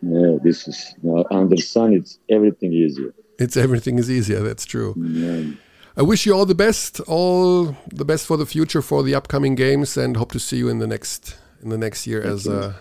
Yeah, 0.01 0.37
this 0.43 0.67
is 0.67 0.95
uh, 1.05 1.23
under 1.31 1.57
sun. 1.57 1.93
It's 1.93 2.19
everything 2.29 2.73
easier. 2.73 3.13
It's 3.39 3.57
everything 3.57 3.99
is 3.99 4.09
easier. 4.09 4.41
That's 4.41 4.65
true. 4.65 4.95
Yeah. 4.97 5.53
I 5.95 6.03
wish 6.03 6.27
you 6.27 6.33
all 6.33 6.45
the 6.45 6.55
best, 6.55 6.99
all 7.01 7.75
the 7.91 8.05
best 8.05 8.27
for 8.27 8.37
the 8.37 8.45
future, 8.45 8.83
for 8.83 9.01
the 9.01 9.15
upcoming 9.15 9.55
games, 9.55 9.97
and 9.97 10.15
hope 10.15 10.31
to 10.33 10.39
see 10.39 10.57
you 10.57 10.69
in 10.69 10.79
the 10.79 10.87
next 10.87 11.37
in 11.61 11.69
the 11.69 11.77
next 11.77 12.05
year 12.05 12.21
Thank 12.21 12.33
as 12.33 12.47
a 12.47 12.75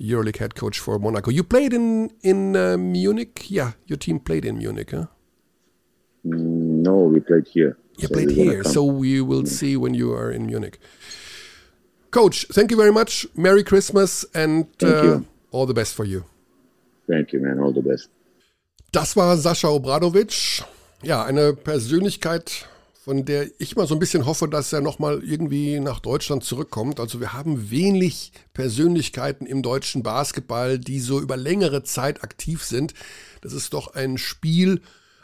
EuroLeague 0.00 0.38
head 0.38 0.54
coach 0.54 0.78
for 0.78 0.98
Monaco. 0.98 1.30
You 1.30 1.42
played 1.42 1.72
in 1.72 2.10
in 2.22 2.56
uh, 2.56 2.76
Munich, 2.76 3.50
yeah. 3.50 3.72
Your 3.86 3.96
team 3.96 4.20
played 4.20 4.44
in 4.44 4.58
Munich, 4.58 4.92
huh? 4.92 5.06
Mm, 6.24 6.82
no, 6.86 6.94
we 6.94 7.20
played 7.20 7.48
here. 7.48 7.76
You 8.00 8.08
so 8.08 8.14
played 8.14 8.30
here, 8.30 8.64
so 8.64 8.84
we 8.84 9.20
will 9.20 9.44
yeah. 9.44 9.52
see 9.52 9.76
when 9.76 9.94
you 9.94 10.12
are 10.12 10.30
in 10.32 10.46
Munich. 10.46 10.78
Coach, 12.10 12.46
thank 12.50 12.70
you 12.70 12.76
very 12.76 12.92
much. 12.92 13.26
Merry 13.36 13.62
Christmas 13.62 14.24
and 14.34 14.66
uh, 14.82 15.20
all 15.52 15.66
the 15.66 15.74
best 15.74 15.94
for 15.94 16.04
you. 16.04 16.24
Thank 17.06 17.32
you, 17.32 17.40
man. 17.40 17.58
All 17.60 17.72
the 17.72 17.82
best. 17.82 18.08
Das 18.92 19.16
war 19.16 19.36
Sascha 19.36 19.68
Obradovic. 19.68 20.64
Ja, 21.02 21.24
eine 21.24 21.54
Persönlichkeit, 21.54 22.66
von 23.04 23.24
der 23.24 23.48
ich 23.58 23.76
mal 23.76 23.86
so 23.86 23.94
ein 23.94 24.00
bisschen 24.00 24.26
hoffe, 24.26 24.48
dass 24.48 24.72
er 24.72 24.80
nochmal 24.80 25.22
irgendwie 25.22 25.78
nach 25.78 26.00
Deutschland 26.00 26.42
zurückkommt. 26.42 26.98
Also 26.98 27.20
wir 27.20 27.32
haben 27.32 27.70
wenig 27.70 28.32
Persönlichkeiten 28.52 29.46
im 29.46 29.62
deutschen 29.62 30.02
Basketball, 30.02 30.78
die 30.78 31.00
so 31.00 31.20
über 31.20 31.36
längere 31.36 31.84
Zeit 31.84 32.24
aktiv 32.24 32.64
sind. 32.64 32.94
Das 33.40 33.52
ist 33.52 33.72
doch 33.72 33.94
ein 33.94 34.18
Spiel, 34.18 34.80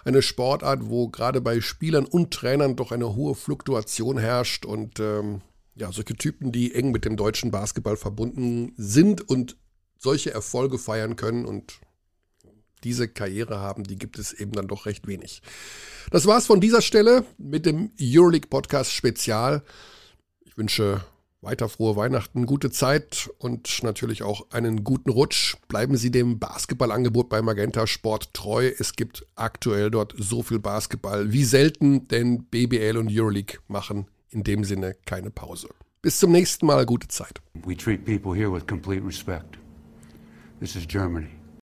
eine 0.07 0.23
Sportart, 0.23 0.89
wo 0.89 1.09
gerade 1.09 1.41
bei 1.41 1.61
Spielern 1.61 2.07
und 2.07 2.33
Trainern 2.33 2.77
doch 2.77 2.93
eine 2.93 3.15
hohe 3.15 3.35
Fluktuation 3.35 4.19
herrscht 4.19 4.65
und 4.65 5.01
ähm, 5.01 5.43
ja, 5.75 5.91
solche 5.91 6.15
Typen, 6.15 6.53
die 6.53 6.75
eng 6.75 6.93
mit 6.93 7.05
dem 7.05 7.17
deutschen 7.17 7.51
Basketball 7.51 7.97
verbunden 7.97 8.73
sind 8.77 9.29
und 9.29 9.57
solche 9.99 10.31
Erfolge 10.33 10.79
feiern 10.79 11.17
können 11.17 11.45
und 11.45 11.81
diese 12.85 13.09
Karriere 13.09 13.59
haben, 13.59 13.83
die 13.83 13.97
gibt 13.97 14.19
es 14.19 14.33
eben 14.33 14.53
dann 14.53 14.69
doch 14.69 14.87
recht 14.87 15.09
wenig. 15.09 15.43
Das 16.11 16.25
war's 16.27 16.47
von 16.47 16.61
dieser 16.61 16.83
Stelle 16.83 17.25
mit 17.37 17.67
dem 17.67 17.91
Euroleague 18.01 18.49
Podcast 18.49 18.93
Spezial. 18.93 19.65
Ich 20.45 20.57
wünsche 20.57 21.05
weiter 21.47 21.69
frohe 21.69 21.95
Weihnachten, 21.95 22.45
gute 22.45 22.71
Zeit 22.71 23.31
und 23.39 23.83
natürlich 23.85 24.25
auch 24.25 24.51
einen 24.51 24.83
guten 24.83 25.11
Rutsch. 25.11 25.57
Bleiben 25.69 25.97
Sie 25.97 26.11
dem 26.11 26.41
Basketballangebot 26.41 27.29
bei 27.29 27.41
Magenta 27.41 27.87
Sport 27.87 28.35
treu. 28.35 28.71
Es 28.79 28.95
gibt 28.95 29.25
aktuell 29.37 29.91
dort 29.91 30.13
so 30.19 30.43
viel 30.43 30.59
Basketball 30.59 31.33
wie 31.33 31.45
selten, 31.45 32.09
denn 32.09 32.45
BBL 32.45 32.97
und 32.99 33.09
Euroleague 33.11 33.61
machen 33.69 34.07
in 34.31 34.43
dem 34.43 34.65
Sinne 34.65 34.97
keine 35.07 35.31
Pause. 35.31 35.69
Bis 36.03 36.19
zum 36.19 36.33
nächsten 36.33 36.67
Mal, 36.67 36.85
gute 36.85 37.07
Zeit. 37.07 37.41
We 37.65 37.77
treat 37.77 38.05
people 38.05 38.35
here 38.37 38.53
with 38.53 38.67
complete 38.67 39.07
respect. 39.07 39.57
This 40.59 40.75
is 40.75 40.87
Germany. 40.87 41.36